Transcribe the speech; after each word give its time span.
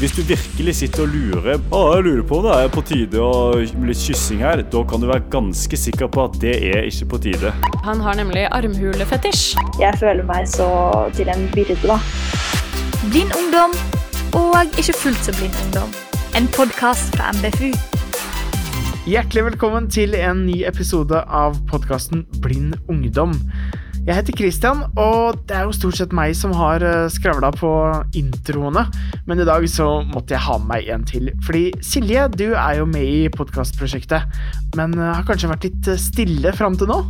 Hvis 0.00 0.14
du 0.16 0.22
virkelig 0.24 0.72
sitter 0.78 1.02
og 1.04 1.10
lurer 1.12 1.58
Å, 1.76 1.80
jeg 1.92 2.04
lurer 2.06 2.22
på 2.24 2.38
om 2.38 2.46
det 2.46 2.52
er 2.56 2.70
på 2.72 2.82
tide 2.88 3.20
å 3.20 3.58
litt 3.60 4.00
kyssing 4.00 4.40
her, 4.40 4.62
da 4.72 4.80
kan 4.88 5.02
du 5.02 5.04
være 5.10 5.26
ganske 5.28 5.76
sikker 5.76 6.08
på 6.08 6.22
at 6.24 6.38
det 6.40 6.54
er 6.70 6.86
ikke 6.88 7.08
på 7.10 7.18
tide. 7.26 7.52
Han 7.84 8.00
har 8.00 8.16
nemlig 8.16 8.46
armhulefetisj. 8.48 9.58
Jeg 9.76 10.00
føler 10.00 10.24
meg 10.24 10.48
så 10.48 10.70
til 11.18 11.28
en 11.28 11.44
byrde, 11.52 11.76
da. 11.84 11.98
Blind 13.10 13.36
ungdom 13.42 13.76
og 14.40 14.80
ikke 14.80 14.96
fullt 15.02 15.28
så 15.28 15.36
blind 15.36 15.60
ungdom. 15.66 15.92
En 16.38 16.48
podkast 16.56 17.12
fra 17.18 17.34
MBFU. 17.36 17.68
Hjertelig 19.04 19.50
velkommen 19.50 19.92
til 19.92 20.16
en 20.16 20.46
ny 20.48 20.62
episode 20.64 21.20
av 21.28 21.60
podkasten 21.68 22.24
Blind 22.40 22.80
ungdom. 22.88 23.36
Jeg 24.06 24.16
heter 24.16 24.36
Christian, 24.38 24.78
og 24.96 25.42
det 25.46 25.58
er 25.58 25.66
jo 25.68 25.74
stort 25.76 25.98
sett 25.98 26.14
meg 26.16 26.32
som 26.38 26.54
har 26.56 26.82
skravla 27.12 27.50
på 27.52 27.70
introene, 28.16 28.86
men 29.28 29.42
i 29.42 29.46
dag 29.46 29.66
så 29.68 30.00
måtte 30.08 30.32
jeg 30.34 30.44
ha 30.46 30.56
med 30.58 30.70
meg 30.70 30.88
en 30.94 31.04
til. 31.06 31.28
Fordi 31.44 31.66
Silje, 31.84 32.24
du 32.32 32.46
er 32.54 32.78
jo 32.80 32.86
med 32.88 33.04
i 33.04 33.26
podkastprosjektet, 33.34 34.24
men 34.78 34.96
har 34.98 35.26
kanskje 35.28 35.50
vært 35.52 35.68
litt 35.68 35.90
stille 36.00 36.54
fram 36.56 36.80
til 36.80 36.88
nå? 36.90 37.02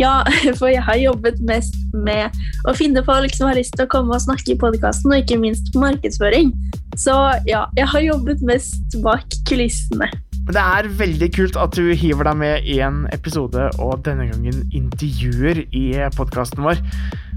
Ja, 0.00 0.22
for 0.58 0.70
jeg 0.72 0.82
har 0.86 0.96
jobbet 1.00 1.42
mest 1.44 1.76
med 1.92 2.32
å 2.64 2.74
finne 2.76 3.04
folk 3.04 3.36
som 3.36 3.50
har 3.50 3.58
lyst 3.58 3.76
til 3.76 3.84
å 3.84 3.92
komme 3.92 4.16
og 4.16 4.24
snakke 4.24 4.54
i 4.54 4.58
podkasten, 4.60 5.12
og 5.12 5.20
ikke 5.20 5.40
minst 5.42 5.74
markedsføring. 5.76 6.54
Så 6.96 7.14
ja, 7.48 7.66
jeg 7.76 7.88
har 7.92 8.06
jobbet 8.06 8.42
mest 8.46 8.96
bak 9.04 9.28
kulissene. 9.48 10.08
Men 10.50 10.56
det 10.56 10.62
er 10.66 10.94
veldig 10.98 11.26
kult 11.30 11.56
at 11.62 11.76
du 11.78 11.92
hiver 11.94 12.26
deg 12.26 12.38
med 12.40 12.64
i 12.66 12.80
en 12.82 13.04
episode, 13.14 13.68
og 13.78 14.00
denne 14.02 14.24
gangen 14.26 14.64
intervjuer 14.74 15.60
i 15.70 15.84
podkasten 16.16 16.64
vår. 16.66 16.80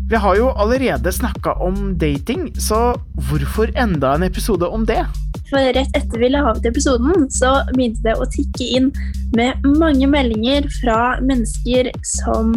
Vi 0.10 0.18
har 0.18 0.40
jo 0.40 0.48
allerede 0.58 1.14
snakka 1.14 1.54
om 1.62 1.92
dating, 2.02 2.48
så 2.58 2.96
hvorfor 3.28 3.70
enda 3.78 4.16
en 4.18 4.26
episode 4.26 4.66
om 4.66 4.88
det? 4.90 5.04
For 5.52 5.62
rett 5.78 5.94
etter 5.94 6.24
vi 6.24 6.32
la 6.34 6.42
til 6.58 6.72
episoden, 6.72 7.28
så 7.30 7.52
begynte 7.76 8.02
det 8.08 8.18
å 8.18 8.26
tikke 8.34 8.72
inn 8.80 8.90
med 9.38 9.62
mange 9.78 10.10
meldinger 10.10 10.66
fra 10.80 10.98
mennesker 11.22 11.92
som 12.16 12.56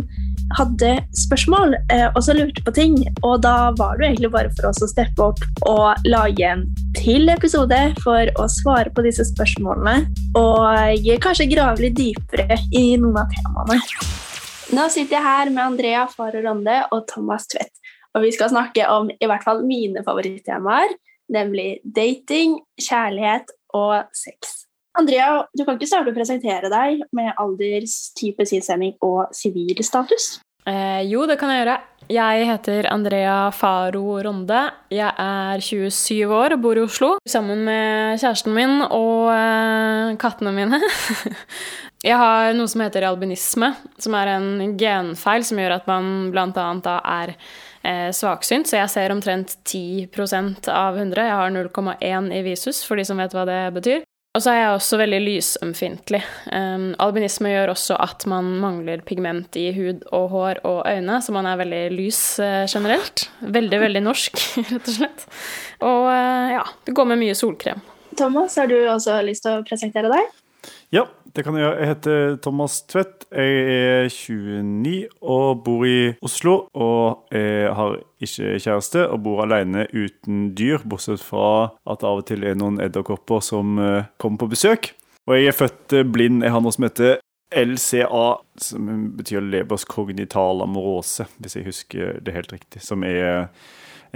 hadde 0.55 0.93
spørsmål 1.17 1.75
eh, 1.93 2.07
og 2.13 2.21
så 2.25 2.37
lurte 2.37 2.63
på 2.65 2.75
ting. 2.77 2.97
Og 3.27 3.41
da 3.45 3.73
var 3.79 3.99
det 3.99 4.11
egentlig 4.11 4.33
bare 4.35 4.53
for 4.59 4.71
oss 4.71 4.83
å 4.85 4.91
steppe 4.91 5.31
opp 5.31 5.43
og 5.69 6.07
lage 6.09 6.47
en 6.47 6.67
til 6.97 7.29
episode 7.33 7.81
for 8.05 8.31
å 8.41 8.47
svare 8.51 8.93
på 8.95 9.05
disse 9.07 9.27
spørsmålene. 9.33 10.07
Og 10.39 11.09
kanskje 11.25 11.49
grave 11.51 11.87
litt 11.87 11.99
dypere 11.99 12.61
i 12.73 12.89
noen 13.01 13.23
av 13.25 13.33
temaene. 13.35 13.81
Nå 14.75 14.89
sitter 14.91 15.19
jeg 15.19 15.27
her 15.27 15.51
med 15.55 15.63
Andrea 15.63 16.07
Faro 16.11 16.43
Ronde 16.43 16.81
og 16.91 17.05
Thomas 17.11 17.47
Tvedt. 17.51 17.75
Og 18.17 18.25
vi 18.25 18.33
skal 18.35 18.51
snakke 18.51 18.87
om 18.91 19.11
i 19.13 19.29
hvert 19.29 19.45
fall 19.45 19.61
mine 19.67 20.03
favorittemaer, 20.07 20.95
nemlig 21.33 21.83
dating, 21.85 22.57
kjærlighet 22.81 23.53
og 23.77 24.09
sex. 24.17 24.66
Andrea, 24.97 25.45
du 25.53 25.65
kan 25.65 25.77
ikke 25.77 25.89
starte 25.91 26.13
å 26.13 26.17
presentere 26.17 26.71
deg 26.73 27.05
med 27.17 27.35
alders, 27.41 28.15
type 28.17 28.47
sinnsstemning 28.49 28.97
og 29.05 29.27
sivilstatus? 29.37 30.37
Eh, 30.67 31.03
jo, 31.07 31.27
det 31.31 31.37
kan 31.39 31.53
jeg 31.53 31.63
gjøre. 31.63 31.77
Jeg 32.11 32.47
heter 32.47 32.87
Andrea 32.91 33.51
Faro 33.55 34.17
Ronde. 34.23 34.61
Jeg 34.95 35.11
er 35.11 35.63
27 35.63 36.31
år 36.31 36.55
og 36.55 36.63
bor 36.63 36.79
i 36.79 36.85
Oslo 36.87 37.11
sammen 37.27 37.65
med 37.67 38.19
kjæresten 38.23 38.55
min 38.55 38.81
og 38.87 39.31
eh, 39.35 40.17
kattene 40.23 40.55
mine. 40.55 40.81
jeg 42.09 42.19
har 42.19 42.55
noe 42.59 42.71
som 42.71 42.83
heter 42.83 43.07
albinisme, 43.07 43.73
som 44.03 44.19
er 44.19 44.33
en 44.37 44.75
genfeil 44.79 45.47
som 45.47 45.63
gjør 45.63 45.79
at 45.79 45.87
man 45.91 46.33
bl.a. 46.35 46.51
da 46.83 46.99
er 47.15 47.37
eh, 47.37 48.11
svaksynt, 48.15 48.71
så 48.71 48.81
jeg 48.81 48.95
ser 48.95 49.15
omtrent 49.15 49.59
10% 49.63 50.71
av 50.73 50.99
100. 50.99 51.31
Jeg 51.31 51.41
har 51.43 51.55
0,1 51.55 52.35
i 52.35 52.45
visus, 52.47 52.83
for 52.87 52.99
de 52.99 53.07
som 53.07 53.23
vet 53.23 53.35
hva 53.35 53.47
det 53.47 53.63
betyr. 53.79 54.07
Og 54.37 54.43
så 54.45 54.53
er 54.53 54.59
jeg 54.59 54.73
også 54.75 54.99
veldig 55.01 55.19
lysømfintlig. 55.25 56.19
Um, 56.53 56.91
albinisme 57.01 57.55
gjør 57.55 57.73
også 57.73 57.97
at 58.05 58.27
man 58.29 58.51
mangler 58.61 59.01
pigment 59.07 59.57
i 59.57 59.71
hud 59.73 60.03
og 60.13 60.27
hår 60.35 60.61
og 60.69 60.83
øyne, 60.85 61.23
så 61.25 61.33
man 61.33 61.49
er 61.49 61.57
veldig 61.63 61.83
lys 61.95 62.19
uh, 62.45 62.67
generelt. 62.69 63.31
Veldig, 63.41 63.79
veldig 63.81 64.03
norsk, 64.05 64.43
rett 64.75 64.91
og 64.93 64.99
slett. 64.99 65.25
Og 65.81 66.11
uh, 66.11 66.53
ja, 66.53 66.67
det 66.85 66.93
går 66.99 67.09
med 67.15 67.23
mye 67.25 67.39
solkrem. 67.39 67.81
Thomas, 68.17 68.59
har 68.61 68.69
du 68.69 68.77
også 68.77 69.17
lyst 69.25 69.47
til 69.47 69.57
å 69.57 69.65
presentere 69.65 70.13
deg? 70.13 70.37
Ja, 70.93 71.07
det 71.37 71.45
kan 71.45 71.57
jeg. 71.59 71.69
Jeg 71.69 71.89
heter 71.91 72.37
Thomas 72.41 72.79
Tvedt. 72.89 73.27
Jeg 73.29 73.57
er 73.69 74.09
29 74.09 75.09
og 75.21 75.63
bor 75.67 75.85
i 75.85 76.15
Oslo. 76.25 76.55
Og 76.73 77.35
jeg 77.35 77.75
har 77.77 77.99
ikke 78.25 78.57
kjæreste 78.65 79.05
og 79.11 79.21
bor 79.27 79.43
alene 79.45 79.85
uten 79.93 80.51
dyr, 80.57 80.81
bortsett 80.89 81.21
fra 81.21 81.75
at 81.85 82.01
det 82.01 82.09
av 82.09 82.23
og 82.23 82.29
til 82.31 82.47
er 82.47 82.57
noen 82.57 82.81
edderkopper 82.81 83.45
som 83.45 83.77
eh, 83.83 84.09
kommer 84.23 84.41
på 84.45 84.51
besøk. 84.55 84.95
Og 85.27 85.37
jeg 85.37 85.51
er 85.51 85.59
født 85.59 85.97
eh, 85.99 86.09
blind. 86.09 86.45
Jeg 86.47 86.55
har 86.55 86.65
noe 86.65 86.73
som 86.73 86.89
heter 86.89 87.19
LCA, 87.57 88.27
som 88.61 88.89
betyr 89.19 89.45
Lebers 89.45 89.85
cognital 89.89 90.65
amorose, 90.65 91.29
hvis 91.37 91.59
jeg 91.59 91.69
husker 91.69 92.17
det 92.25 92.35
helt 92.35 92.57
riktig. 92.57 92.81
Som 92.85 93.05
er 93.07 93.51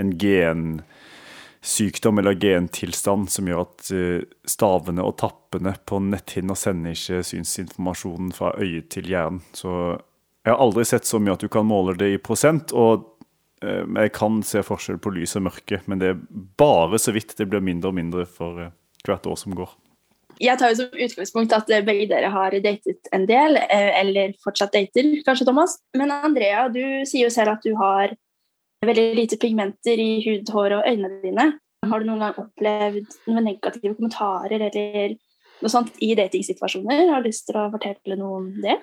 en 0.01 0.17
gen 0.19 0.81
sykdom 1.63 2.19
eller 2.19 2.35
gentilstand 2.41 3.31
som 3.31 3.49
gjør 3.49 3.65
at 3.67 3.91
eh, 3.93 4.23
stavene 4.49 5.05
og 5.05 5.19
tappene 5.21 5.75
på 5.87 6.01
netthinna 6.03 6.57
sender 6.57 6.97
ikke 6.97 7.21
synsinformasjonen 7.27 8.33
fra 8.37 8.55
øyet 8.61 8.89
til 8.95 9.11
hjernen. 9.11 9.43
Så 9.53 9.73
jeg 10.41 10.55
har 10.55 10.61
aldri 10.63 10.87
sett 10.89 11.09
så 11.09 11.21
mye 11.21 11.37
at 11.37 11.45
du 11.45 11.51
kan 11.53 11.69
måle 11.69 11.97
det 12.01 12.15
i 12.15 12.23
prosent. 12.23 12.73
og 12.73 13.05
eh, 13.63 13.85
jeg 13.85 14.15
kan 14.17 14.41
se 14.47 14.65
forskjell 14.65 15.03
på 15.05 15.13
lys 15.19 15.37
og 15.37 15.51
mørke, 15.51 15.83
men 15.87 16.01
det 16.01 16.15
er 16.15 16.25
bare 16.61 16.99
så 16.99 17.13
vidt 17.13 17.37
det 17.37 17.51
blir 17.51 17.65
mindre 17.65 17.93
og 17.93 17.99
mindre 18.01 18.25
for 18.25 18.65
eh, 18.65 18.75
hvert 19.05 19.29
år 19.29 19.37
som 19.37 19.57
går. 19.57 19.77
Jeg 20.41 20.57
tar 20.57 20.73
jo 20.73 20.79
som 20.79 20.95
utgangspunkt 21.05 21.53
at 21.53 21.69
begge 21.85 22.07
dere 22.09 22.31
har 22.33 22.55
datet 22.65 23.11
en 23.13 23.27
del, 23.29 23.59
eller 23.69 24.33
fortsatt 24.41 24.73
dater, 24.73 25.11
kanskje, 25.27 25.45
Thomas. 25.45 25.75
Men 25.93 26.15
Andrea, 26.15 26.63
du 26.73 26.81
sier 27.05 27.27
jo 27.27 27.33
selv 27.35 27.59
at 27.59 27.67
du 27.67 27.75
har 27.77 28.15
veldig 28.87 29.07
lite 29.17 29.39
pigmenter 29.41 30.01
i 30.01 30.13
hud, 30.25 30.49
hår 30.55 30.79
og 30.79 30.87
øynene 30.89 31.21
dine. 31.25 31.49
Har 31.91 32.01
du 32.01 32.07
noen 32.09 32.23
gang 32.25 32.39
opplevd 32.41 33.19
noen 33.31 33.47
negative 33.49 33.97
kommentarer 33.97 34.61
eller 34.69 35.17
noe 35.61 35.73
sånt 35.73 35.97
i 36.05 36.13
datingsituasjoner? 36.19 37.09
Har 37.13 37.23
du 37.23 37.31
lyst 37.31 37.47
til 37.49 37.61
å 37.61 37.69
fortelle 37.73 38.19
noe 38.21 38.41
om 38.41 38.49
det? 38.63 38.79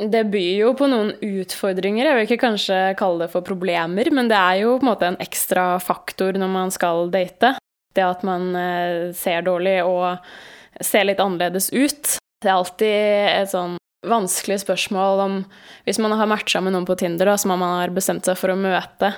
Det 0.00 0.22
byr 0.32 0.62
jo 0.62 0.70
på 0.78 0.86
noen 0.88 1.10
utfordringer. 1.20 2.06
Jeg 2.06 2.16
vil 2.16 2.28
ikke 2.28 2.44
kanskje 2.46 2.78
kalle 2.96 3.26
det 3.26 3.34
for 3.34 3.44
problemer, 3.44 4.08
men 4.14 4.30
det 4.30 4.38
er 4.38 4.62
jo 4.62 4.78
på 4.78 4.86
en 4.86 4.92
måte 4.94 5.10
en 5.10 5.20
ekstra 5.20 5.74
faktor 5.82 6.38
når 6.40 6.54
man 6.54 6.72
skal 6.72 7.10
date. 7.12 7.52
Det 7.92 8.06
at 8.06 8.24
man 8.24 8.54
eh, 8.56 9.10
ser 9.18 9.44
dårlig 9.44 9.80
og 9.84 10.22
ser 10.80 11.04
litt 11.04 11.20
annerledes 11.20 11.68
ut. 11.74 12.16
Det 12.40 12.48
er 12.48 12.56
alltid 12.56 12.96
et 13.34 13.52
sånn 13.52 13.76
vanskelig 14.06 14.62
spørsmål 14.62 15.20
om 15.20 15.36
Hvis 15.84 16.00
man 16.00 16.14
har 16.16 16.28
matcha 16.30 16.60
med 16.60 16.74
noen 16.74 16.88
på 16.88 16.96
Tinder 17.00 17.28
da, 17.28 17.36
som 17.38 17.52
man 17.52 17.62
har 17.80 17.94
bestemt 17.94 18.24
seg 18.28 18.38
for 18.40 18.52
å 18.52 18.58
møte, 18.58 19.12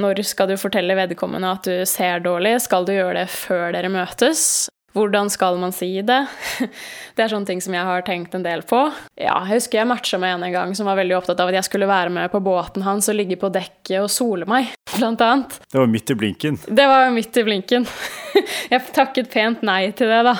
når 0.00 0.22
skal 0.28 0.50
du 0.50 0.56
fortelle 0.60 0.96
vedkommende 0.98 1.52
at 1.56 1.68
du 1.68 1.84
ser 1.88 2.20
dårlig? 2.24 2.58
Skal 2.64 2.84
du 2.84 2.92
gjøre 2.96 3.22
det 3.22 3.28
før 3.32 3.72
dere 3.76 3.92
møtes? 3.92 4.68
Hvordan 4.96 5.28
skal 5.28 5.58
man 5.60 5.74
si 5.76 5.90
det? 6.00 6.22
Det 7.16 7.24
er 7.24 7.30
sånne 7.32 7.48
ting 7.48 7.60
som 7.64 7.72
jeg 7.72 7.84
har 7.84 8.02
tenkt 8.04 8.34
en 8.36 8.44
del 8.44 8.62
på. 8.66 8.78
Ja, 9.16 9.38
jeg 9.48 9.58
husker 9.58 9.80
jeg 9.80 9.88
matcha 9.88 10.18
med 10.20 10.34
en 10.34 10.46
en 10.46 10.52
gang 10.52 10.74
som 10.76 10.88
var 10.88 10.98
veldig 10.98 11.16
opptatt 11.16 11.40
av 11.40 11.48
at 11.48 11.56
jeg 11.58 11.68
skulle 11.68 11.88
være 11.88 12.12
med 12.12 12.28
på 12.32 12.42
båten 12.44 12.84
hans 12.84 13.08
og 13.08 13.16
ligge 13.16 13.38
på 13.40 13.48
dekket 13.52 14.02
og 14.02 14.10
sole 14.12 14.48
meg, 14.48 14.72
blant 14.98 15.22
annet. 15.24 15.56
Det 15.72 15.80
var 15.80 15.88
midt 15.92 16.12
i 16.12 16.16
blinken? 16.20 16.58
Det 16.68 16.88
var 16.88 17.08
midt 17.14 17.36
i 17.40 17.44
blinken. 17.46 17.88
Jeg 18.72 18.82
takket 18.92 19.30
pent 19.32 19.62
nei 19.64 19.92
til 19.96 20.10
det, 20.12 20.18
da. 20.26 20.34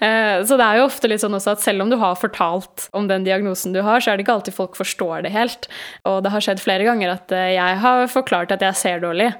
Eh, 0.00 0.40
så 0.48 0.56
det 0.56 0.64
er 0.64 0.80
jo 0.80 0.86
ofte 0.88 1.10
litt 1.10 1.20
sånn 1.20 1.36
også 1.36 1.54
at 1.56 1.64
selv 1.64 1.84
om 1.84 1.92
du 1.92 1.98
har 2.00 2.16
fortalt 2.16 2.86
om 2.96 3.08
den 3.10 3.26
diagnosen 3.26 3.74
du 3.74 3.82
har, 3.84 4.00
så 4.00 4.12
er 4.12 4.16
det 4.16 4.24
ikke 4.24 4.38
alltid 4.38 4.56
folk 4.56 4.78
forstår 4.78 5.26
det 5.26 5.34
helt. 5.34 5.68
Og 6.08 6.22
det 6.24 6.32
har 6.32 6.44
skjedd 6.44 6.62
flere 6.64 6.86
ganger 6.88 7.12
at 7.18 7.34
eh, 7.36 7.54
jeg 7.58 7.80
har 7.84 8.08
forklart 8.12 8.54
at 8.56 8.64
jeg 8.64 8.80
ser 8.80 9.04
dårlig, 9.04 9.30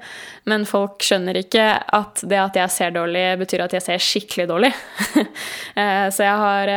men 0.45 0.67
folk 0.69 1.01
skjønner 1.05 1.41
ikke 1.41 1.65
at 1.97 2.21
det 2.29 2.39
at 2.41 2.59
jeg 2.61 2.73
ser 2.73 2.93
dårlig, 2.95 3.25
betyr 3.41 3.65
at 3.65 3.73
jeg 3.77 3.85
ser 3.87 4.05
skikkelig 4.05 4.47
dårlig. 4.51 4.54
Eh, 5.75 6.05
så 6.07 6.23
jeg 6.23 6.39
har 6.39 6.69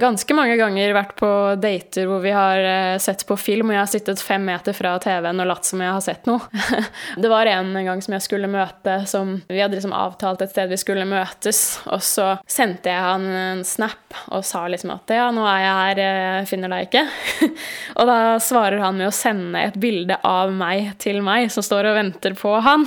ganske 0.00 0.34
mange 0.36 0.54
ganger 0.56 0.94
vært 0.96 1.10
på 1.18 1.28
dater 1.60 2.06
hvor 2.08 2.22
vi 2.24 2.30
har 2.32 2.96
sett 2.96 3.20
på 3.28 3.36
film, 3.36 3.68
og 3.68 3.74
jeg 3.74 3.82
har 3.82 3.90
sittet 3.90 4.22
fem 4.24 4.46
meter 4.48 4.72
fra 4.72 4.94
TV-en 5.02 5.42
og 5.44 5.50
latt 5.50 5.68
som 5.68 5.82
jeg 5.84 5.92
har 5.92 6.00
sett 6.00 6.24
noe. 6.30 6.40
Det 7.20 7.28
var 7.28 7.50
en 7.52 7.74
gang 7.84 8.00
som 8.00 8.16
jeg 8.16 8.24
skulle 8.24 8.48
møte 8.48 8.94
som 9.10 9.34
Vi 9.44 9.60
hadde 9.60 9.76
liksom 9.76 9.92
avtalt 9.92 10.40
et 10.40 10.54
sted 10.54 10.72
vi 10.72 10.80
skulle 10.80 11.04
møtes, 11.04 11.60
og 11.84 12.00
så 12.00 12.30
sendte 12.48 12.94
jeg 12.94 13.04
han 13.04 13.28
en 13.28 13.60
snap 13.68 14.16
og 14.32 14.44
sa 14.46 14.64
liksom 14.72 14.94
at 14.94 15.12
ja, 15.12 15.28
nå 15.34 15.44
er 15.50 15.60
jeg 15.60 15.76
her, 15.82 16.48
finner 16.48 16.72
deg 16.72 16.88
ikke. 16.88 17.04
og 17.98 18.08
da 18.08 18.18
svarer 18.40 18.80
han 18.86 18.96
med 18.96 19.10
å 19.10 19.14
sende 19.14 19.66
et 19.68 19.78
bilde 19.80 20.16
av 20.24 20.52
meg 20.54 20.94
til 21.02 21.20
meg, 21.24 21.50
som 21.52 21.64
står 21.66 21.90
og 21.90 21.98
venter 21.98 22.36
på 22.38 22.56
han. 22.64 22.86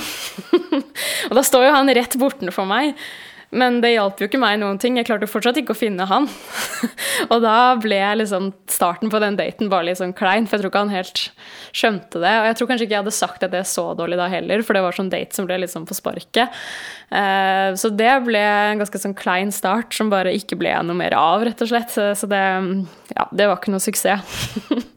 og 1.29 1.37
da 1.37 1.45
står 1.45 1.67
jo 1.67 1.77
han 1.77 1.95
rett 1.97 2.17
bortenfor 2.19 2.67
meg. 2.69 2.95
Men 3.55 3.79
det 3.79 3.93
hjalp 3.93 4.19
jo 4.19 4.27
ikke 4.27 4.39
meg 4.41 4.57
noen 4.59 4.79
ting. 4.81 4.97
Jeg 4.99 5.07
klarte 5.07 5.29
fortsatt 5.29 5.55
ikke 5.61 5.71
å 5.71 5.79
finne 5.79 6.03
han. 6.09 6.25
og 7.31 7.37
da 7.45 7.77
ble 7.79 7.99
liksom 8.19 8.49
starten 8.71 9.11
på 9.11 9.21
den 9.23 9.37
daten 9.39 9.71
bare 9.71 9.87
litt 9.87 10.01
sånn 10.01 10.15
klein, 10.17 10.49
for 10.49 10.57
jeg 10.57 10.65
tror 10.65 10.73
ikke 10.73 10.83
han 10.83 10.91
helt 10.91 11.21
skjønte 11.71 12.19
det. 12.23 12.33
Og 12.41 12.49
jeg 12.49 12.57
tror 12.59 12.69
kanskje 12.71 12.87
ikke 12.87 12.97
jeg 12.97 13.05
hadde 13.05 13.15
sagt 13.15 13.47
at 13.47 13.55
det 13.55 13.63
så 13.71 13.85
dårlig 13.97 14.19
da 14.19 14.27
heller, 14.31 14.65
for 14.67 14.75
det 14.75 14.83
var 14.83 14.97
sånn 14.97 15.13
date 15.13 15.37
som 15.37 15.47
ble 15.47 15.61
litt 15.63 15.71
sånn 15.71 15.87
på 15.87 15.95
sparket. 15.95 16.59
Uh, 17.07 17.71
så 17.79 17.93
det 17.95 18.11
ble 18.27 18.43
en 18.43 18.83
ganske 18.83 19.03
sånn 19.05 19.15
klein 19.17 19.55
start 19.55 19.95
som 19.95 20.11
bare 20.11 20.35
ikke 20.35 20.59
ble 20.59 20.75
noe 20.83 20.99
mer 20.99 21.15
av, 21.15 21.47
rett 21.47 21.63
og 21.63 21.71
slett. 21.71 21.95
Så 21.95 22.27
det, 22.27 22.43
ja, 23.15 23.29
det 23.31 23.47
var 23.47 23.61
ikke 23.61 23.75
noe 23.75 23.83
suksess. 23.83 24.37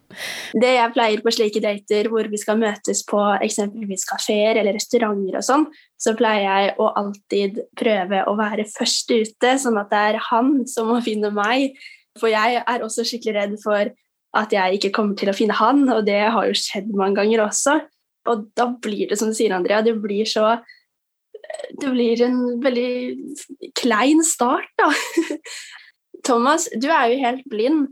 Det 0.52 0.72
jeg 0.74 0.92
pleier 0.94 1.22
på 1.24 1.32
slike 1.34 1.62
dater 1.64 2.10
hvor 2.12 2.28
vi 2.30 2.40
skal 2.40 2.58
møtes 2.60 3.02
på 3.08 3.20
eksempelvis 3.40 4.06
kafeer 4.08 4.60
eller 4.60 4.76
restauranter 4.76 5.38
og 5.40 5.46
sånn, 5.46 5.66
så 6.00 6.14
pleier 6.18 6.46
jeg 6.46 6.74
å 6.82 6.90
alltid 7.00 7.62
prøve 7.78 8.24
å 8.28 8.36
være 8.38 8.66
først 8.70 9.12
ute, 9.12 9.54
sånn 9.62 9.80
at 9.80 9.90
det 9.92 10.04
er 10.10 10.20
han 10.30 10.60
som 10.70 10.90
må 10.92 11.00
finne 11.04 11.32
meg. 11.34 11.78
For 12.18 12.32
jeg 12.32 12.60
er 12.60 12.84
også 12.84 13.06
skikkelig 13.06 13.36
redd 13.36 13.56
for 13.62 13.92
at 14.38 14.52
jeg 14.54 14.78
ikke 14.78 14.92
kommer 14.94 15.18
til 15.18 15.30
å 15.30 15.36
finne 15.36 15.56
han, 15.58 15.86
og 15.90 16.04
det 16.06 16.20
har 16.30 16.46
jo 16.46 16.58
skjedd 16.58 16.92
mange 16.94 17.18
ganger 17.18 17.44
også. 17.46 17.80
Og 18.30 18.50
da 18.58 18.68
blir 18.82 19.08
det 19.10 19.18
som 19.18 19.30
du 19.30 19.36
sier, 19.36 19.54
Andrea, 19.56 19.82
det 19.82 19.96
blir 20.02 20.28
så 20.28 20.60
Det 21.80 21.88
blir 21.90 22.20
en 22.22 22.60
veldig 22.62 23.72
klein 23.74 24.20
start, 24.22 24.68
da. 24.78 24.90
Thomas, 26.26 26.68
du 26.78 26.86
er 26.92 27.08
jo 27.10 27.22
helt 27.24 27.46
blind. 27.50 27.88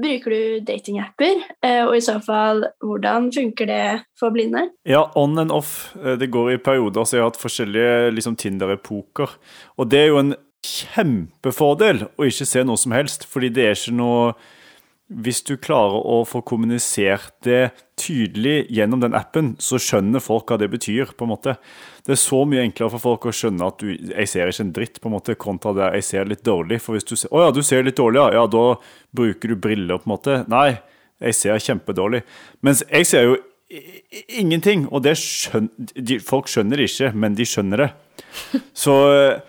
Bruker 0.00 0.32
du 0.32 0.60
datingapper, 0.64 1.42
eh, 1.66 1.82
og 1.84 1.96
i 1.96 2.04
så 2.04 2.16
fall, 2.24 2.62
hvordan 2.84 3.28
funker 3.34 3.68
det 3.68 3.86
for 4.18 4.32
blinde? 4.32 4.68
Ja, 4.88 5.08
on 5.18 5.38
and 5.38 5.52
off. 5.52 5.94
Eh, 5.98 6.16
det 6.20 6.30
går 6.32 6.54
i 6.54 6.60
perioder, 6.62 7.04
så 7.04 7.18
jeg 7.18 7.24
har 7.24 7.32
hatt 7.32 7.40
forskjellige 7.40 8.14
liksom, 8.14 8.38
Tinder-epoker. 8.40 9.34
Og 9.76 9.90
det 9.90 10.04
er 10.04 10.08
jo 10.12 10.22
en 10.22 10.32
kjempefordel 10.64 12.06
å 12.16 12.28
ikke 12.28 12.48
se 12.48 12.64
noe 12.64 12.80
som 12.80 12.94
helst, 12.96 13.26
fordi 13.28 13.52
det 13.56 13.66
er 13.66 13.76
ikke 13.76 13.96
noe 13.98 14.32
hvis 15.10 15.40
du 15.42 15.56
klarer 15.58 16.04
å 16.06 16.20
få 16.28 16.38
kommunisert 16.46 17.32
det 17.42 17.72
tydelig 17.98 18.68
gjennom 18.70 19.00
den 19.02 19.16
appen, 19.18 19.56
så 19.58 19.80
skjønner 19.82 20.22
folk 20.22 20.52
hva 20.52 20.58
det 20.60 20.70
betyr. 20.70 21.10
på 21.18 21.26
en 21.26 21.32
måte. 21.32 21.56
Det 22.06 22.14
er 22.14 22.20
så 22.22 22.44
mye 22.46 22.62
enklere 22.62 22.94
for 22.94 23.02
folk 23.02 23.26
å 23.26 23.34
skjønne 23.34 23.66
at 23.66 23.82
du, 23.82 23.90
jeg 23.90 24.30
ser 24.30 24.52
ikke 24.52 24.66
en 24.68 24.72
dritt, 24.76 25.00
på 25.02 25.10
en 25.10 25.16
måte, 25.16 25.34
kontra 25.34 25.74
det 25.74 25.90
jeg 25.98 26.06
ser 26.06 26.30
litt 26.30 26.44
dårlig. 26.46 26.80
For 26.80 26.94
hvis 26.94 27.08
du 27.10 27.16
ser 27.16 27.34
å 27.34 27.42
ja, 27.42 27.50
du 27.50 27.62
ser 27.66 27.82
litt 27.82 27.98
dårlig, 27.98 28.22
ja, 28.22 28.38
ja 28.38 28.46
da 28.46 28.64
bruker 29.10 29.50
du 29.50 29.58
briller, 29.58 29.98
på 29.98 30.06
en 30.06 30.14
måte. 30.14 30.40
Nei, 30.48 30.78
jeg 31.20 31.36
ser 31.36 31.58
kjempedårlig. 31.66 32.22
Mens 32.62 32.84
jeg 32.86 33.10
ser 33.10 33.26
jo 33.26 33.38
ingenting, 34.28 34.86
og 34.90 35.02
det 35.06 35.16
skjønner, 35.18 35.90
de, 35.94 36.18
folk 36.22 36.50
skjønner 36.50 36.78
det 36.78 36.90
ikke, 36.90 37.12
men 37.18 37.38
de 37.38 37.46
skjønner 37.46 37.84
det. 37.84 37.90
Så 38.86 38.94
eh, 39.10 39.40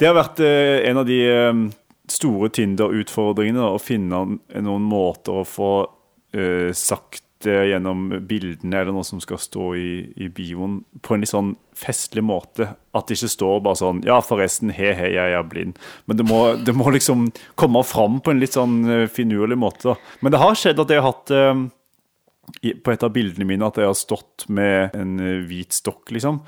det 0.00 0.08
har 0.08 0.16
vært 0.16 0.40
eh, 0.44 0.88
en 0.88 1.00
av 1.00 1.08
de 1.08 1.20
eh, 1.28 1.66
store 2.12 2.50
Tinder-utfordringene 2.54 3.70
å 3.74 3.82
finne 3.82 4.24
noen 4.38 4.88
måter 4.88 5.42
å 5.42 5.46
få 5.46 5.70
uh, 5.86 6.72
sagt 6.76 7.22
det 7.44 7.56
gjennom 7.68 8.08
bildene 8.26 8.78
eller 8.80 8.94
noe 8.96 9.04
som 9.04 9.20
skal 9.20 9.38
stå 9.40 9.68
i, 9.76 9.90
i 10.24 10.28
bioen, 10.32 10.78
på 11.04 11.14
en 11.14 11.22
litt 11.22 11.30
sånn 11.30 11.52
festlig 11.76 12.24
måte. 12.24 12.70
At 12.96 13.08
det 13.08 13.18
ikke 13.18 13.32
står 13.34 13.58
bare 13.66 13.80
sånn 13.80 14.00
Ja, 14.06 14.18
forresten, 14.24 14.72
he, 14.74 14.92
he, 14.96 15.10
jeg 15.14 15.34
er 15.36 15.48
blind. 15.48 15.80
Men 16.08 16.20
det 16.20 16.26
må, 16.28 16.40
det 16.56 16.74
må 16.76 16.88
liksom 16.94 17.28
komme 17.60 17.84
fram 17.86 18.22
på 18.24 18.32
en 18.32 18.40
litt 18.42 18.56
sånn 18.56 18.78
uh, 18.88 19.02
finurlig 19.12 19.58
måte. 19.60 19.98
Men 20.24 20.34
det 20.34 20.40
har 20.42 20.56
skjedd 20.58 20.80
at 20.82 20.94
jeg 20.94 21.02
har 21.02 21.12
hatt 21.12 21.34
uh, 21.36 22.72
på 22.82 22.94
et 22.94 23.04
av 23.04 23.12
bildene 23.12 23.48
mine 23.48 23.68
at 23.68 23.78
jeg 23.82 23.90
har 23.90 23.98
stått 23.98 24.46
med 24.48 24.96
en 24.96 25.18
hvit 25.48 25.76
stokk, 25.76 26.14
liksom. 26.14 26.40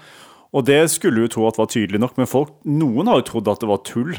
Og 0.56 0.64
det 0.64 0.80
skulle 0.92 1.26
jo 1.26 1.30
tro 1.32 1.46
at 1.48 1.58
var 1.60 1.68
tydelig 1.68 2.00
nok, 2.00 2.16
men 2.16 2.28
folk, 2.30 2.54
noen 2.64 3.10
har 3.10 3.20
jo 3.20 3.26
trodd 3.28 3.50
at 3.52 3.60
det 3.60 3.68
var 3.68 3.82
tull. 3.84 4.14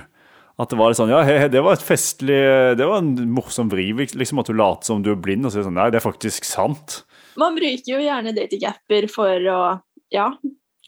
At 0.59 0.71
det 0.71 0.79
var 0.79 0.95
sånn 0.97 1.11
Ja, 1.13 1.21
hei, 1.23 1.47
det 1.51 1.61
var 1.63 1.77
et 1.77 1.85
festlig 1.85 2.39
Det 2.77 2.87
var 2.87 2.99
en 2.99 3.13
morsom 3.31 3.69
vri, 3.71 3.89
liksom, 3.95 4.41
at 4.41 4.49
du 4.51 4.57
later 4.57 4.91
som 4.91 5.03
du 5.05 5.13
er 5.13 5.21
blind, 5.21 5.47
og 5.47 5.53
sier 5.55 5.63
sånn 5.67 5.77
Nei, 5.79 5.89
det 5.93 6.01
er 6.01 6.07
faktisk 6.07 6.47
sant. 6.47 7.03
Man 7.39 7.55
bruker 7.55 7.93
jo 7.93 8.01
gjerne 8.03 8.35
datingapper 8.35 9.07
for 9.11 9.51
å 9.53 9.59
ja, 10.11 10.25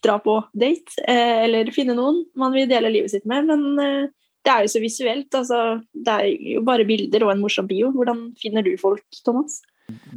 dra 0.03 0.17
på 0.19 0.39
date, 0.57 0.97
eh, 1.07 1.43
eller 1.45 1.71
finne 1.75 1.95
noen 1.95 2.23
man 2.39 2.51
vil 2.55 2.67
dele 2.69 2.91
livet 2.91 3.13
sitt 3.13 3.27
med, 3.29 3.47
men 3.47 3.79
eh, 3.79 4.09
det 4.41 4.53
er 4.53 4.65
jo 4.65 4.71
så 4.73 4.81
visuelt. 4.81 5.29
Altså, 5.37 5.59
det 5.93 6.13
er 6.15 6.55
jo 6.55 6.63
bare 6.65 6.87
bilder 6.89 7.27
og 7.27 7.35
en 7.35 7.43
morsom 7.43 7.67
bio. 7.69 7.91
Hvordan 7.93 8.31
finner 8.41 8.65
du 8.65 8.73
folk, 8.81 9.05
Thomas? 9.21 9.59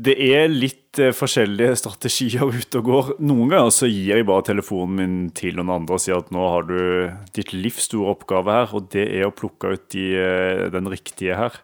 Det 0.06 0.14
er 0.16 0.48
litt 0.52 0.98
eh, 1.02 1.14
forskjellige 1.14 1.76
strategier 1.80 2.48
ute 2.60 2.80
og 2.80 2.88
går. 2.88 3.12
Noen 3.24 3.52
ganger 3.52 3.70
så 3.74 3.88
gir 3.90 4.16
jeg 4.16 4.26
bare 4.28 4.46
telefonen 4.48 4.96
min 4.98 5.20
til 5.36 5.58
noen 5.58 5.74
andre 5.78 5.98
og 5.98 6.02
sier 6.02 6.20
at 6.20 6.32
nå 6.34 6.48
har 6.52 6.66
du 6.68 6.78
ditt 7.36 7.54
livs 7.56 7.88
store 7.88 8.14
oppgave 8.14 8.58
her, 8.58 8.74
og 8.76 8.90
det 8.94 9.06
er 9.10 9.28
å 9.28 9.34
plukke 9.34 9.74
ut 9.74 9.86
de, 9.94 10.08
eh, 10.20 10.66
den 10.74 10.90
riktige 10.92 11.38
her. 11.38 11.60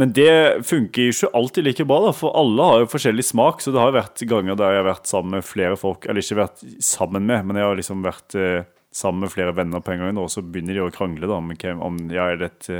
Men 0.00 0.14
det 0.16 0.64
funker 0.66 1.04
jo 1.04 1.12
ikke 1.12 1.32
alltid 1.36 1.66
like 1.68 1.86
bra, 1.86 2.00
da, 2.06 2.12
for 2.16 2.34
alle 2.38 2.68
har 2.70 2.82
jo 2.82 2.90
forskjellig 2.90 3.26
smak. 3.28 3.60
Så 3.62 3.74
det 3.74 3.82
har 3.82 3.92
vært 3.94 4.24
ganger 4.26 4.56
der 4.58 4.72
jeg 4.72 4.82
har 4.82 4.88
vært 4.88 5.10
sammen 5.10 5.36
med 5.36 5.46
flere 5.46 5.78
folk, 5.78 6.08
eller 6.08 6.24
ikke 6.24 6.40
vært 6.40 6.64
sammen 6.82 7.28
med, 7.28 7.44
men 7.46 7.60
jeg 7.60 7.68
har 7.68 7.78
liksom 7.78 8.02
vært 8.06 8.38
eh, 8.40 8.64
sammen 8.92 9.26
med 9.26 9.32
flere 9.32 9.54
venner 9.56 9.84
på 9.84 9.94
en 9.94 10.06
gang, 10.06 10.18
og 10.20 10.32
så 10.32 10.42
begynner 10.44 10.76
de 10.76 10.84
å 10.84 10.92
krangle 10.92 11.28
da, 11.28 11.38
om 11.38 12.02
ja, 12.12 12.28
er 12.28 12.40
det 12.40 12.50
et 12.50 12.70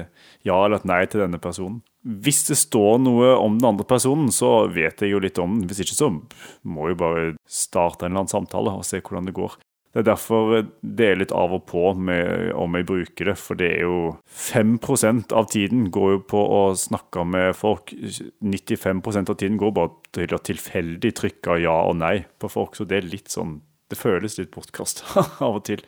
ja 0.45 0.59
eller 0.65 0.81
et 0.81 0.89
nei 0.89 1.05
til 1.09 1.25
denne 1.25 1.41
personen. 1.41 1.81
Hvis 2.03 2.41
det 2.49 2.59
står 2.59 2.97
noe 3.05 3.35
om 3.39 3.59
den 3.61 3.69
andre 3.69 3.87
personen, 3.87 4.33
så 4.35 4.67
vet 4.73 5.05
jeg 5.05 5.13
jo 5.13 5.21
litt 5.23 5.39
om 5.39 5.61
den. 5.61 5.69
Hvis 5.71 5.85
ikke 5.85 5.99
så 5.99 6.09
må 6.11 6.89
jeg 6.89 6.97
jo 6.97 7.03
bare 7.05 7.27
starte 7.47 8.07
en 8.07 8.13
eller 8.13 8.25
annen 8.25 8.33
samtale 8.33 8.75
og 8.75 8.87
se 8.87 8.99
hvordan 9.03 9.29
det 9.29 9.37
går. 9.37 9.55
Det 9.93 10.01
er 10.01 10.07
derfor 10.09 10.55
det 10.81 11.05
er 11.05 11.19
litt 11.21 11.35
av 11.37 11.53
og 11.53 11.67
på 11.69 11.91
med 11.93 12.55
om 12.57 12.79
jeg 12.79 12.87
bruker 12.89 13.29
det, 13.29 13.35
for 13.37 13.61
det 13.61 13.69
er 13.75 13.83
jo 13.85 14.15
5% 14.25 15.35
av 15.37 15.51
tiden 15.53 15.91
går 15.93 16.15
jo 16.15 16.23
på 16.33 16.41
å 16.41 16.63
snakke 16.81 17.27
med 17.29 17.53
folk. 17.59 17.93
95% 17.93 19.35
av 19.35 19.37
tiden 19.37 19.61
går 19.61 19.75
bare 19.77 19.93
til 20.17 20.33
å 20.33 20.41
tilfeldig 20.41 21.13
trykke 21.21 21.59
ja 21.61 21.77
og 21.91 21.99
nei 22.01 22.23
på 22.41 22.49
folk, 22.55 22.79
så 22.79 22.89
det 22.89 23.03
er 23.03 23.13
litt 23.13 23.31
sånn 23.33 23.61
Det 23.93 23.99
føles 24.01 24.39
litt 24.39 24.55
bortkast 24.55 25.03
av 25.45 25.59
og 25.59 25.65
til. 25.69 25.83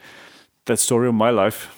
That's 0.68 0.84
story 0.84 1.08
of 1.08 1.16
my 1.16 1.30
life. 1.32 1.70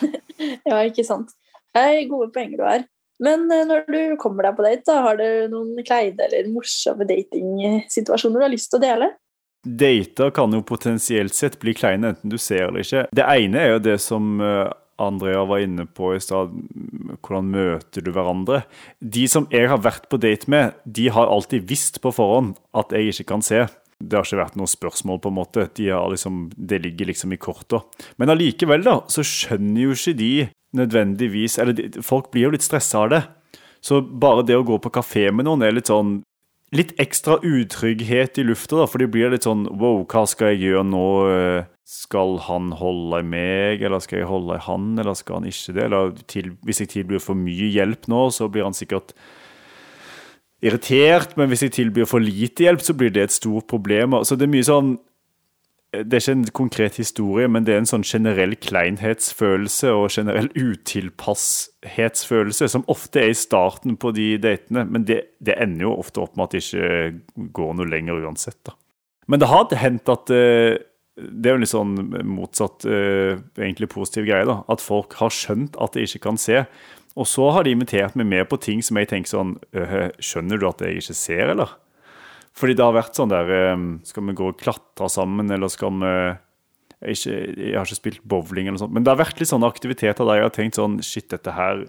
ja, 0.70 0.80
ikke 0.80 1.04
sant. 1.04 1.36
Det 1.76 1.82
er 1.84 2.08
gode 2.08 2.30
poenger 2.32 2.56
du 2.56 2.64
har. 2.64 2.86
Men 3.22 3.46
eh, 3.52 3.64
når 3.68 3.86
du 3.88 4.00
kommer 4.20 4.48
deg 4.48 4.56
på 4.58 4.66
date, 4.66 4.84
da, 4.88 4.98
har 5.06 5.20
du 5.20 5.52
noen 5.52 5.76
kleide 5.86 6.26
eller 6.28 6.50
morsomme 6.52 7.06
datingsituasjoner 7.08 8.42
du 8.42 8.46
har 8.46 8.52
lyst 8.52 8.72
til 8.72 8.80
å 8.80 8.86
dele? 8.86 9.12
Dater 9.66 10.30
kan 10.30 10.52
jo 10.54 10.62
potensielt 10.62 11.34
sett 11.34 11.56
bli 11.62 11.74
kleine, 11.74 12.12
enten 12.14 12.30
du 12.30 12.38
ser 12.38 12.68
eller 12.68 12.84
ikke. 12.84 13.06
Det 13.16 13.24
ene 13.26 13.62
er 13.62 13.72
jo 13.74 13.80
det 13.88 13.96
som 14.04 14.36
eh, 14.44 14.68
Andrea 15.02 15.42
var 15.48 15.64
inne 15.64 15.88
på 15.90 16.12
i 16.14 16.20
stad, 16.22 16.52
hvordan 17.20 17.50
møter 17.52 18.04
du 18.04 18.12
hverandre? 18.14 18.62
De 19.00 19.26
som 19.28 19.48
jeg 19.52 19.68
har 19.72 19.82
vært 19.84 20.06
på 20.12 20.20
date 20.22 20.48
med, 20.52 20.76
de 20.84 21.10
har 21.12 21.32
alltid 21.32 21.66
visst 21.68 22.00
på 22.04 22.14
forhånd 22.14 22.54
at 22.76 22.94
jeg 22.94 23.12
ikke 23.12 23.28
kan 23.34 23.44
se. 23.44 23.66
Det 23.96 24.18
har 24.18 24.26
ikke 24.26 24.42
vært 24.42 24.58
noe 24.60 24.68
spørsmål, 24.68 25.20
på 25.24 25.32
en 25.32 25.38
måte. 25.38 25.66
De 25.78 25.88
liksom, 26.12 26.46
det 26.56 26.82
ligger 26.84 27.08
liksom 27.08 27.32
i 27.32 27.40
korta. 27.40 27.80
Men 28.20 28.34
allikevel, 28.34 28.84
da, 28.84 29.00
så 29.08 29.24
skjønner 29.24 29.86
jo 29.86 29.96
ikke 29.96 30.16
de 30.18 30.30
nødvendigvis 30.76 31.56
Eller 31.62 32.00
folk 32.04 32.28
blir 32.32 32.48
jo 32.48 32.54
litt 32.56 32.66
stressa 32.66 33.06
av 33.06 33.12
det. 33.14 33.22
Så 33.80 34.02
bare 34.02 34.44
det 34.44 34.58
å 34.58 34.66
gå 34.66 34.76
på 34.82 34.92
kafé 34.92 35.30
med 35.32 35.46
noen 35.48 35.64
er 35.64 35.76
litt 35.76 35.92
sånn 35.92 36.20
Litt 36.74 36.96
ekstra 36.98 37.36
utrygghet 37.46 38.40
i 38.42 38.44
lufta, 38.44 38.80
da, 38.80 38.88
for 38.90 38.98
de 38.98 39.06
blir 39.06 39.30
litt 39.30 39.46
sånn 39.46 39.68
Wow, 39.70 40.02
hva 40.10 40.24
skal 40.28 40.52
jeg 40.52 40.64
gjøre 40.64 40.88
nå? 40.90 41.06
Skal 41.86 42.40
han 42.42 42.72
holde 42.74 43.20
i 43.22 43.26
meg, 43.30 43.84
eller 43.86 44.02
skal 44.02 44.18
jeg 44.18 44.28
holde 44.28 44.56
i 44.58 44.64
han, 44.64 44.88
eller 44.98 45.14
skal 45.14 45.38
han 45.38 45.46
ikke 45.46 45.76
det? 45.76 45.84
Eller 45.86 46.16
til, 46.26 46.50
hvis 46.66 46.82
jeg 46.82 46.90
tilbyr 46.96 47.22
for 47.22 47.38
mye 47.38 47.70
hjelp 47.70 48.08
nå, 48.10 48.24
så 48.34 48.50
blir 48.50 48.66
han 48.66 48.74
sikkert 48.74 49.14
irritert, 50.66 51.36
men 51.38 51.50
hvis 51.50 51.66
jeg 51.66 51.76
tilbyr 51.76 52.08
for 52.10 52.22
lite 52.22 52.66
hjelp, 52.66 52.82
så 52.84 52.94
blir 52.98 53.12
det 53.14 53.26
et 53.26 53.34
stort 53.34 53.68
problem. 53.70 54.18
Så 54.26 54.36
det 54.36 54.48
er 54.48 54.56
mye 54.56 54.66
sånn 54.66 54.96
det 56.04 56.16
er 56.16 56.20
ikke 56.20 56.34
en 56.34 56.44
konkret 56.56 56.96
historie, 57.00 57.48
men 57.48 57.64
det 57.64 57.72
er 57.74 57.78
en 57.80 57.88
sånn 57.88 58.04
generell 58.06 58.54
kleinhetsfølelse 58.60 59.92
og 59.94 60.10
generell 60.12 60.50
utilpasshetsfølelse, 60.52 62.68
som 62.72 62.84
ofte 62.92 63.20
er 63.22 63.28
i 63.32 63.38
starten 63.38 63.96
på 64.00 64.08
de 64.16 64.38
datene. 64.42 64.82
Men 64.90 65.04
det, 65.08 65.18
det 65.40 65.54
ender 65.62 65.82
jo 65.86 66.00
ofte 66.02 66.20
opp 66.24 66.32
med 66.36 66.44
at 66.48 66.52
det 66.56 66.62
ikke 66.64 66.88
går 67.56 67.70
noe 67.78 67.92
lenger 67.92 68.14
uansett. 68.26 68.60
da. 68.66 68.72
Men 69.30 69.38
det 69.42 69.50
har 69.50 69.64
hendt 69.80 70.06
at 70.12 70.24
uh, 70.30 70.74
Det 71.16 71.46
er 71.48 71.54
jo 71.56 71.62
litt 71.62 71.72
sånn 71.72 71.94
motsatt, 72.28 72.78
uh, 72.84 73.32
egentlig 73.56 73.88
positiv 73.88 74.24
greie. 74.28 74.44
da, 74.44 74.56
At 74.68 74.84
folk 74.84 75.16
har 75.22 75.32
skjønt 75.32 75.72
at 75.80 75.92
de 75.94 76.00
ikke 76.04 76.24
kan 76.28 76.36
se. 76.36 76.66
Og 77.16 77.28
så 77.28 77.48
har 77.54 77.64
de 77.64 77.72
invitert 77.72 78.16
meg 78.18 78.28
med 78.28 78.46
på 78.50 78.58
ting 78.60 78.82
som 78.84 78.98
jeg 79.00 79.08
tenker 79.08 79.32
sånn 79.32 79.54
Skjønner 80.20 80.60
du 80.60 80.66
at 80.68 80.82
jeg 80.84 81.00
ikke 81.00 81.16
ser, 81.16 81.52
eller? 81.54 81.70
Fordi 82.56 82.76
det 82.76 82.84
har 82.84 82.96
vært 82.96 83.16
sånn 83.16 83.32
der 83.32 83.52
Skal 84.08 84.26
vi 84.28 84.36
gå 84.36 84.50
og 84.52 84.58
klatre 84.60 85.08
sammen, 85.12 85.48
eller 85.52 85.72
skal 85.72 85.94
vi 86.02 86.12
jeg, 87.04 87.12
ikke, 87.12 87.36
jeg 87.60 87.76
har 87.76 87.84
ikke 87.84 87.98
spilt 87.98 88.22
bowling, 88.24 88.66
eller 88.66 88.78
noe 88.78 88.82
sånt, 88.86 88.94
men 88.96 89.04
det 89.04 89.12
har 89.12 89.20
vært 89.20 89.40
litt 89.40 89.50
sånne 89.50 89.68
aktiviteter 89.68 90.24
der 90.24 90.38
jeg 90.38 90.46
har 90.46 90.54
tenkt 90.56 90.78
sånn 90.78 90.98
Shit, 91.04 91.28
dette 91.32 91.52
her 91.52 91.84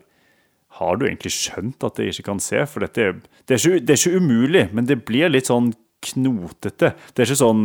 Har 0.82 1.00
du 1.00 1.08
egentlig 1.08 1.32
skjønt 1.34 1.86
at 1.88 2.02
jeg 2.02 2.12
ikke 2.12 2.28
kan 2.28 2.42
se? 2.44 2.66
For 2.70 2.84
dette 2.84 3.14
det, 3.48 3.56
er 3.56 3.62
ikke, 3.62 3.84
det 3.88 3.96
er 3.96 4.02
ikke 4.02 4.20
umulig, 4.20 4.66
men 4.76 4.90
det 4.90 5.00
blir 5.08 5.32
litt 5.32 5.48
sånn 5.48 5.72
knotete. 6.08 6.92
Det 7.16 7.24
er 7.24 7.30
ikke 7.30 7.40
sånn 7.40 7.64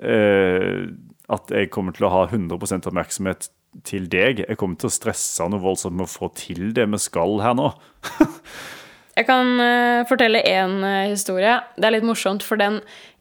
eh, 0.00 0.86
at 1.28 1.50
jeg 1.52 1.68
kommer 1.74 1.92
til 1.92 2.06
å 2.08 2.12
ha 2.14 2.22
100% 2.30 2.88
oppmerksomhet 2.88 3.50
til 3.86 4.08
deg. 4.10 4.44
Jeg 4.46 4.58
kommer 4.60 4.78
til 4.80 4.90
å 4.90 4.94
stresse 4.94 5.46
noe 5.50 5.62
voldsomt 5.62 5.96
med 5.96 6.06
å 6.06 6.10
få 6.10 6.30
til 6.38 6.72
det 6.76 6.88
vi 6.90 7.00
skal 7.02 7.38
her 7.44 7.56
nå. 7.58 7.70
Jeg 9.18 9.26
kan 9.26 9.48
uh, 9.58 10.06
fortelle 10.06 10.44
én 10.46 10.76
historie. 11.10 11.56
Det 11.74 11.88
er 11.88 11.96
litt 11.96 12.06
morsomt, 12.06 12.44
for 12.46 12.60
den 12.60 12.76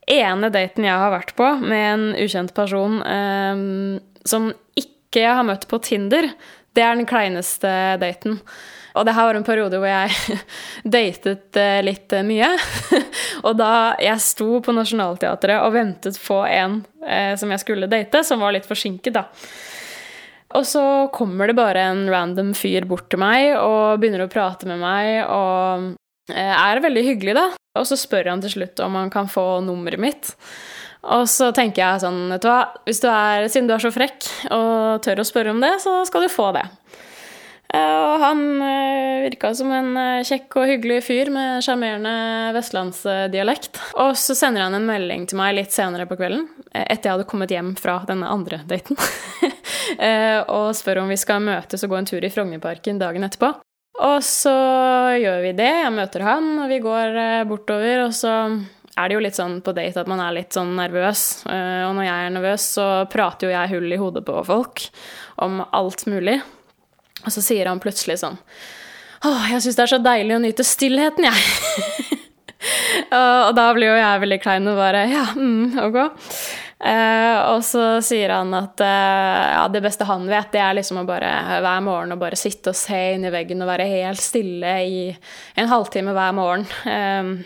ene 0.05 0.51
daten 0.53 0.85
jeg 0.85 0.93
har 0.93 1.09
vært 1.09 1.31
på 1.35 1.47
med 1.57 1.85
en 1.87 2.03
ukjent 2.21 2.53
person 2.53 2.99
uh, 3.01 3.97
som 4.21 4.51
ikke 4.77 5.23
jeg 5.23 5.39
har 5.39 5.47
møtt 5.47 5.65
på 5.71 5.79
Tinder, 5.81 6.29
det 6.77 6.83
er 6.85 6.99
den 6.99 7.09
kleineste 7.09 7.69
daten. 7.97 8.37
Og 8.97 9.05
det 9.05 9.13
her 9.13 9.29
var 9.29 9.37
en 9.37 9.45
periode 9.45 9.79
hvor 9.81 9.89
jeg 9.89 10.37
datet 10.97 11.57
eh, 11.59 11.79
litt 11.85 12.13
eh, 12.13 12.25
mye. 12.25 12.49
og 13.45 13.57
da 13.59 13.71
jeg 14.01 14.23
sto 14.25 14.59
på 14.63 14.75
Nationaltheatret 14.75 15.61
og 15.61 15.73
ventet 15.75 16.17
på 16.21 16.41
en 16.45 16.81
eh, 17.05 17.33
som 17.37 17.53
jeg 17.53 17.63
skulle 17.63 17.89
date, 17.91 18.23
som 18.25 18.41
var 18.41 18.55
litt 18.55 18.69
forsinket, 18.69 19.17
da. 19.17 19.27
Og 20.57 20.65
så 20.65 20.83
kommer 21.13 21.49
det 21.49 21.57
bare 21.57 21.83
en 21.91 22.07
random 22.09 22.53
fyr 22.57 22.87
bort 22.89 23.09
til 23.11 23.21
meg 23.21 23.53
og 23.59 24.01
begynner 24.01 24.25
å 24.25 24.31
prate 24.31 24.69
med 24.69 24.81
meg 24.81 25.21
og 25.29 25.91
eh, 26.33 26.53
er 26.55 26.81
veldig 26.83 27.03
hyggelig, 27.11 27.35
da. 27.37 27.47
Og 27.77 27.85
så 27.85 27.97
spør 27.99 28.31
han 28.31 28.41
til 28.41 28.55
slutt 28.55 28.81
om 28.81 28.97
han 28.97 29.13
kan 29.13 29.29
få 29.29 29.59
nummeret 29.65 30.01
mitt. 30.01 30.31
Og 31.13 31.27
så 31.29 31.51
tenker 31.55 31.83
jeg 31.83 32.03
sånn, 32.03 32.23
vet 32.33 32.43
du 32.43 32.49
hva, 32.49 32.61
du 32.87 33.09
er, 33.11 33.45
siden 33.51 33.69
du 33.69 33.75
er 33.75 33.83
så 33.83 33.93
frekk 33.93 34.25
og 34.55 35.03
tør 35.05 35.21
å 35.21 35.27
spørre 35.27 35.53
om 35.53 35.61
det, 35.63 35.75
så 35.83 36.01
skal 36.09 36.25
du 36.25 36.33
få 36.33 36.49
det. 36.57 36.65
Eh, 37.73 37.99
og 37.99 38.21
han 38.21 38.43
eh, 38.63 39.23
virka 39.25 39.51
som 39.57 39.71
en 39.75 39.91
eh, 39.99 40.25
kjekk 40.27 40.55
og 40.61 40.69
hyggelig 40.69 41.01
fyr 41.03 41.31
med 41.33 41.65
sjarmerende 41.65 42.53
vestlandsdialekt. 42.55 43.81
Og 43.99 44.15
så 44.19 44.35
sender 44.37 44.63
han 44.63 44.77
en 44.77 44.87
melding 44.87 45.27
til 45.27 45.39
meg 45.39 45.57
litt 45.57 45.75
senere 45.75 46.07
på 46.07 46.17
kvelden, 46.19 46.47
etter 46.71 47.09
jeg 47.09 47.17
hadde 47.17 47.29
kommet 47.29 47.51
hjem 47.51 47.73
fra 47.79 47.99
denne 48.07 48.29
andre 48.31 48.61
daten, 48.69 48.99
og 50.55 50.71
spør 50.77 51.03
om 51.03 51.11
vi 51.11 51.19
skal 51.19 51.43
møtes 51.43 51.83
og 51.83 51.91
gå 51.91 51.99
en 51.99 52.09
tur 52.09 52.23
i 52.23 52.31
Frognerparken 52.31 53.01
dagen 53.01 53.27
etterpå. 53.27 53.51
Og 53.97 54.17
så 54.21 54.53
gjør 55.17 55.41
vi 55.41 55.55
det. 55.57 55.71
Jeg 55.81 55.93
møter 55.95 56.21
han, 56.21 56.51
og 56.61 56.67
vi 56.69 56.77
går 56.83 57.15
bortover, 57.49 58.03
og 58.05 58.11
så 58.13 58.33
er 58.97 59.09
det 59.09 59.15
jo 59.17 59.23
litt 59.25 59.39
sånn 59.39 59.57
på 59.65 59.73
date 59.73 60.03
at 60.03 60.11
man 60.11 60.21
er 60.21 60.35
litt 60.37 60.53
sånn 60.53 60.75
nervøs. 60.77 61.23
Og 61.49 61.95
når 61.97 62.05
jeg 62.05 62.27
er 62.27 62.35
nervøs, 62.35 62.67
så 62.77 62.85
prater 63.09 63.49
jo 63.49 63.55
jeg 63.55 63.73
hull 63.73 63.89
i 63.89 63.97
hodet 63.97 64.21
på 64.27 64.37
folk 64.45 64.85
om 65.47 65.63
alt 65.65 66.05
mulig. 66.11 66.37
Og 67.25 67.33
så 67.33 67.43
sier 67.43 67.69
han 67.69 67.81
plutselig 67.83 68.19
sånn 68.21 68.37
Å, 69.25 69.31
jeg 69.49 69.63
syns 69.63 69.79
det 69.79 69.83
er 69.87 69.93
så 69.95 70.01
deilig 70.03 70.35
å 70.35 70.43
nyte 70.43 70.65
stillheten, 70.67 71.25
jeg. 71.25 72.21
og 73.17 73.51
da 73.57 73.65
blir 73.73 73.89
jo 73.89 73.97
jeg 73.97 74.23
veldig 74.23 74.39
klein 74.43 74.69
og 74.69 74.77
bare 74.79 75.07
Ja, 75.09 75.25
mm, 75.33 75.77
ok. 75.87 75.99
Uh, 76.77 77.55
og 77.55 77.63
så 77.65 77.97
sier 78.05 78.29
han 78.35 78.51
at 78.53 78.77
uh, 78.85 79.45
ja, 79.55 79.63
det 79.73 79.81
beste 79.81 80.05
han 80.05 80.27
vet, 80.29 80.51
det 80.53 80.61
er 80.61 80.75
liksom 80.77 80.99
å 81.01 81.07
bare 81.09 81.31
hver 81.65 81.81
morgen 81.81 82.13
å 82.13 82.19
bare 82.21 82.37
sitte 82.37 82.69
og 82.69 82.77
se 82.77 82.99
inn 83.15 83.25
i 83.25 83.33
veggen 83.33 83.63
og 83.65 83.71
være 83.71 83.87
helt 83.89 84.21
stille 84.21 84.75
i 84.85 84.99
en 85.57 85.71
halvtime 85.71 86.13
hver 86.13 86.37
morgen. 86.37 86.67
Uh, 86.85 87.41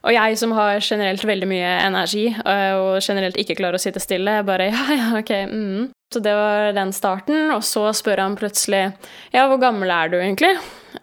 og 0.00 0.14
jeg 0.14 0.36
som 0.40 0.52
har 0.56 0.80
generelt 0.80 1.24
veldig 1.28 1.48
mye 1.50 1.70
energi 1.84 2.26
og 2.40 3.00
generelt 3.04 3.36
ikke 3.40 3.58
klarer 3.58 3.76
å 3.76 3.82
sitte 3.82 4.02
stille, 4.02 4.40
bare 4.48 4.70
ja, 4.72 4.84
ja, 4.96 5.08
ok, 5.18 5.32
mm. 5.50 5.88
Så 6.10 6.18
det 6.18 6.32
var 6.34 6.72
den 6.74 6.90
starten. 6.92 7.52
Og 7.54 7.62
så 7.62 7.84
spør 7.94 8.24
han 8.24 8.34
plutselig 8.38 8.82
ja, 9.30 9.44
hvor 9.46 9.60
gammel 9.62 9.92
er 9.94 10.10
du 10.10 10.18
egentlig? 10.18 10.50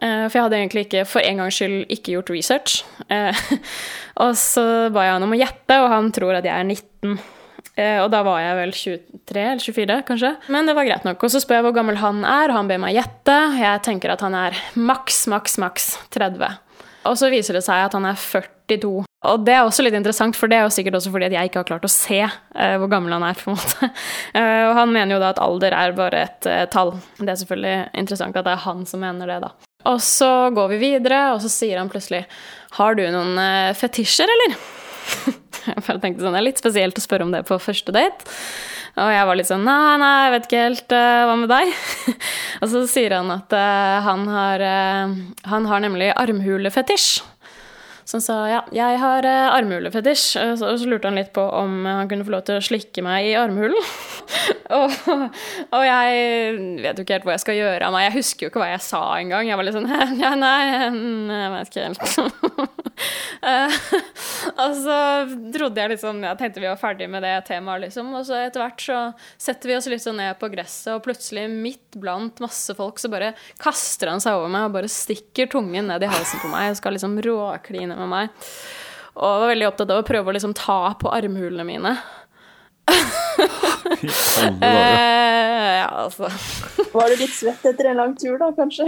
Eh, 0.02 0.26
for 0.28 0.36
jeg 0.36 0.44
hadde 0.44 0.58
egentlig 0.58 0.84
ikke 0.84 1.06
for 1.08 1.24
en 1.24 1.40
gangs 1.40 1.56
skyld 1.56 1.94
ikke 1.94 2.12
gjort 2.18 2.32
research. 2.34 2.82
Eh, 3.08 3.40
og 4.24 4.36
så 4.36 4.64
ba 4.92 5.06
jeg 5.06 5.16
han 5.16 5.24
om 5.24 5.32
å 5.32 5.40
gjette, 5.40 5.80
og 5.80 5.88
han 5.94 6.12
tror 6.12 6.36
at 6.36 6.48
jeg 6.48 6.52
er 6.52 6.68
19. 6.68 7.16
Eh, 7.78 7.96
og 8.02 8.10
da 8.12 8.20
var 8.26 8.42
jeg 8.42 8.58
vel 8.58 8.76
23 8.76 9.46
eller 9.46 9.64
24, 9.64 9.98
kanskje. 10.10 10.34
Men 10.52 10.68
det 10.68 10.76
var 10.76 10.90
greit 10.90 11.08
nok. 11.08 11.24
Og 11.24 11.32
så 11.32 11.40
spør 11.40 11.62
jeg 11.62 11.68
hvor 11.70 11.78
gammel 11.80 12.02
han 12.02 12.20
er, 12.28 12.52
han 12.52 12.68
ber 12.68 12.84
meg 12.84 12.98
gjette. 12.98 13.38
Jeg 13.62 13.84
tenker 13.88 14.12
at 14.12 14.26
han 14.26 14.36
er 14.36 14.60
maks, 14.76 15.24
maks, 15.32 15.56
maks 15.62 15.90
30. 16.12 16.60
Og 17.08 17.16
så 17.16 17.32
viser 17.32 17.56
det 17.56 17.64
seg 17.64 17.88
at 17.88 17.96
han 17.96 18.12
er 18.12 18.20
42. 18.68 19.08
Og 19.26 19.42
det 19.42 19.54
er 19.56 19.64
også 19.66 19.82
litt 19.82 19.96
interessant, 19.98 20.36
for 20.38 20.50
det 20.50 20.60
er 20.60 20.66
jo 20.66 20.74
sikkert 20.74 21.00
også 21.00 21.10
fordi 21.10 21.26
at 21.26 21.34
jeg 21.34 21.50
ikke 21.50 21.62
har 21.62 21.68
klart 21.72 21.86
å 21.88 21.90
se 21.90 22.20
uh, 22.22 22.74
hvor 22.78 22.90
gammel 22.92 23.16
han 23.16 23.26
er. 23.26 23.38
på 23.38 23.50
en 23.50 23.58
måte. 23.58 23.88
Uh, 24.36 24.64
og 24.68 24.74
han 24.78 24.92
mener 24.94 25.16
jo 25.16 25.22
da 25.22 25.32
at 25.34 25.42
alder 25.42 25.74
er 25.74 25.96
bare 25.98 26.22
et 26.28 26.50
uh, 26.50 26.62
tall. 26.70 26.94
Det 27.18 27.32
er 27.32 27.40
selvfølgelig 27.42 27.78
interessant 28.04 28.38
at 28.38 28.46
det 28.46 28.54
er 28.54 28.64
han 28.68 28.86
som 28.86 29.02
mener 29.02 29.32
det, 29.32 29.40
da. 29.48 29.52
Og 29.88 30.00
så 30.04 30.30
går 30.54 30.72
vi 30.74 30.80
videre, 30.82 31.20
og 31.34 31.42
så 31.42 31.50
sier 31.50 31.78
han 31.78 31.90
plutselig 31.90 32.24
Har 32.76 32.96
du 32.98 33.04
noen 33.14 33.38
fetisjer, 33.78 34.28
eller? 34.28 34.56
jeg 35.68 35.84
bare 35.86 36.00
tenkte 36.02 36.24
sånn, 36.24 36.34
Det 36.34 36.40
er 36.40 36.48
litt 36.48 36.60
spesielt 36.60 36.98
å 36.98 37.04
spørre 37.04 37.26
om 37.26 37.30
det 37.32 37.44
på 37.48 37.60
første 37.62 37.94
date. 37.94 38.26
Og 38.98 39.12
jeg 39.14 39.28
var 39.30 39.38
litt 39.38 39.48
sånn 39.48 39.62
Nei, 39.64 39.94
nei, 40.02 40.10
jeg 40.26 40.34
vet 40.34 40.48
ikke 40.48 40.64
helt. 40.66 40.94
hva 41.30 41.38
med 41.38 41.52
deg? 41.52 41.72
og 42.60 42.72
så 42.74 42.82
sier 42.90 43.14
han 43.20 43.30
at 43.32 43.54
han 44.04 44.26
har, 44.34 44.66
han 45.54 45.70
har 45.70 45.86
nemlig 45.86 46.10
armhulefetisj 46.18 47.22
som 48.08 48.22
sa 48.24 48.36
ja, 48.48 48.60
jeg 48.72 48.96
har 49.02 49.26
uh, 49.28 49.50
armhulefetisj. 49.52 50.38
Og 50.40 50.54
så, 50.60 50.70
så, 50.80 50.88
lurte 50.88 51.10
han 51.10 51.18
litt 51.18 51.34
på 51.36 51.42
om 51.44 51.82
han 51.84 52.08
kunne 52.08 52.24
få 52.24 52.32
lov 52.32 52.46
til 52.48 52.56
å 52.56 52.64
slikke 52.64 53.04
meg 53.04 53.28
i 53.28 53.34
armhulen. 53.36 53.76
og, 54.78 54.94
og, 55.12 55.82
jeg 55.84 56.54
vet 56.80 56.96
jo 56.96 57.04
ikke 57.04 57.18
helt 57.18 57.28
hva 57.28 57.36
jeg 57.36 57.44
skal 57.44 57.58
gjøre 57.58 57.90
av 57.90 57.92
meg. 57.92 58.06
Jeg 58.08 58.16
husker 58.16 58.46
jo 58.46 58.52
ikke 58.52 58.62
hva 58.64 58.70
jeg 58.72 58.84
sa 58.86 59.02
engang. 59.18 59.50
Jeg 59.50 59.60
var 59.60 59.68
litt 59.68 59.76
sånn 59.76 59.92
ja, 60.24 60.32
nei, 60.40 60.88
nei, 60.96 61.42
jeg 61.42 61.52
vet 61.54 61.72
ikke 61.72 61.84
helt. 61.84 62.76
og 64.64 64.72
så 64.74 64.96
trodde 65.54 65.78
jeg 65.78 65.92
liksom 65.92 66.18
Jeg 66.24 66.38
tenkte 66.40 66.62
vi 66.62 66.66
var 66.66 66.80
ferdig 66.80 67.06
med 67.12 67.22
det 67.22 67.34
temaet, 67.46 67.84
liksom. 67.84 68.08
Og 68.16 68.24
så 68.26 68.40
etter 68.40 68.64
hvert 68.64 68.82
så 68.82 69.02
setter 69.36 69.68
vi 69.68 69.76
oss 69.76 69.90
litt 69.92 70.04
sånn 70.04 70.18
ned 70.22 70.40
på 70.40 70.48
gresset, 70.52 70.94
og 70.96 71.04
plutselig, 71.04 71.44
midt 71.52 72.00
blant 72.00 72.40
masse 72.40 72.72
folk, 72.78 72.96
så 73.00 73.12
bare 73.12 73.34
kaster 73.60 74.14
han 74.14 74.24
seg 74.24 74.40
over 74.40 74.50
meg 74.52 74.68
og 74.70 74.80
bare 74.80 74.90
stikker 74.92 75.52
tungen 75.52 75.92
ned 75.92 76.04
i 76.04 76.10
halsen 76.10 76.40
på 76.40 76.50
meg 76.52 76.72
og 76.72 76.80
skal 76.80 76.96
liksom 76.96 77.20
råkline 77.24 77.97
med 78.02 78.10
meg. 78.12 78.48
Og 79.18 79.42
var 79.42 79.50
veldig 79.50 79.68
opptatt 79.70 79.90
av 79.90 80.02
å 80.02 80.06
prøve 80.06 80.30
å 80.30 80.36
liksom 80.36 80.54
ta 80.56 80.94
på 81.00 81.10
armhulene 81.10 81.66
mine. 81.66 81.96
eh, 84.62 85.74
ja, 85.80 85.88
altså. 86.04 86.30
Var 86.92 87.12
du 87.12 87.16
litt 87.20 87.34
svett 87.34 87.66
etter 87.68 87.90
en 87.90 87.98
lang 88.00 88.14
tur, 88.18 88.38
da, 88.40 88.52
kanskje? 88.56 88.86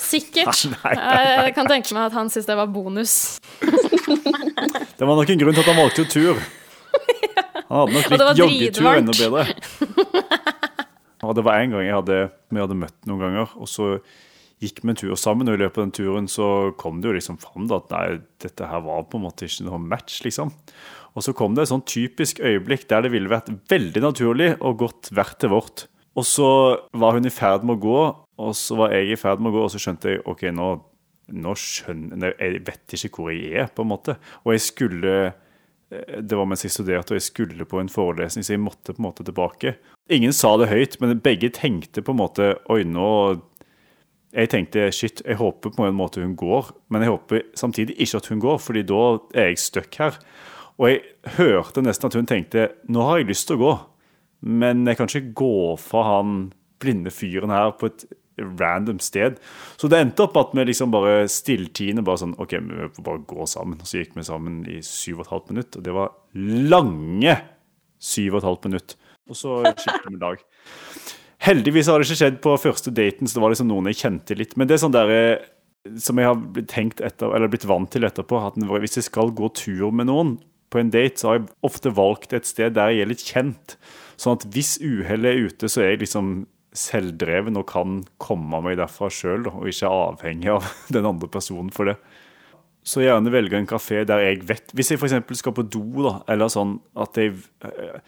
Sikkert. 0.00 0.64
Nei, 0.72 0.94
nei, 0.96 0.96
nei. 0.96 1.44
Jeg 1.46 1.54
kan 1.58 1.70
tenke 1.70 1.94
meg 1.94 2.08
at 2.08 2.16
han 2.16 2.32
syntes 2.32 2.48
det 2.48 2.56
var 2.58 2.72
bonus. 2.72 3.14
det 3.60 5.06
var 5.06 5.14
nok 5.14 5.30
en 5.30 5.44
grunn 5.44 5.54
til 5.54 5.62
at 5.62 5.70
han 5.70 5.78
valgte 5.78 6.08
tur. 6.10 6.42
Han 7.72 7.86
hadde 7.86 7.92
nok 7.94 8.10
likt 8.12 8.40
joggetur 8.42 8.90
enda 8.96 9.14
bedre. 9.16 9.44
Og 11.22 11.36
det 11.38 11.44
var 11.46 11.62
en 11.62 11.76
gang 11.76 11.86
jeg 11.86 11.94
hadde, 11.94 12.18
vi 12.50 12.60
hadde 12.60 12.76
møtt 12.76 12.98
noen 13.06 13.22
ganger, 13.22 13.52
og 13.56 13.70
så 13.70 13.94
gikk 14.62 14.82
med 14.82 14.94
en 14.94 15.00
tur 15.02 15.14
sammen, 15.18 15.50
og 15.50 15.58
i 15.58 15.62
løpet 15.62 15.80
av 15.80 15.86
den 15.88 15.94
turen 15.96 16.28
så 16.30 16.48
kom 16.80 17.00
det 17.02 17.10
jo 17.10 17.16
liksom 17.18 17.38
fram 17.42 17.68
da, 17.70 17.80
at 17.82 17.92
nei, 17.92 18.06
dette 18.42 18.68
her 18.70 18.84
var 18.86 19.06
på 19.10 19.18
en 19.18 19.26
måte 19.26 19.48
ikke 19.48 19.66
noe 19.66 19.80
match, 19.82 20.20
liksom. 20.26 20.52
Og 21.12 21.26
så 21.26 21.34
kom 21.36 21.56
det 21.56 21.66
et 21.66 21.72
sånn 21.72 21.84
typisk 21.84 22.40
øyeblikk 22.40 22.86
der 22.90 23.04
det 23.04 23.12
ville 23.12 23.30
vært 23.32 23.50
veldig 23.70 24.04
naturlig 24.04 24.52
og 24.60 24.78
gått 24.86 25.12
hvert 25.12 25.36
til 25.42 25.52
vårt. 25.52 25.86
Og 26.16 26.26
så 26.28 26.48
var 26.96 27.16
hun 27.16 27.28
i 27.28 27.32
ferd 27.32 27.64
med 27.66 27.78
å 27.78 27.82
gå, 27.82 28.00
og 28.42 28.56
så 28.56 28.78
var 28.80 28.96
jeg 28.96 29.12
i 29.12 29.20
ferd 29.20 29.42
med 29.42 29.52
å 29.52 29.56
gå, 29.56 29.66
og 29.66 29.72
så 29.72 29.80
skjønte 29.80 30.12
jeg 30.12 30.24
ok, 30.28 30.48
nå, 30.56 30.72
nå 31.32 31.54
skjønner 31.58 32.34
Jeg 32.36 32.64
vet 32.66 32.96
ikke 32.96 33.22
hvor 33.22 33.32
jeg 33.32 33.54
er, 33.64 33.70
på 33.72 33.84
en 33.84 33.92
måte. 33.92 34.16
Og 34.44 34.54
jeg 34.56 34.64
skulle 34.66 35.14
eh, 35.28 36.18
det 36.20 36.36
var 36.36 36.48
mens 36.48 36.64
jeg 36.64 36.74
studerte, 36.74 37.12
og 37.14 37.20
jeg 37.20 37.28
skulle 37.28 37.68
på 37.68 37.80
en 37.80 37.92
forelesning, 37.92 38.44
så 38.44 38.56
jeg 38.56 38.64
måtte 38.64 38.92
på 38.92 39.00
en 39.00 39.08
måte 39.08 39.24
tilbake. 39.28 39.76
Ingen 40.12 40.34
sa 40.36 40.54
det 40.60 40.68
høyt, 40.72 40.98
men 41.00 41.20
begge 41.24 41.52
tenkte 41.54 42.04
på 42.04 42.12
en 42.12 42.20
måte 42.20 42.52
Oi, 42.72 42.82
nå 42.88 43.08
jeg 44.32 44.48
tenkte 44.48 44.86
shit, 44.96 45.20
jeg 45.26 45.36
håper 45.36 45.74
på 45.74 45.84
en 45.84 45.96
måte 45.96 46.22
hun 46.22 46.36
går, 46.38 46.72
men 46.92 47.04
jeg 47.04 47.12
håper 47.12 47.44
samtidig 47.58 47.98
ikke 48.00 48.22
at 48.22 48.30
hun 48.32 48.40
går, 48.40 48.58
fordi 48.64 48.82
da 48.88 49.02
er 49.36 49.50
jeg 49.50 49.60
stuck 49.60 49.98
her. 50.00 50.16
Og 50.80 50.88
jeg 50.88 51.02
hørte 51.36 51.84
nesten 51.84 52.08
at 52.08 52.16
hun 52.16 52.28
tenkte 52.28 52.70
nå 52.88 53.04
har 53.04 53.20
jeg 53.20 53.28
lyst 53.28 53.50
til 53.50 53.60
å 53.60 53.62
gå, 53.62 53.74
men 54.62 54.86
jeg 54.88 54.98
kan 54.98 55.10
ikke 55.10 55.36
gå 55.38 55.54
fra 55.78 56.06
han 56.08 56.50
blinde 56.82 57.12
fyren 57.14 57.52
her 57.52 57.76
på 57.78 57.92
et 57.92 58.06
random 58.40 58.98
sted. 59.04 59.36
Så 59.76 59.90
det 59.92 60.00
endte 60.00 60.24
opp 60.24 60.36
at 60.40 60.54
vi 60.56 60.64
liksom 60.64 60.92
bare 60.94 61.28
stilltiende 61.30 62.04
bare 62.06 62.22
sånn 62.24 62.36
OK, 62.42 62.56
vi 62.56 62.90
får 62.96 63.06
bare 63.06 63.24
gå 63.28 63.46
sammen. 63.50 63.80
Og 63.80 63.88
så 63.88 64.00
gikk 64.00 64.16
vi 64.16 64.26
sammen 64.26 64.62
i 64.70 64.80
syv 64.86 65.20
og 65.20 65.26
et 65.26 65.34
halvt 65.34 65.52
minutt, 65.52 65.78
og 65.78 65.86
det 65.86 65.96
var 65.96 66.14
lange 66.72 67.36
syv 68.02 68.38
og 68.38 68.40
et 68.40 68.48
halvt 68.48 68.70
minutt. 68.70 68.96
Og 69.30 69.38
så 69.38 69.60
skilte 69.76 70.08
vi 70.08 70.22
lag. 70.22 70.46
Heldigvis 71.42 71.88
har 71.90 71.98
det 71.98 72.06
ikke 72.06 72.20
skjedd 72.20 72.38
på 72.44 72.54
første 72.62 72.92
daten, 72.94 73.26
så 73.26 73.38
det 73.38 73.42
var 73.42 73.52
liksom 73.54 73.70
noen 73.70 73.90
jeg 73.90 73.98
kjente 74.04 74.36
litt. 74.38 74.54
Men 74.54 74.70
det 74.70 74.76
er 74.76 74.84
sånn 74.84 74.94
der, 74.94 75.10
eh, 75.10 75.90
som 75.98 76.20
jeg 76.20 76.30
har 76.30 76.38
blitt, 76.38 76.70
tenkt 76.70 77.02
etter, 77.02 77.34
eller 77.34 77.50
blitt 77.50 77.66
vant 77.66 77.90
til 77.90 78.06
etterpå, 78.06 78.38
at 78.46 78.58
hvis 78.60 79.00
jeg 79.00 79.08
skal 79.08 79.34
gå 79.34 79.50
tur 79.58 79.90
med 79.90 80.06
noen 80.06 80.36
på 80.70 80.78
en 80.78 80.92
date, 80.94 81.18
så 81.18 81.28
har 81.28 81.40
jeg 81.40 81.50
ofte 81.66 81.92
valgt 81.92 82.32
et 82.32 82.46
sted 82.48 82.78
der 82.78 82.94
jeg 82.94 83.02
er 83.02 83.10
litt 83.10 83.26
kjent. 83.26 83.76
Sånn 84.16 84.38
at 84.38 84.46
hvis 84.54 84.76
uhellet 84.78 85.32
er 85.32 85.50
ute, 85.50 85.68
så 85.68 85.82
er 85.82 85.94
jeg 85.94 86.04
liksom 86.06 86.32
selvdreven 86.78 87.58
og 87.60 87.66
kan 87.68 88.00
komme 88.22 88.62
meg 88.64 88.78
derfra 88.80 89.10
sjøl, 89.12 89.50
og 89.50 89.66
ikke 89.68 89.90
avhengig 89.90 90.52
av 90.54 90.68
den 90.94 91.08
andre 91.08 91.28
personen 91.32 91.72
for 91.74 91.90
det. 91.90 91.98
Så 92.86 93.02
gjerne 93.02 93.30
velge 93.34 93.58
en 93.58 93.68
kafé 93.68 94.00
der 94.02 94.18
jeg 94.24 94.40
vet 94.42 94.72
Hvis 94.74 94.88
jeg 94.90 94.98
f.eks. 94.98 95.38
skal 95.38 95.54
på 95.54 95.62
do, 95.70 95.84
da, 96.02 96.16
eller 96.32 96.50
sånn 96.50 96.80
at 96.98 97.14
jeg 97.14 97.36
eh, 97.62 98.00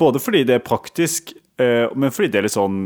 Både 0.00 0.22
fordi 0.24 0.40
det 0.48 0.54
er 0.56 0.62
praktisk, 0.64 1.34
men 1.60 2.12
fordi 2.14 2.30
det 2.32 2.38
er 2.40 2.46
litt 2.46 2.54
sånn 2.54 2.76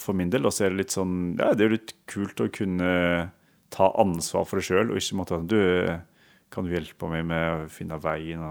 For 0.00 0.16
min 0.16 0.30
del 0.32 0.48
også 0.48 0.64
er 0.64 0.72
det 0.72 0.80
litt 0.80 0.94
sånn 0.94 1.34
Ja, 1.36 1.50
det 1.52 1.62
er 1.62 1.68
jo 1.68 1.74
litt 1.74 1.92
kult 2.08 2.40
å 2.40 2.46
kunne 2.48 2.88
ta 3.74 3.90
ansvar 4.00 4.46
for 4.48 4.58
det 4.58 4.64
sjøl, 4.66 4.88
og 4.88 5.00
ikke 5.00 5.18
måtte 5.20 5.40
Du 5.50 5.58
kan 6.52 6.64
du 6.64 6.72
hjelpe 6.72 7.08
meg 7.10 7.24
med 7.26 7.44
å 7.44 7.68
finne 7.72 7.98
veien? 8.00 8.42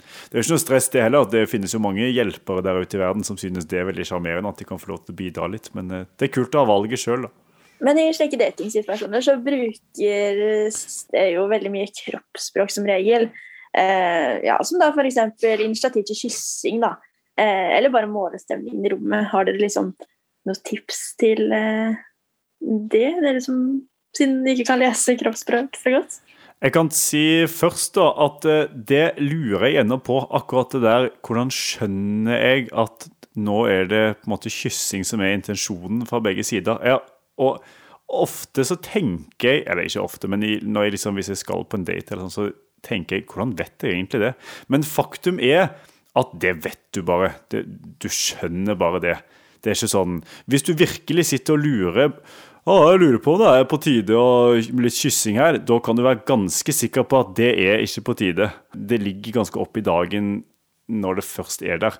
Det 0.00 0.34
er 0.34 0.40
jo 0.40 0.44
ikke 0.46 0.54
noe 0.56 0.62
stress, 0.62 0.88
det 0.90 1.04
heller. 1.04 1.26
Det 1.30 1.44
finnes 1.50 1.74
jo 1.76 1.82
mange 1.82 2.08
hjelpere 2.08 2.64
der 2.64 2.80
ute 2.80 2.96
i 2.96 3.02
verden 3.02 3.26
som 3.26 3.38
synes 3.40 3.68
det 3.70 3.80
er 3.80 3.88
veldig 3.90 4.06
sjarmerende 4.08 4.50
at 4.50 4.60
de 4.60 4.66
kan 4.68 4.80
få 4.80 4.94
lov 4.94 5.04
til 5.04 5.14
å 5.14 5.18
bidra 5.18 5.48
litt. 5.52 5.68
Men 5.76 5.92
eh, 5.92 6.06
det 6.18 6.28
er 6.28 6.34
kult 6.34 6.56
å 6.56 6.64
ha 6.64 6.70
valget 6.72 7.02
sjøl, 7.04 7.28
da. 7.28 7.32
Men 7.84 7.98
i 8.00 8.06
slike 8.16 8.38
datingsituasjoner 8.40 9.24
så 9.24 9.34
bruker 9.42 10.40
det 11.12 11.24
jo 11.34 11.44
veldig 11.50 11.72
mye 11.74 11.90
kroppsspråk 11.92 12.72
som 12.72 12.86
regel. 12.88 13.28
Eh, 13.76 14.30
ja, 14.46 14.56
som 14.64 14.80
da 14.80 14.92
f.eks. 14.94 15.20
initiativ 15.44 16.06
til 16.08 16.18
kyssing, 16.24 16.80
da. 16.82 16.94
Eh, 17.40 17.76
eller 17.76 17.90
bare 17.90 18.10
målestemningen 18.10 18.84
i 18.86 18.92
rommet. 18.92 19.28
Har 19.32 19.48
dere 19.48 19.62
liksom 19.62 19.90
noen 20.46 20.62
tips 20.66 21.00
til 21.20 21.50
eh, 21.54 21.96
det? 22.62 23.08
Dere 23.24 23.40
som 23.42 23.58
siden 24.14 24.44
de 24.44 24.54
ikke 24.54 24.68
kan 24.70 24.82
lese 24.82 25.16
kroppsspråk 25.18 25.78
så 25.80 25.96
godt? 25.96 26.20
Jeg 26.64 26.72
kan 26.72 26.88
si 26.94 27.24
først 27.50 27.96
da 27.98 28.08
at 28.24 28.46
eh, 28.48 28.68
det 28.72 29.06
lurer 29.20 29.66
jeg 29.68 29.82
ennå 29.82 29.98
på, 30.04 30.20
akkurat 30.30 30.76
det 30.76 30.84
der 30.84 31.08
Hvordan 31.26 31.50
skjønner 31.52 32.38
jeg 32.38 32.68
at 32.70 33.08
nå 33.34 33.64
er 33.66 33.88
det 33.90 34.04
på 34.20 34.28
en 34.28 34.34
måte 34.36 34.52
kyssing 34.52 35.02
som 35.06 35.22
er 35.24 35.34
intensjonen 35.34 36.04
fra 36.06 36.22
begge 36.22 36.44
sider? 36.46 36.78
Ja, 36.86 37.00
og 37.42 37.64
ofte 38.14 38.62
så 38.62 38.76
tenker 38.78 39.56
jeg 39.56 39.64
Eller 39.66 39.88
ikke 39.88 40.04
ofte, 40.04 40.30
men 40.30 40.44
når 40.44 40.86
jeg 40.86 40.94
liksom, 40.94 41.18
hvis 41.18 41.32
jeg 41.32 41.42
skal 41.42 41.66
på 41.66 41.80
en 41.80 41.88
date, 41.88 42.14
eller 42.14 42.28
sånn, 42.28 42.52
så 42.54 42.84
tenker 42.84 43.18
jeg 43.18 43.26
hvordan 43.26 43.56
vet 43.58 43.82
jeg 43.82 43.96
egentlig 43.96 44.22
det? 44.22 44.32
Men 44.70 44.86
faktum 44.86 45.40
er 45.42 45.72
at 46.18 46.34
det 46.40 46.54
vet 46.64 46.82
du 46.94 47.02
bare. 47.06 47.32
Det, 47.50 47.64
du 48.00 48.08
skjønner 48.10 48.78
bare 48.78 49.02
det. 49.02 49.18
Det 49.64 49.72
er 49.72 49.78
ikke 49.78 49.94
sånn 49.94 50.18
Hvis 50.50 50.66
du 50.66 50.74
virkelig 50.76 51.24
sitter 51.30 51.56
og 51.56 51.62
lurer 51.64 52.10
å, 52.64 52.74
jeg 52.88 53.00
lurer 53.02 53.20
på 53.20 53.34
om 53.34 53.42
det 53.42 53.48
er 53.52 53.66
på 53.68 53.76
tide 53.84 54.16
å 54.16 54.54
litt 54.56 54.96
kyssing 54.96 55.36
her. 55.36 55.58
Da 55.68 55.76
kan 55.84 55.98
du 55.98 56.04
være 56.04 56.22
ganske 56.24 56.72
sikker 56.72 57.04
på 57.04 57.18
at 57.20 57.34
det 57.36 57.50
er 57.60 57.82
ikke 57.84 58.06
på 58.06 58.14
tide. 58.22 58.48
Det 58.72 59.02
ligger 59.02 59.40
ganske 59.42 59.60
opp 59.60 59.76
i 59.76 59.84
dagen 59.84 60.38
når 60.88 61.20
det 61.20 61.26
først 61.28 61.64
er 61.64 61.82
der. 61.82 61.98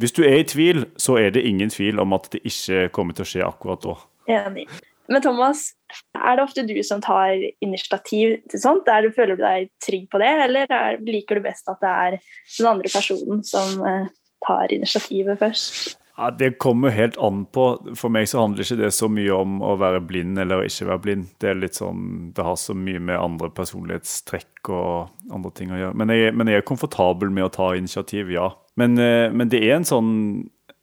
Hvis 0.00 0.12
du 0.16 0.20
er 0.26 0.42
i 0.42 0.48
tvil, 0.48 0.84
så 1.00 1.16
er 1.20 1.32
det 1.32 1.46
ingen 1.48 1.72
tvil 1.72 2.00
om 2.04 2.12
at 2.16 2.28
det 2.32 2.42
ikke 2.44 2.90
kommer 2.92 3.16
til 3.16 3.24
å 3.24 3.30
skje 3.30 3.46
akkurat 3.46 3.84
da. 3.84 3.96
Enig. 4.36 4.66
Men 5.08 5.24
Thomas, 5.24 5.70
er 6.18 6.36
det 6.36 6.44
ofte 6.44 6.66
du 6.68 6.76
som 6.86 7.02
tar 7.04 7.34
initiativ 7.64 8.38
til 8.50 8.62
sånt? 8.62 8.88
Er 8.90 9.06
du, 9.06 9.12
føler 9.14 9.38
du 9.38 9.44
deg 9.44 9.72
trygg 9.84 10.08
på 10.12 10.20
det, 10.22 10.32
eller 10.46 10.70
er, 10.70 11.00
liker 11.06 11.40
du 11.40 11.46
best 11.46 11.68
at 11.72 11.82
det 11.82 11.96
er 12.04 12.20
den 12.20 12.70
andre 12.70 12.92
personen 12.92 13.42
som 13.46 13.82
eh, 13.86 14.06
tar 14.46 14.72
initiativet 14.74 15.40
først? 15.40 15.98
Ja, 16.16 16.30
Det 16.30 16.58
kommer 16.58 16.92
helt 16.92 17.16
an 17.16 17.46
på. 17.46 17.64
For 17.96 18.12
meg 18.12 18.28
så 18.28 18.42
handler 18.42 18.66
ikke 18.66 18.82
det 18.82 18.92
så 18.94 19.08
mye 19.08 19.32
om 19.32 19.62
å 19.64 19.72
være 19.80 20.02
blind 20.04 20.38
eller 20.38 20.66
ikke 20.66 20.90
være 20.90 21.04
blind. 21.06 21.30
Det 21.40 21.50
er 21.50 21.58
litt 21.58 21.78
sånn, 21.78 22.32
det 22.36 22.44
har 22.44 22.58
så 22.60 22.76
mye 22.76 23.00
med 23.00 23.16
andre 23.16 23.48
personlighetstrekk 23.56 24.70
og 24.76 25.32
andre 25.32 25.54
ting 25.56 25.72
å 25.72 25.80
gjøre. 25.80 25.98
Men 25.98 26.12
jeg, 26.12 26.34
men 26.36 26.52
jeg 26.52 26.60
er 26.60 26.68
komfortabel 26.68 27.32
med 27.32 27.48
å 27.48 27.54
ta 27.54 27.72
initiativ, 27.78 28.30
ja. 28.34 28.50
Men, 28.76 28.98
eh, 29.00 29.32
men 29.32 29.52
det 29.52 29.62
er 29.64 29.78
en 29.78 29.88
sånn 29.88 30.12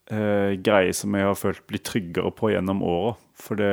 eh, 0.10 0.58
greie 0.66 0.98
som 0.98 1.14
jeg 1.14 1.30
har 1.30 1.38
følt 1.38 1.62
blitt 1.70 1.86
tryggere 1.88 2.34
på 2.34 2.52
gjennom 2.56 2.82
åra. 2.86 3.14
For 3.40 3.60
det, 3.60 3.72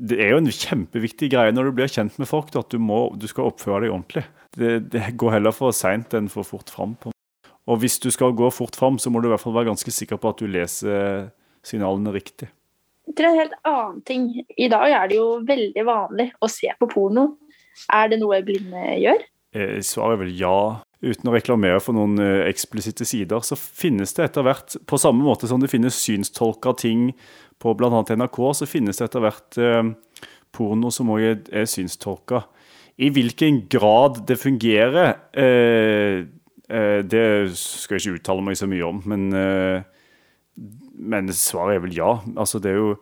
det, 0.00 0.18
er 0.24 0.32
jo 0.32 0.40
en 0.40 0.50
kjempeviktig 0.50 1.30
greie 1.32 1.52
når 1.54 1.68
du 1.68 1.76
blir 1.76 1.92
kjent 1.92 2.16
med 2.20 2.28
folk, 2.30 2.52
at 2.56 2.72
du, 2.72 2.80
må, 2.82 3.08
du 3.20 3.28
skal 3.30 3.50
oppføre 3.50 3.84
deg 3.84 3.94
ordentlig. 3.94 4.24
Det, 4.56 4.76
det 4.90 5.12
går 5.20 5.36
heller 5.36 5.54
for 5.54 5.76
seint 5.76 6.14
enn 6.16 6.30
for 6.32 6.46
fort 6.46 6.72
fram. 6.72 6.96
på 6.98 7.12
og 7.70 7.82
hvis 7.82 8.00
du 8.02 8.08
skal 8.10 8.34
gå 8.34 8.48
fort 8.50 8.74
fram, 8.78 8.96
så 8.98 9.12
må 9.12 9.20
du 9.20 9.28
i 9.28 9.30
hvert 9.34 9.42
fall 9.42 9.54
være 9.54 9.70
ganske 9.70 9.92
sikker 9.94 10.18
på 10.18 10.32
at 10.32 10.40
du 10.40 10.48
leser 10.50 11.28
signalene 11.66 12.10
riktig. 12.14 12.48
Til 13.10 13.26
en 13.28 13.38
helt 13.38 13.54
annen 13.66 14.00
ting. 14.06 14.26
I 14.58 14.68
dag 14.70 14.90
er 14.94 15.10
det 15.10 15.18
jo 15.18 15.28
veldig 15.46 15.84
vanlig 15.86 16.30
å 16.40 16.48
se 16.50 16.70
på 16.78 16.88
porno. 16.90 17.26
Er 17.92 18.10
det 18.10 18.20
noe 18.22 18.40
blinde 18.46 18.96
gjør? 19.02 19.22
Eh, 19.54 19.78
svaret 19.86 20.16
er 20.16 20.22
vel 20.24 20.32
ja. 20.38 20.56
Uten 21.00 21.30
å 21.30 21.34
reklamere 21.34 21.80
for 21.80 21.96
noen 21.96 22.20
eh, 22.20 22.46
eksplisitte 22.50 23.06
sider, 23.08 23.40
så 23.46 23.56
finnes 23.56 24.12
det 24.16 24.26
etter 24.28 24.44
hvert, 24.46 24.76
på 24.86 25.00
samme 25.00 25.24
måte 25.24 25.48
som 25.48 25.62
det 25.62 25.70
finnes 25.72 25.96
synstolka 25.96 26.74
ting 26.80 27.10
på 27.60 27.72
bl.a. 27.76 28.02
NRK, 28.04 28.40
så 28.56 28.68
finnes 28.68 29.00
det 29.00 29.08
etter 29.08 29.24
hvert 29.24 29.60
eh, 29.60 29.94
porno 30.52 30.92
som 30.92 31.12
òg 31.14 31.24
er, 31.24 31.64
synstolka. 31.70 32.44
I 33.00 33.08
hvilken 33.14 33.62
grad 33.72 34.24
det 34.28 34.36
fungerer 34.42 35.14
eh, 35.32 36.28
Eh, 36.70 37.00
det 37.02 37.50
skal 37.58 37.98
jeg 37.98 38.04
ikke 38.04 38.18
uttale 38.20 38.46
meg 38.46 38.58
så 38.58 38.68
mye 38.70 38.86
om, 38.86 39.00
men, 39.10 39.26
eh, 39.34 39.82
men 40.94 41.30
svaret 41.34 41.78
er 41.78 41.84
vel 41.86 41.96
ja. 41.96 42.12
Altså, 42.36 42.60
det 42.62 42.70
er 42.70 42.78
jo 42.78 42.92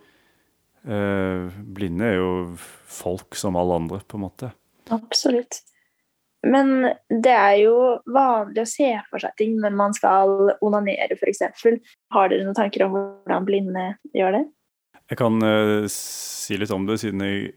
eh, 0.89 1.59
Blinde 1.77 2.09
er 2.09 2.17
jo 2.17 2.31
folk 2.89 3.37
som 3.37 3.59
alle 3.61 3.77
andre, 3.83 4.01
på 4.09 4.17
en 4.17 4.25
måte. 4.25 4.53
Absolutt. 4.95 5.61
Men 6.47 6.93
det 7.11 7.35
er 7.35 7.57
jo 7.65 7.79
vanlig 8.15 8.63
å 8.63 8.71
se 8.71 8.93
for 9.11 9.23
seg 9.23 9.35
ting 9.41 9.57
når 9.59 9.75
man 9.79 9.97
skal 9.97 10.53
onanere, 10.65 11.17
f.eks. 11.19 11.43
Har 12.15 12.31
dere 12.31 12.47
noen 12.47 12.57
tanker 12.57 12.87
om 12.87 12.95
hvordan 12.95 13.49
blinde 13.49 13.89
gjør 14.15 14.39
det? 14.39 14.45
Jeg 15.09 15.19
kan 15.19 15.41
uh, 15.43 15.89
si 15.91 16.59
litt 16.61 16.73
om 16.75 16.87
det, 16.87 17.01
siden 17.03 17.25
jeg 17.25 17.55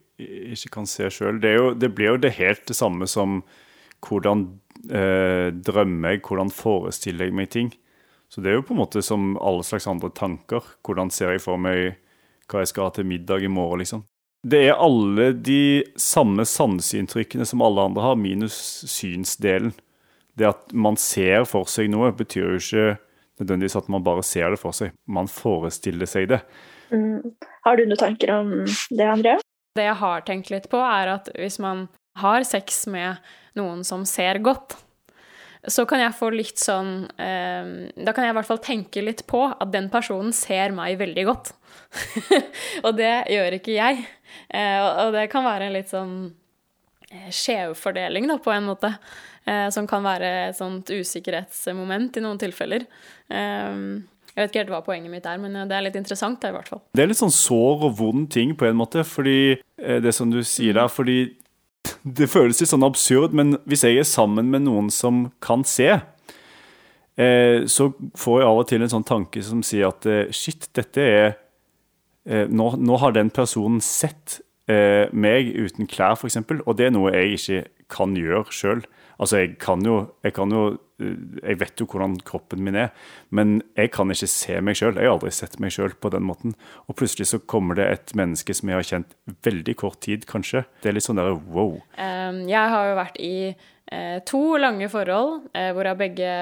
ikke 0.56 0.74
kan 0.78 0.89
se 0.89 1.10
sjøl. 1.13 1.41
Det, 1.44 1.54
det, 1.82 1.91
blir 1.98 2.13
jo 2.13 2.22
det 2.24 2.36
helt 2.39 2.63
det 2.70 2.78
samme 2.78 3.08
som 3.12 3.41
hvordan 4.08 4.48
uh, 4.89 5.50
drømmer 5.54 6.15
jeg, 6.15 6.24
hvordan 6.26 6.54
forestiller 6.56 7.30
jeg 7.30 7.38
meg 7.38 7.52
ting. 7.54 7.74
Så 8.32 8.41
det 8.41 8.54
er 8.54 8.62
jo 8.62 8.65
på 8.65 8.74
en 8.74 8.82
måte 8.82 9.04
som 9.04 9.36
alle 9.44 9.65
slags 9.67 9.89
andre 9.91 10.10
tanker. 10.15 10.63
Hvordan 10.88 11.12
ser 11.12 11.36
jeg 11.36 11.44
for 11.44 11.60
meg 11.60 12.00
hva 12.52 12.63
jeg 12.63 12.72
skal 12.72 12.88
ha 12.88 12.96
til 12.96 13.08
middag 13.08 13.44
i 13.44 13.52
morgen, 13.52 13.84
liksom. 13.84 14.06
Det 14.42 14.64
er 14.72 14.80
alle 14.82 15.32
de 15.38 15.84
samme 16.02 16.48
sanseinntrykkene 16.50 17.46
som 17.46 17.62
alle 17.62 17.84
andre 17.92 18.06
har, 18.08 18.18
minus 18.18 18.58
synsdelen. 18.90 19.74
Det 20.38 20.48
at 20.50 20.74
man 20.74 20.98
ser 20.98 21.46
for 21.46 21.70
seg 21.70 21.92
noe, 21.94 22.10
betyr 22.16 22.56
jo 22.56 22.62
ikke 22.62 22.86
nødvendigvis 23.42 23.78
at 23.78 23.90
man 23.92 24.06
bare 24.06 24.24
ser 24.26 24.54
det 24.54 24.62
for 24.62 24.74
seg. 24.76 24.96
Man 25.06 25.30
forestiller 25.30 26.10
seg 26.10 26.32
det. 26.32 26.42
Mm. 26.90 27.34
Har 27.66 27.78
du 27.78 27.86
noen 27.86 28.02
tanker 28.02 28.34
om 28.34 28.54
det, 28.66 29.06
Andrea? 29.06 29.38
Det 29.78 29.86
jeg 29.86 30.00
har 30.02 30.24
tenkt 30.28 30.50
litt 30.52 30.68
på, 30.72 30.80
er 30.82 31.14
at 31.14 31.30
hvis 31.38 31.60
man 31.64 31.86
har 32.20 32.44
sex 32.48 32.84
med 32.92 33.22
noen 33.58 33.86
som 33.88 34.04
ser 34.10 34.42
godt, 34.44 34.76
så 35.69 35.86
kan 35.86 36.02
jeg 36.02 36.17
få 36.17 36.32
litt 36.34 36.58
sånn 36.58 37.04
eh, 37.21 37.67
Da 37.93 38.13
kan 38.15 38.26
jeg 38.26 38.34
i 38.34 38.38
hvert 38.39 38.50
fall 38.50 38.62
tenke 38.65 39.04
litt 39.06 39.26
på 39.30 39.43
at 39.52 39.69
den 39.74 39.91
personen 39.93 40.34
ser 40.34 40.74
meg 40.74 40.97
veldig 41.02 41.26
godt. 41.28 41.52
og 42.86 42.95
det 42.97 43.13
gjør 43.30 43.58
ikke 43.60 43.76
jeg. 43.76 44.06
Eh, 44.50 44.80
og 45.06 45.13
det 45.13 45.28
kan 45.34 45.45
være 45.45 45.67
en 45.67 45.76
litt 45.76 45.91
sånn 45.91 46.15
eh, 47.12 47.28
skjevfordeling, 47.30 48.30
da, 48.32 48.39
på 48.41 48.54
en 48.56 48.71
måte. 48.71 48.95
Som 49.74 49.88
kan 49.89 50.04
være 50.06 50.28
et 50.52 50.56
sånt 50.56 50.86
usikkerhetsmoment 50.93 52.19
i 52.19 52.21
noen 52.21 52.38
tilfeller. 52.38 52.84
Jeg 53.26 54.38
vet 54.38 54.52
ikke 54.52 54.60
helt 54.60 54.69
hva 54.69 54.84
poenget 54.86 55.10
mitt 55.10 55.26
er, 55.26 55.39
men 55.41 55.58
det 55.65 55.74
er 55.74 55.82
litt 55.88 55.97
interessant. 55.97 56.38
Det, 56.43 56.52
i 56.52 56.54
hvert 56.54 56.69
fall. 56.69 56.84
Det 56.93 57.02
er 57.02 57.10
litt 57.10 57.17
sånn 57.17 57.34
sår 57.34 57.88
og 57.88 57.95
vond 57.97 58.30
ting 58.30 58.54
på 58.54 58.69
en 58.69 58.78
måte, 58.78 59.02
fordi 59.02 59.58
det 59.82 60.13
som 60.13 60.30
du 60.30 60.43
sier 60.45 60.78
der, 60.78 60.93
fordi 60.93 61.24
det 62.18 62.30
føles 62.32 62.62
litt 62.62 62.72
sånn 62.72 62.88
absurd, 62.88 63.36
men 63.38 63.58
hvis 63.70 63.86
jeg 63.88 64.00
er 64.02 64.08
sammen 64.08 64.52
med 64.54 64.66
noen 64.66 64.90
som 64.94 65.28
kan 65.44 65.66
se, 65.68 65.90
eh, 67.16 67.68
så 67.70 67.92
får 68.18 68.40
jeg 68.42 68.50
av 68.50 68.62
og 68.64 68.70
til 68.72 68.86
en 68.86 68.94
sånn 68.96 69.08
tanke 69.08 69.44
som 69.46 69.64
sier 69.66 69.92
at 69.92 70.08
eh, 70.10 70.32
shit, 70.36 70.70
dette 70.78 71.06
er 71.06 71.28
eh, 72.26 72.48
nå, 72.50 72.74
nå, 72.78 72.98
har 73.02 73.16
den 73.18 73.32
personen 73.34 73.82
sett 73.86 74.40
eh, 74.72 75.08
meg 75.14 75.54
uten 75.54 75.90
klær, 75.90 76.18
f.eks., 76.18 76.42
og 76.66 76.74
det 76.80 76.90
er 76.90 76.96
noe 76.96 77.14
jeg 77.14 77.38
ikke 77.38 77.62
kan 77.92 78.18
gjøre 78.18 78.56
sjøl. 78.56 78.86
Altså, 79.22 79.44
jeg 79.44 79.58
kan, 79.62 79.84
jo, 79.86 79.98
jeg 80.26 80.34
kan 80.34 80.54
jo 80.54 80.62
eh, 81.02 81.18
Jeg 81.46 81.60
vet 81.62 81.82
jo 81.82 81.88
hvordan 81.90 82.18
kroppen 82.26 82.64
min 82.66 82.78
er, 82.80 82.90
men 83.30 83.60
jeg 83.78 83.92
kan 83.94 84.10
ikke 84.14 84.30
se 84.30 84.58
meg 84.66 84.80
sjøl. 84.80 84.98
Jeg 84.98 85.10
har 85.10 85.18
aldri 85.18 85.34
sett 85.36 85.60
meg 85.62 85.74
sjøl 85.76 85.94
på 85.94 86.12
den 86.14 86.26
måten. 86.26 86.56
Og 86.90 86.98
plutselig 86.98 87.30
så 87.30 87.42
kommer 87.42 87.78
det 87.78 87.90
et 87.90 88.16
menneske 88.18 88.56
som 88.58 88.72
jeg 88.72 88.80
har 88.80 88.90
kjent 88.90 89.14
veldig 89.46 89.78
kort 89.78 90.02
tid, 90.06 90.26
kanskje. 90.30 90.66
Det 90.82 90.92
er 90.92 90.98
litt 90.98 91.06
sånn 91.06 91.22
derre 91.22 91.38
wow. 91.54 91.78
Jeg 91.98 92.74
har 92.74 92.90
jo 92.90 92.98
vært 92.98 93.22
i 93.22 93.36
eh, 93.54 94.18
to 94.26 94.44
lange 94.62 94.90
forhold 94.90 95.52
eh, 95.54 95.70
hvorav 95.76 96.02
begge, 96.02 96.36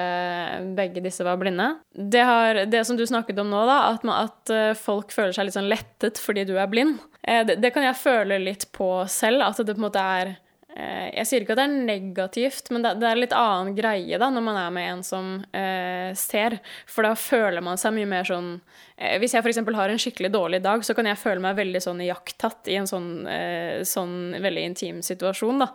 begge, 0.76 1.04
disse 1.04 1.26
var 1.26 1.40
blinde. 1.40 1.72
Det, 1.92 2.24
har, 2.24 2.64
det, 2.70 2.84
som 2.88 2.96
du 2.96 3.04
snakket 3.08 3.40
om 3.44 3.52
nå, 3.52 3.64
da, 3.68 3.80
at, 3.92 4.06
man, 4.08 4.28
at, 4.30 4.76
folk 4.80 5.12
føler 5.12 5.36
seg 5.36 5.48
litt 5.48 5.58
sånn 5.58 5.72
lettet 5.72 6.20
fordi 6.20 6.48
du 6.48 6.56
er 6.56 6.70
blind, 6.72 7.00
det, 7.20 7.60
det 7.60 7.74
kan 7.74 7.84
jeg 7.84 8.00
føle 8.00 8.40
litt 8.40 8.70
på 8.72 8.94
selv. 9.10 9.44
At 9.44 9.60
det 9.60 9.76
på 9.76 9.82
en 9.82 9.90
måte 9.90 10.12
er 10.20 10.38
jeg 10.76 11.26
sier 11.26 11.42
ikke 11.42 11.54
at 11.56 11.60
det 11.60 11.64
er 11.66 11.86
negativt, 11.88 12.68
men 12.70 12.84
det, 12.84 13.06
er 13.06 13.18
litt 13.18 13.34
annen 13.36 13.74
greie 13.74 14.18
da, 14.20 14.28
når 14.30 14.44
man 14.46 14.58
er 14.60 14.74
med 14.74 14.90
en 14.92 15.02
som 15.06 15.32
eh, 15.56 16.12
ser. 16.18 16.60
For 16.90 17.06
da 17.06 17.16
føler 17.18 17.64
man 17.64 17.80
seg 17.80 17.96
mye 17.96 18.08
mer 18.08 18.28
sånn 18.28 18.52
eh, 18.96 19.16
Hvis 19.20 19.34
jeg 19.34 19.42
f.eks. 19.42 19.60
har 19.76 19.92
en 19.92 20.02
skikkelig 20.02 20.30
dårlig 20.34 20.62
dag, 20.64 20.84
så 20.86 20.94
kan 20.96 21.10
jeg 21.10 21.20
føle 21.20 21.42
meg 21.42 21.58
veldig 21.58 21.82
sånn 21.82 22.04
iakttatt 22.06 22.70
i 22.70 22.78
en 22.78 22.88
sånn, 22.90 23.10
eh, 23.30 23.82
sånn 23.88 24.36
veldig 24.38 24.66
intim 24.70 25.02
situasjon, 25.06 25.66
da. 25.66 25.70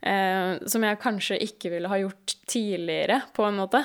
Eh, 0.00 0.52
som 0.70 0.84
jeg 0.86 1.02
kanskje 1.02 1.40
ikke 1.44 1.74
ville 1.74 1.92
ha 1.92 2.00
gjort 2.00 2.38
tidligere, 2.48 3.22
på 3.36 3.44
en 3.44 3.60
måte. 3.60 3.84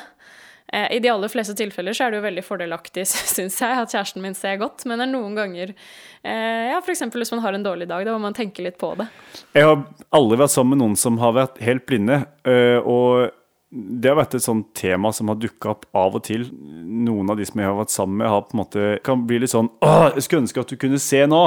Eh, 0.74 0.96
I 0.96 1.00
de 1.00 1.12
aller 1.12 1.30
fleste 1.30 1.54
tilfeller 1.58 1.94
så 1.94 2.08
er 2.08 2.14
det 2.14 2.20
jo 2.20 2.26
veldig 2.26 2.44
fordelaktig, 2.46 3.06
syns 3.36 3.60
jeg, 3.62 3.78
at 3.84 3.94
kjæresten 3.94 4.24
min 4.24 4.38
ser 4.38 4.58
godt, 4.62 4.88
men 4.90 4.98
det 4.98 5.06
er 5.06 5.14
noen 5.14 5.38
ganger 5.38 5.76
eh, 5.76 6.72
Ja, 6.72 6.80
f.eks. 6.82 7.06
hvis 7.14 7.34
man 7.36 7.44
har 7.46 7.54
en 7.54 7.66
dårlig 7.66 7.88
dag, 7.92 8.06
da 8.08 8.16
må 8.16 8.24
man 8.26 8.38
tenke 8.38 8.66
litt 8.66 8.80
på 8.82 8.94
det. 8.98 9.08
Jeg 9.54 9.70
har 9.70 9.86
aldri 10.18 10.42
vært 10.42 10.56
sammen 10.56 10.76
med 10.76 10.84
noen 10.84 11.00
som 11.00 11.22
har 11.22 11.38
vært 11.38 11.62
helt 11.64 11.86
blinde. 11.90 12.24
øh, 12.50 12.80
og 12.90 13.40
det 13.74 14.10
har 14.12 14.20
vært 14.20 14.36
et 14.38 14.46
sånt 14.46 14.68
tema 14.78 15.10
som 15.14 15.32
har 15.32 15.38
dukka 15.42 15.72
opp 15.72 15.88
av 15.98 16.18
og 16.20 16.26
til. 16.26 16.44
Noen 16.54 17.32
av 17.34 17.40
de 17.40 17.46
som 17.50 17.58
jeg 17.62 17.70
har 17.70 17.78
vært 17.78 17.94
sammen 17.94 18.20
med, 18.22 18.30
har 18.30 18.44
på 18.46 18.54
en 18.54 18.62
måte, 18.62 18.90
kan 19.06 19.24
bli 19.30 19.40
litt 19.42 19.54
sånn 19.54 19.72
Åh, 19.82 20.12
jeg 20.14 20.26
skulle 20.26 20.44
ønske 20.46 20.62
at 20.62 20.74
du 20.74 20.78
kunne 20.82 21.02
se 21.02 21.24
nå! 21.30 21.46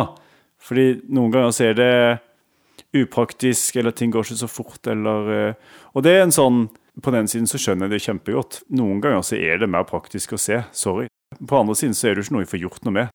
Fordi 0.67 0.87
noen 1.13 1.31
ganger 1.35 1.55
så 1.55 1.69
er 1.69 1.77
det 1.79 1.93
upraktisk, 2.97 3.77
eller 3.79 3.95
ting 3.95 4.11
går 4.11 4.27
ikke 4.27 4.41
så 4.41 4.49
fort, 4.51 4.81
eller 4.91 5.55
Og 5.95 6.03
det 6.03 6.15
er 6.17 6.25
en 6.25 6.35
sånn 6.35 6.65
På 7.03 7.13
den 7.13 7.29
siden 7.29 7.49
så 7.51 7.61
skjønner 7.61 7.91
jeg 7.91 7.97
det 7.97 8.05
kjempegodt. 8.07 8.63
Noen 8.77 9.03
ganger 9.05 9.25
så 9.27 9.37
er 9.37 9.61
det 9.61 9.69
mer 9.69 9.85
praktisk 9.89 10.33
å 10.37 10.41
se. 10.41 10.63
Sorry. 10.77 11.11
På 11.37 11.61
andre 11.61 11.77
siden 11.77 11.97
så 11.97 12.09
er 12.09 12.17
det 12.17 12.25
ikke 12.25 12.37
noe 12.37 12.47
jeg 12.47 12.53
får 12.55 12.65
gjort 12.65 12.87
noe 12.87 12.97
med. 12.97 13.15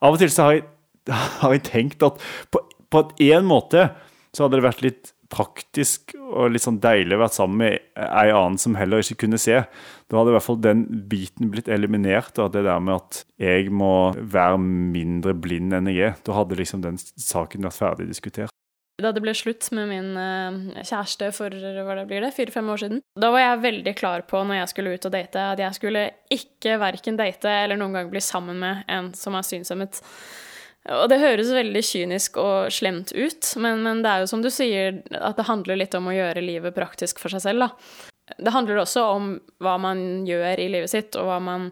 Av 0.00 0.16
og 0.16 0.20
til 0.20 0.32
så 0.34 0.48
har 0.48 0.58
jeg, 0.58 0.66
har 1.42 1.56
jeg 1.56 1.64
tenkt 1.68 2.04
at 2.06 2.20
på, 2.50 2.64
på 2.90 3.06
en 3.30 3.48
måte 3.48 3.90
så 4.34 4.44
hadde 4.46 4.58
det 4.58 4.66
vært 4.66 4.84
litt 4.86 5.14
praktisk 5.30 6.16
og 6.18 6.50
litt 6.50 6.64
sånn 6.64 6.80
deilig 6.82 7.14
å 7.14 7.20
være 7.22 7.34
sammen 7.36 7.60
med 7.62 8.02
ei 8.02 8.30
annen 8.34 8.58
som 8.58 8.74
heller 8.78 9.02
ikke 9.02 9.24
kunne 9.24 9.38
se. 9.38 9.60
Da 10.10 10.18
hadde 10.18 10.32
i 10.32 10.36
hvert 10.36 10.46
fall 10.46 10.60
den 10.62 10.84
biten 11.10 11.52
blitt 11.52 11.70
eliminert, 11.70 12.38
og 12.42 12.50
det 12.54 12.64
der 12.66 12.82
med 12.82 12.98
at 12.98 13.22
jeg 13.38 13.70
må 13.70 14.10
være 14.18 14.58
mindre 14.60 15.36
blind 15.38 15.76
enn 15.76 15.90
jeg 15.92 16.10
er. 16.10 16.16
Da 16.26 16.34
hadde 16.38 16.58
liksom 16.58 16.82
den 16.82 16.98
saken 16.98 17.68
vært 17.68 17.78
ferdig 17.78 18.10
diskutert. 18.10 18.54
Da 19.00 19.12
det 19.14 19.22
ble 19.24 19.34
slutt 19.36 19.70
med 19.76 19.88
min 19.90 20.10
eh, 20.20 20.84
kjæreste 20.84 21.30
for 21.36 21.54
hva 21.54 21.96
det 22.00 22.06
blir 22.10 22.24
det, 22.24 22.34
fire-fem 22.36 22.68
år 22.72 22.82
siden, 22.84 23.02
da 23.18 23.32
var 23.32 23.44
jeg 23.44 23.64
veldig 23.64 23.94
klar 23.98 24.26
på 24.28 24.42
når 24.44 24.62
jeg 24.62 24.72
skulle 24.74 24.94
ut 24.94 25.08
og 25.08 25.14
date, 25.14 25.46
at 25.54 25.62
jeg 25.62 25.78
skulle 25.78 26.04
ikke 26.32 26.78
verken 26.82 27.18
date 27.20 27.56
eller 27.64 27.80
noen 27.80 27.98
gang 27.98 28.12
bli 28.12 28.22
sammen 28.24 28.60
med 28.62 28.84
en 28.90 29.12
som 29.16 29.36
er 29.38 29.46
synshemmet. 29.46 30.00
Og 30.88 31.10
det 31.12 31.20
høres 31.20 31.50
veldig 31.52 31.82
kynisk 31.84 32.38
og 32.40 32.70
slemt 32.72 33.12
ut, 33.12 33.50
men, 33.60 33.82
men, 33.84 34.00
det 34.04 34.12
er 34.12 34.22
jo 34.22 34.30
som 34.30 34.44
du 34.44 34.48
sier, 34.52 35.02
at 35.12 35.36
det 35.36 35.48
handler 35.50 35.76
litt 35.82 35.96
om 35.98 36.08
å 36.08 36.14
gjøre 36.16 36.44
livet 36.44 36.76
praktisk 36.76 37.20
for 37.20 37.32
seg 37.32 37.44
selv, 37.44 37.66
da. 37.66 38.36
Det 38.40 38.54
handler 38.54 38.80
også 38.80 39.02
om 39.10 39.32
hva 39.60 39.74
man 39.82 40.24
gjør 40.28 40.62
i 40.62 40.70
livet 40.72 40.92
sitt, 40.92 41.16
og 41.18 41.28
hva 41.28 41.40
man 41.42 41.68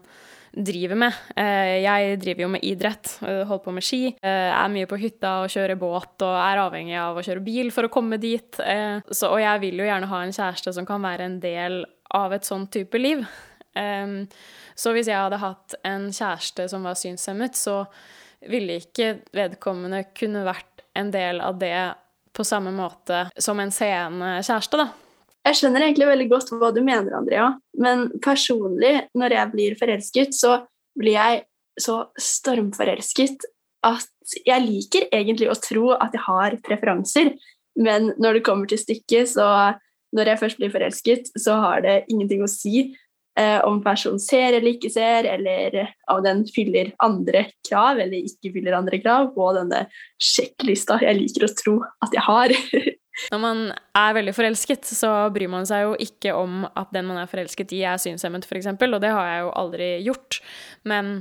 driver 0.53 0.97
med. 0.99 1.17
Eh, 1.35 1.79
jeg 1.83 2.17
driver 2.21 2.45
jo 2.45 2.51
med 2.55 2.65
idrett, 2.65 3.11
holder 3.21 3.63
på 3.63 3.73
med 3.75 3.85
ski, 3.85 4.01
eh, 4.21 4.49
er 4.49 4.71
mye 4.73 4.89
på 4.89 4.99
hytta 4.99 5.35
og 5.43 5.53
kjører 5.53 5.79
båt 5.79 6.25
og 6.25 6.35
er 6.41 6.63
avhengig 6.63 6.97
av 6.99 7.17
å 7.17 7.23
kjøre 7.25 7.43
bil 7.45 7.71
for 7.75 7.87
å 7.87 7.93
komme 7.93 8.19
dit. 8.21 8.59
Eh, 8.59 8.99
så, 9.11 9.29
og 9.29 9.39
jeg 9.41 9.63
vil 9.65 9.81
jo 9.81 9.87
gjerne 9.89 10.09
ha 10.09 10.23
en 10.23 10.35
kjæreste 10.35 10.73
som 10.73 10.87
kan 10.89 11.01
være 11.05 11.27
en 11.29 11.39
del 11.43 11.83
av 12.15 12.33
et 12.33 12.47
sånn 12.47 12.67
type 12.73 12.97
liv. 12.97 13.25
Så 13.79 14.91
hvis 14.91 15.07
jeg 15.07 15.15
hadde 15.15 15.37
hatt 15.39 15.75
en 15.87 16.09
kjæreste 16.11 16.65
som 16.67 16.83
var 16.83 16.97
synshemmet, 16.99 17.55
så 17.55 17.85
ville 18.49 18.79
ikke 18.81 19.21
vedkommende 19.31 20.01
kunne 20.17 20.41
vært 20.43 20.83
en 20.99 21.11
del 21.13 21.39
av 21.39 21.59
det 21.61 21.93
på 22.35 22.43
samme 22.43 22.73
måte 22.75 23.27
som 23.39 23.61
en 23.61 23.71
seende 23.71 24.39
kjæreste, 24.41 24.81
da. 24.81 24.89
Jeg 25.49 25.57
skjønner 25.57 25.81
egentlig 25.81 26.05
veldig 26.05 26.27
godt 26.29 26.51
hva 26.53 26.69
du 26.75 26.83
mener, 26.85 27.09
Andrea, 27.17 27.47
men 27.81 28.05
personlig, 28.21 29.07
når 29.17 29.33
jeg 29.33 29.51
blir 29.55 29.77
forelsket, 29.79 30.35
så 30.37 30.59
blir 30.99 31.15
jeg 31.15 31.39
så 31.79 32.03
stormforelsket 32.21 33.47
at 33.87 34.35
jeg 34.45 34.65
liker 34.65 35.07
egentlig 35.15 35.49
å 35.49 35.57
tro 35.57 35.93
at 35.95 36.13
jeg 36.13 36.21
har 36.27 36.57
preferanser, 36.67 37.31
men 37.79 38.11
når 38.21 38.37
det 38.37 38.45
kommer 38.45 38.69
til 38.69 38.81
stykket, 38.81 39.31
så 39.31 39.49
når 40.13 40.33
jeg 40.33 40.41
først 40.43 40.61
blir 40.61 40.73
forelsket, 40.73 41.31
så 41.39 41.57
har 41.63 41.81
det 41.85 41.97
ingenting 42.11 42.43
å 42.45 42.51
si 42.51 42.83
eh, 43.39 43.57
om 43.65 43.81
personen 43.81 44.21
ser 44.21 44.51
eller 44.51 44.75
ikke 44.75 44.91
ser, 44.93 45.31
eller 45.33 45.79
om 46.11 46.21
den 46.25 46.45
fyller 46.53 46.93
andre 47.05 47.47
krav 47.65 48.01
eller 48.03 48.21
ikke 48.21 48.53
fyller 48.53 48.77
andre 48.77 49.01
krav 49.01 49.31
på 49.33 49.51
denne 49.57 49.85
sjekklista 50.21 50.99
jeg 51.01 51.23
liker 51.23 51.47
å 51.47 51.53
tro 51.57 51.77
at 52.05 52.17
jeg 52.17 52.27
har. 52.29 52.57
Når 53.33 53.41
man 53.43 53.65
er 53.97 54.15
veldig 54.17 54.35
forelsket, 54.37 54.87
så 54.87 55.11
bryr 55.33 55.51
man 55.51 55.67
seg 55.69 55.87
jo 55.87 55.97
ikke 55.99 56.35
om 56.37 56.63
at 56.69 56.93
den 56.95 57.09
man 57.09 57.19
er 57.21 57.31
forelsket 57.31 57.75
i, 57.75 57.83
er 57.87 57.99
synshemmet, 58.01 58.47
f.eks., 58.47 58.71
og 58.71 59.01
det 59.03 59.11
har 59.13 59.27
jeg 59.27 59.43
jo 59.43 59.51
aldri 59.63 59.89
gjort. 60.05 60.39
Men 60.87 61.19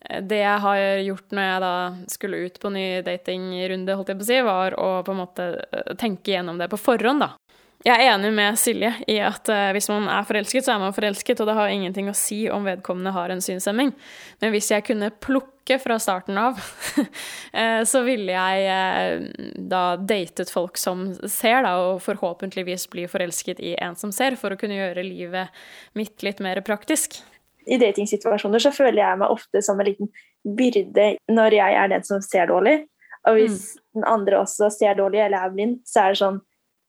det 0.00 0.40
jeg 0.40 0.60
har 0.64 0.78
gjort 1.04 1.34
når 1.36 1.46
jeg 1.46 1.62
da 1.62 1.74
skulle 2.08 2.40
ut 2.46 2.56
på 2.62 2.72
ny 2.72 2.86
datingrunde, 3.04 3.96
holdt 3.98 4.12
jeg 4.12 4.20
på 4.20 4.24
å 4.24 4.30
si, 4.30 4.40
var 4.46 4.76
å 4.80 4.88
på 5.04 5.14
en 5.14 5.20
måte 5.20 5.48
eh, 5.60 5.92
tenke 6.00 6.32
gjennom 6.32 6.60
det 6.60 6.70
på 6.72 6.80
forhånd, 6.80 7.26
da. 7.26 7.34
Jeg 7.80 7.96
er 7.96 8.10
enig 8.12 8.28
med 8.36 8.58
Silje 8.60 8.90
i 9.08 9.14
at 9.24 9.48
uh, 9.48 9.70
hvis 9.72 9.88
man 9.88 10.04
er 10.12 10.26
forelsket, 10.28 10.66
så 10.66 10.74
er 10.74 10.82
man 10.82 10.92
forelsket, 10.92 11.38
og 11.40 11.48
det 11.48 11.54
har 11.56 11.70
ingenting 11.72 12.10
å 12.10 12.16
si 12.16 12.42
om 12.52 12.66
vedkommende 12.68 13.14
har 13.16 13.32
en 13.32 13.40
synshemming. 13.40 13.94
Men 14.42 14.52
hvis 14.52 14.68
jeg 14.68 14.84
kunne 14.84 15.08
plukke 15.24 15.78
fra 15.80 15.96
starten 16.02 16.36
av, 16.36 16.60
uh, 16.60 17.80
så 17.92 18.02
ville 18.04 18.36
jeg 18.36 18.66
uh, 18.68 19.54
da 19.56 19.84
datet 19.96 20.52
folk 20.52 20.76
som 20.80 21.06
ser, 21.24 21.62
da, 21.64 21.72
og 21.86 22.02
forhåpentligvis 22.04 22.84
bli 22.92 23.06
forelsket 23.08 23.64
i 23.64 23.72
en 23.80 23.96
som 23.96 24.12
ser, 24.12 24.36
for 24.36 24.52
å 24.52 24.60
kunne 24.60 24.76
gjøre 24.76 25.06
livet 25.06 25.64
mitt 25.96 26.20
litt 26.26 26.44
mer 26.44 26.60
praktisk. 26.66 27.22
I 27.64 27.80
datingsituasjoner 27.80 28.60
så 28.60 28.74
føler 28.76 29.06
jeg 29.06 29.22
meg 29.22 29.32
ofte 29.32 29.64
som 29.64 29.80
en 29.80 29.88
liten 29.88 30.12
byrde 30.44 31.14
når 31.32 31.56
jeg 31.62 31.80
er 31.80 31.90
den 31.96 32.04
som 32.04 32.20
ser 32.24 32.52
dårlig. 32.52 32.82
Og 33.28 33.40
hvis 33.40 33.56
mm. 33.72 33.82
den 33.96 34.06
andre 34.08 34.44
også 34.44 34.68
ser 34.72 35.00
dårlig 35.00 35.24
eller 35.24 35.44
er 35.44 35.52
blind, 35.56 35.80
så 35.88 36.04
er 36.04 36.12
det 36.12 36.20
sånn 36.20 36.40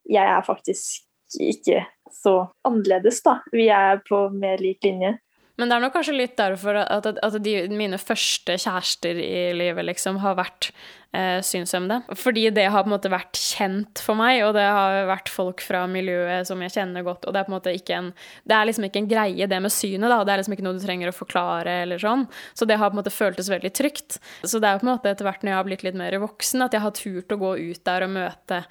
jeg 0.08 0.24
er 0.24 0.46
faktisk 0.46 1.02
ikke 1.40 1.84
så 2.12 2.38
annerledes, 2.68 3.22
da. 3.24 3.38
Vi 3.52 3.68
er 3.72 4.02
på 4.08 4.26
mer 4.34 4.60
lik 4.62 4.84
linje. 4.84 5.16
Men 5.60 5.68
det 5.68 5.76
er 5.76 5.82
nok 5.84 5.92
kanskje 5.94 6.14
litt 6.16 6.32
derfor 6.38 6.78
at, 6.80 7.06
at 7.06 7.34
de, 7.44 7.52
mine 7.76 7.98
første 8.00 8.56
kjærester 8.58 9.18
i 9.20 9.52
livet 9.54 9.84
liksom 9.84 10.16
har 10.22 10.38
vært 10.38 10.70
eh, 11.12 11.42
synshemmede. 11.44 12.16
Fordi 12.18 12.46
det 12.56 12.64
har 12.72 12.82
på 12.82 12.88
en 12.88 12.94
måte 12.94 13.12
vært 13.12 13.36
kjent 13.36 14.00
for 14.02 14.16
meg, 14.18 14.40
og 14.46 14.54
det 14.56 14.64
har 14.64 15.10
vært 15.10 15.28
folk 15.30 15.60
fra 15.62 15.84
miljøet 15.90 16.48
som 16.48 16.62
jeg 16.64 16.72
kjenner 16.74 17.04
godt. 17.06 17.28
Og 17.28 17.36
det 17.36 17.42
er 17.42 17.46
på 17.46 17.52
en 17.52 17.56
måte 17.58 17.74
ikke 17.76 17.98
en 17.98 18.08
Det 18.48 18.56
er 18.56 18.70
liksom 18.70 18.88
ikke 18.88 19.02
en 19.04 19.10
greie, 19.12 19.50
det 19.52 19.60
med 19.62 19.74
synet, 19.74 20.08
da. 20.08 20.22
Det 20.24 20.34
er 20.34 20.42
liksom 20.42 20.56
ikke 20.56 20.66
noe 20.66 20.78
du 20.80 20.86
trenger 20.86 21.12
å 21.12 21.18
forklare 21.20 21.76
eller 21.84 22.00
sånn. 22.00 22.24
Så 22.56 22.66
det 22.68 22.80
har 22.80 22.90
på 22.90 22.96
en 22.96 23.02
måte 23.02 23.14
føltes 23.14 23.52
veldig 23.52 23.74
trygt. 23.76 24.18
Så 24.40 24.56
det 24.56 24.70
er 24.70 24.80
på 24.80 24.88
en 24.88 24.94
måte 24.94 25.12
etter 25.12 25.28
hvert 25.28 25.44
når 25.44 25.52
jeg 25.52 25.60
har 25.60 25.68
blitt 25.68 25.86
litt 25.86 26.00
mer 26.00 26.16
voksen, 26.24 26.64
at 26.64 26.74
jeg 26.74 26.86
har 26.88 26.96
turt 26.96 27.36
å 27.36 27.40
gå 27.44 27.54
ut 27.60 27.84
der 27.86 28.08
og 28.08 28.16
møte 28.16 28.64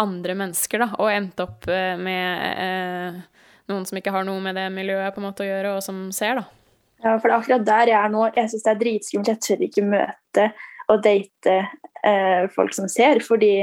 andre 0.00 0.36
mennesker, 0.38 0.84
da, 0.84 0.90
og 1.00 1.10
endt 1.12 1.40
opp 1.42 1.68
eh, 1.72 1.94
med 2.00 2.44
eh, 2.62 3.18
noen 3.70 3.86
som 3.88 3.98
ikke 3.98 4.14
har 4.14 4.26
noe 4.28 4.42
med 4.44 4.58
det 4.58 4.68
miljøet 4.74 5.14
på 5.14 5.22
en 5.22 5.28
måte 5.28 5.44
å 5.44 5.48
gjøre, 5.48 5.76
og 5.76 5.84
som 5.84 6.06
ser, 6.14 6.40
da. 6.40 6.46
Ja, 7.04 7.16
for 7.20 7.28
det 7.28 7.34
er 7.34 7.38
akkurat 7.38 7.66
der 7.66 7.92
jeg 7.92 7.98
er 8.00 8.12
nå. 8.12 8.26
Jeg 8.34 8.50
syns 8.50 8.64
det 8.64 8.72
er 8.72 8.78
dritskummelt. 8.80 9.30
Jeg 9.30 9.42
tør 9.44 9.64
ikke 9.66 9.84
møte 9.84 10.46
og 10.86 11.02
date 11.04 11.56
eh, 12.06 12.46
folk 12.54 12.76
som 12.76 12.88
ser, 12.90 13.20
fordi 13.24 13.54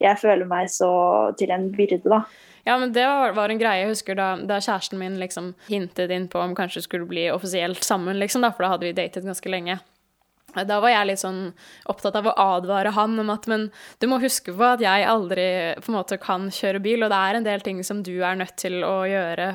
jeg 0.00 0.16
føler 0.20 0.48
meg 0.48 0.70
så 0.72 0.90
til 1.38 1.52
en 1.54 1.68
byrde, 1.74 2.02
da. 2.08 2.22
Ja, 2.64 2.76
men 2.80 2.92
det 2.92 3.04
var, 3.08 3.32
var 3.36 3.52
en 3.52 3.60
greie 3.60 3.84
jeg 3.84 3.92
husker 3.92 4.16
da, 4.18 4.32
da 4.48 4.58
kjæresten 4.60 5.00
min 5.00 5.16
liksom 5.20 5.54
hintet 5.68 6.12
inn 6.12 6.26
på 6.30 6.40
om 6.42 6.54
kanskje 6.56 6.84
skulle 6.84 7.08
bli 7.08 7.28
offisielt 7.32 7.84
sammen, 7.84 8.18
liksom, 8.20 8.44
da, 8.44 8.52
for 8.52 8.66
da 8.66 8.74
hadde 8.74 8.88
vi 8.88 8.96
datet 8.96 9.28
ganske 9.28 9.52
lenge. 9.52 9.78
Da 10.54 10.80
var 10.82 10.92
jeg 10.92 11.08
litt 11.10 11.22
sånn 11.22 11.40
opptatt 11.90 12.18
av 12.20 12.30
å 12.30 12.36
advare 12.56 12.92
han 12.96 13.18
om 13.22 13.32
at 13.32 13.48
men 13.50 13.68
du 14.02 14.08
må 14.10 14.20
huske 14.22 14.54
på 14.56 14.66
at 14.66 14.84
jeg 14.84 15.06
aldri 15.08 15.46
på 15.80 15.92
en 15.92 15.98
måte 15.98 16.20
kan 16.22 16.48
kjøre 16.54 16.82
bil, 16.84 17.04
og 17.04 17.12
det 17.12 17.20
er 17.20 17.38
en 17.38 17.46
del 17.46 17.64
ting 17.66 17.82
som 17.86 18.02
du 18.06 18.16
er 18.18 18.38
nødt 18.40 18.56
til 18.60 18.80
å 18.86 19.02
gjøre 19.08 19.52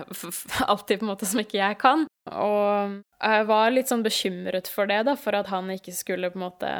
alltid 0.71 1.01
på 1.01 1.08
en 1.08 1.12
måte 1.13 1.29
som 1.29 1.41
ikke 1.43 1.60
jeg 1.62 1.79
kan. 1.81 2.05
Og 2.34 3.01
jeg 3.21 3.49
var 3.49 3.73
litt 3.73 3.91
sånn 3.91 4.05
bekymret 4.05 4.69
for 4.71 4.89
det, 4.89 5.03
da, 5.08 5.17
for 5.19 5.38
at 5.38 5.51
han 5.53 5.69
ikke 5.73 5.93
skulle 5.95 6.31
på 6.34 6.39
en 6.39 6.47
måte 6.47 6.71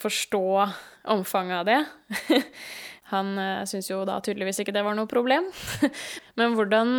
forstå 0.00 0.46
omfanget 1.14 1.60
av 1.60 1.68
det. 1.68 1.80
Han 3.12 3.34
uh, 3.36 3.64
syntes 3.68 3.90
jo 3.90 4.00
da 4.08 4.16
tydeligvis 4.24 4.62
ikke 4.62 4.72
det 4.74 4.84
var 4.86 4.96
noe 4.96 5.08
problem. 5.10 5.46
Men 6.40 6.54
hvordan, 6.56 6.92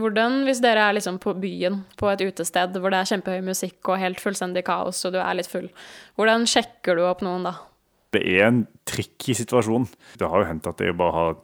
hvordan, 0.00 0.40
hvis 0.48 0.62
dere 0.64 0.88
er 0.88 0.96
liksom 0.96 1.20
på 1.22 1.36
byen, 1.38 1.82
på 2.00 2.10
et 2.10 2.24
utested 2.26 2.78
hvor 2.78 2.94
det 2.94 3.02
er 3.02 3.10
kjempehøy 3.12 3.44
musikk 3.46 3.92
og 3.92 4.00
helt 4.02 4.22
fullstendig 4.22 4.64
kaos, 4.66 5.04
og 5.06 5.14
du 5.14 5.20
er 5.22 5.38
litt 5.38 5.50
full, 5.50 5.68
hvordan 6.18 6.48
sjekker 6.50 6.98
du 6.98 7.04
opp 7.06 7.22
noen 7.26 7.46
da? 7.50 7.54
Det 8.16 8.24
er 8.24 8.48
en 8.48 8.64
tricky 8.88 9.36
situasjon. 9.36 9.86
Det 10.18 10.30
har 10.30 10.42
jo 10.42 10.48
hendt 10.48 10.68
at 10.70 10.82
jeg 10.82 10.96
bare 10.98 11.16
har 11.16 11.38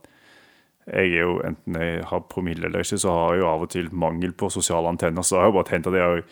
jeg 0.84 1.14
er 1.16 1.22
jo, 1.22 1.36
Enten 1.46 1.76
jeg 1.80 2.02
har 2.10 2.26
promille 2.28 2.66
eller 2.68 2.82
ikke, 2.84 2.98
så 3.00 3.12
har 3.12 3.30
jeg 3.32 3.40
jo 3.40 3.46
av 3.48 3.62
og 3.64 3.70
til 3.72 3.86
mangel 3.96 4.34
på 4.36 4.50
sosiale 4.52 4.90
antenner. 4.90 5.24
Så 5.24 5.38
har 5.38 5.48
jeg 5.48 5.56
bare 5.56 5.68
tenkt 5.70 5.88
at 5.88 5.96
jeg 5.96 6.04
har 6.04 6.26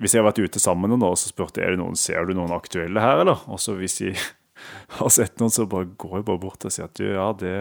hvis 0.00 0.14
jeg 0.14 0.22
har 0.22 0.30
vært 0.30 0.40
ute 0.40 0.60
sammen 0.62 0.88
med 0.88 1.02
noen, 1.02 1.18
så 1.20 1.28
spurte 1.28 1.60
jeg 1.60 1.68
er 1.68 1.74
det 1.74 1.82
noen, 1.82 1.98
ser 2.00 2.24
du 2.24 2.32
noen 2.36 2.54
aktuelle 2.54 3.02
her, 3.02 3.22
eller? 3.24 3.42
Og 3.52 3.60
så 3.60 3.74
hvis 3.76 3.98
de 4.00 4.14
har 4.98 5.12
sett 5.12 5.40
noen, 5.40 5.52
så 5.54 5.68
bare 5.70 5.90
går 5.98 6.20
jeg 6.20 6.28
bare 6.28 6.42
bort 6.42 6.68
og 6.68 6.74
sier 6.74 6.88
at 6.88 6.98
du, 6.98 7.06
ja, 7.10 7.30
det 7.38 7.54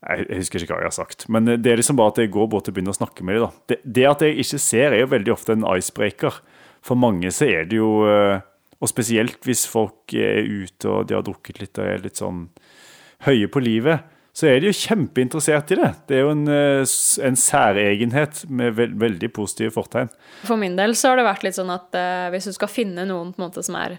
jeg 0.00 0.38
husker 0.38 0.62
ikke 0.64 0.72
hva 0.78 0.84
jeg 0.86 0.88
har 0.88 0.96
sagt, 0.96 1.26
men 1.28 1.44
det 1.60 1.68
er 1.68 1.76
liksom 1.76 1.98
bare 1.98 2.14
at 2.14 2.18
jeg 2.22 2.30
går 2.32 2.46
bort 2.48 2.68
og 2.70 2.76
begynner 2.76 2.94
å 2.94 2.96
snakke 2.96 3.24
med 3.26 3.42
dem. 3.42 3.58
Det, 3.68 3.76
det 3.84 4.06
at 4.08 4.22
jeg 4.24 4.38
ikke 4.40 4.60
ser, 4.64 4.94
er 4.96 5.02
jo 5.02 5.10
veldig 5.12 5.34
ofte 5.34 5.52
en 5.52 5.66
icebreaker. 5.74 6.38
For 6.80 6.96
mange 6.96 7.28
så 7.36 7.50
er 7.52 7.66
det 7.68 7.76
jo 7.76 7.90
eh, 8.08 8.40
Og 8.80 8.88
spesielt 8.88 9.44
hvis 9.44 9.66
folk 9.68 10.14
er 10.16 10.40
ute 10.40 10.88
og 10.88 11.04
de 11.04 11.12
har 11.12 11.24
drukket 11.26 11.58
litt 11.60 11.76
og 11.76 11.84
er 11.84 12.00
litt 12.00 12.16
sånn 12.16 12.46
høye 13.26 13.50
på 13.52 13.60
livet, 13.60 14.06
så 14.36 14.46
er 14.46 14.60
de 14.62 14.68
jo 14.70 14.76
kjempeinteressert 14.78 15.72
i 15.74 15.78
det. 15.80 15.90
Det 16.08 16.16
er 16.16 16.20
jo 16.22 16.32
en, 16.32 16.44
eh, 16.48 16.84
en 17.26 17.36
særegenhet 17.36 18.44
med 18.48 18.76
vel- 18.78 18.94
veldig 19.00 19.32
positive 19.34 19.72
fortegn. 19.74 20.10
For 20.46 20.56
min 20.60 20.76
del 20.78 20.94
så 20.94 21.10
har 21.10 21.16
det 21.20 21.26
vært 21.26 21.42
litt 21.46 21.58
sånn 21.58 21.72
at 21.74 21.94
eh, 21.98 22.30
hvis 22.30 22.46
du 22.50 22.52
skal 22.54 22.70
finne 22.70 23.06
noen 23.08 23.32
på 23.34 23.42
en 23.42 23.48
måte 23.48 23.64
som 23.66 23.76
er 23.80 23.98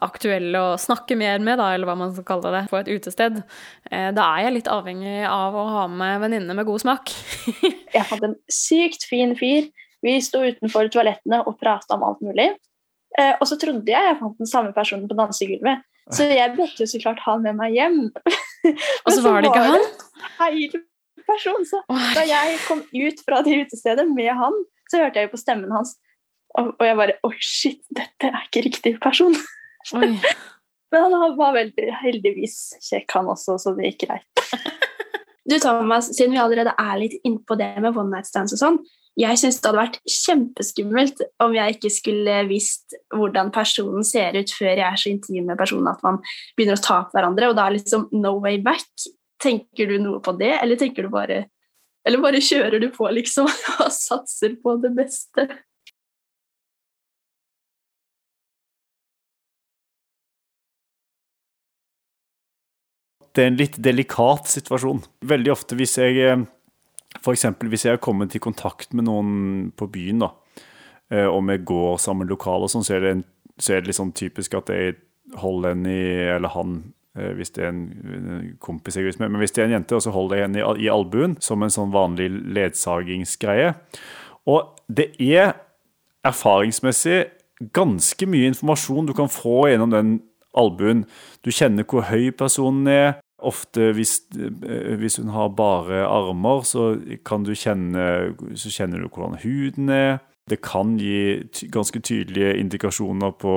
aktuelle 0.00 0.56
å 0.56 0.78
snakke 0.80 1.16
mer 1.18 1.42
med, 1.44 1.58
da, 1.60 1.72
eller 1.74 1.90
hva 1.90 1.96
man 1.98 2.14
skal 2.14 2.24
kalle 2.24 2.52
det, 2.54 2.62
på 2.70 2.78
et 2.80 2.88
utested, 2.94 3.42
eh, 3.90 4.10
da 4.16 4.28
er 4.38 4.46
jeg 4.46 4.54
litt 4.60 4.70
avhengig 4.72 5.26
av 5.28 5.54
å 5.58 5.66
ha 5.74 5.86
med 5.90 6.20
venninner 6.24 6.56
med 6.56 6.68
god 6.68 6.80
smak. 6.80 7.12
Jeg 7.92 8.06
fant 8.08 8.24
en 8.24 8.36
sykt 8.48 9.04
fin 9.04 9.34
fyr. 9.36 9.66
Vi 10.02 10.16
sto 10.24 10.40
utenfor 10.42 10.88
toalettene 10.90 11.42
og 11.46 11.58
prata 11.60 11.94
om 11.94 12.06
alt 12.06 12.22
mulig. 12.24 12.48
Eh, 13.18 13.34
og 13.36 13.44
så 13.46 13.58
trodde 13.60 13.84
jeg 13.92 14.06
jeg 14.08 14.16
fant 14.18 14.38
den 14.40 14.48
samme 14.48 14.72
personen 14.72 15.04
på 15.10 15.14
dansegulvet. 15.18 15.82
Så 16.10 16.26
jeg 16.26 16.54
bedte 16.56 16.82
jo 16.82 16.88
så 16.90 17.00
klart 17.02 17.20
han 17.22 17.44
med 17.44 17.58
meg 17.60 17.76
hjem. 17.76 18.00
Og 19.04 19.12
så 19.12 19.20
var 19.24 19.42
det 19.42 19.52
ikke 19.52 19.66
han? 19.68 19.84
Feil 20.38 20.80
person. 21.26 21.66
Så 21.68 21.82
da 21.88 22.24
jeg 22.26 22.58
kom 22.66 22.82
ut 22.82 23.22
fra 23.26 23.42
det 23.46 23.60
utestedet 23.62 24.08
med 24.10 24.32
han, 24.38 24.56
så 24.90 25.04
hørte 25.04 25.20
jeg 25.20 25.30
jo 25.30 25.34
på 25.36 25.42
stemmen 25.42 25.74
hans. 25.74 25.94
Og, 26.58 26.74
og 26.76 26.84
jeg 26.84 26.98
bare 26.98 27.18
Oi, 27.24 27.36
shit, 27.40 27.80
dette 27.94 28.28
er 28.28 28.42
ikke 28.48 28.64
riktig 28.66 28.96
person. 29.02 29.36
Oi. 29.96 30.10
Men 30.92 31.14
han 31.16 31.36
var 31.38 31.54
veldig 31.56 31.86
heldigvis 32.02 32.56
kjekk, 32.84 33.14
han 33.16 33.30
også, 33.32 33.56
så 33.62 33.72
det 33.78 33.92
gikk 33.92 34.08
greit. 34.08 34.46
Du, 35.42 35.56
Thomas, 35.58 36.06
siden 36.14 36.36
vi 36.36 36.38
allerede 36.38 36.70
er 36.78 36.98
litt 37.00 37.16
innpå 37.26 37.56
det 37.58 37.72
med 37.82 37.96
one 37.98 38.12
night 38.12 38.28
stands 38.28 38.52
og 38.54 38.60
sånn, 38.60 38.76
jeg 39.18 39.38
syns 39.40 39.58
det 39.60 39.68
hadde 39.68 39.80
vært 39.80 39.98
kjempeskummelt 40.08 41.18
om 41.44 41.56
jeg 41.56 41.76
ikke 41.76 41.90
skulle 41.92 42.36
visst 42.48 42.94
hvordan 43.12 43.50
personen 43.52 44.06
ser 44.08 44.38
ut 44.38 44.52
før 44.56 44.70
jeg 44.72 44.86
er 44.86 45.00
så 45.00 45.10
intim 45.12 45.50
med 45.50 45.60
personen 45.60 45.90
at 45.92 46.00
man 46.06 46.22
begynner 46.56 46.78
å 46.78 46.84
ta 46.84 47.02
på 47.04 47.18
hverandre, 47.18 47.50
og 47.50 47.58
da 47.58 47.66
er 47.66 47.76
liksom 47.76 48.08
no 48.16 48.38
way 48.40 48.60
back. 48.62 48.88
Tenker 49.42 49.90
du 49.90 49.98
noe 50.00 50.22
på 50.24 50.32
det, 50.38 50.54
eller 50.62 50.80
tenker 50.80 51.04
du 51.04 51.12
bare 51.12 51.44
Eller 52.02 52.18
bare 52.18 52.40
kjører 52.42 52.80
du 52.82 52.88
på, 52.90 53.06
liksom, 53.14 53.46
og 53.84 53.92
satser 53.94 54.56
på 54.62 54.74
det 54.82 54.90
beste? 54.96 55.46
det 63.32 63.44
er 63.44 63.48
en 63.48 63.56
litt 63.56 63.78
delikat 63.80 64.50
situasjon. 64.50 65.00
Veldig 65.24 65.52
ofte 65.54 65.76
hvis 65.78 65.96
jeg 66.00 66.20
eksempel 67.34 67.70
hvis 67.72 67.86
jeg 67.86 67.96
har 67.96 68.02
kommet 68.02 68.34
i 68.34 68.42
kontakt 68.42 68.94
med 68.96 69.06
noen 69.08 69.70
på 69.76 69.88
byen, 69.92 70.24
da, 70.24 70.32
eh, 71.12 71.28
og 71.28 71.44
vi 71.48 71.58
går 71.72 72.00
sammen 72.02 72.30
lokalt, 72.30 72.70
sånn, 72.72 72.86
så 72.86 72.96
er 72.96 73.04
det, 73.04 73.12
en, 73.16 73.24
så 73.60 73.78
sånn 73.98 74.14
typisk 74.16 74.56
at 74.58 74.72
jeg 74.72 74.96
holder 75.38 75.74
henne 75.74 75.92
i 75.92 76.06
Eller 76.34 76.52
han, 76.56 76.78
eh, 77.16 77.32
hvis 77.36 77.54
det 77.56 77.64
er 77.64 77.70
en 77.72 78.56
kompis 78.60 78.96
jeg 78.96 79.06
er 79.06 79.20
med. 79.20 79.30
Men 79.30 79.42
hvis 79.42 79.52
det 79.52 79.62
er 79.62 79.70
en 79.70 79.76
jente, 79.78 80.00
så 80.00 80.10
holder 80.14 80.36
jeg 80.36 80.48
henne 80.48 80.62
i, 80.62 80.86
i 80.86 80.90
albuen 80.92 81.36
som 81.40 81.62
en 81.62 81.72
sånn 81.72 81.92
vanlig 81.94 82.30
ledsagingsgreie. 82.56 83.74
Og 84.50 84.74
det 84.88 85.12
er 85.20 85.54
erfaringsmessig 86.26 87.24
ganske 87.74 88.26
mye 88.26 88.50
informasjon 88.50 89.06
du 89.06 89.14
kan 89.14 89.30
få 89.30 89.68
gjennom 89.70 89.92
den 89.92 90.12
albuen. 90.58 91.04
Du 91.44 91.52
kjenner 91.54 91.86
hvor 91.88 92.08
høy 92.10 92.32
personen 92.36 92.88
er. 92.90 93.20
Ofte 93.42 93.92
hvis, 93.96 94.20
eh, 94.38 94.94
hvis 95.00 95.18
hun 95.18 95.32
har 95.34 95.54
bare 95.56 96.04
armer, 96.06 96.62
så 96.62 96.94
kjenne 97.58 98.34
Så 98.54 98.70
kjenner 98.70 99.02
du 99.02 99.08
hvordan 99.08 99.40
huden 99.42 99.88
er. 99.88 100.20
Det 100.50 100.58
kan 100.60 100.96
gi 100.98 101.44
ganske 101.70 102.00
tydelige 102.02 102.56
indikasjoner 102.58 103.30
på 103.38 103.52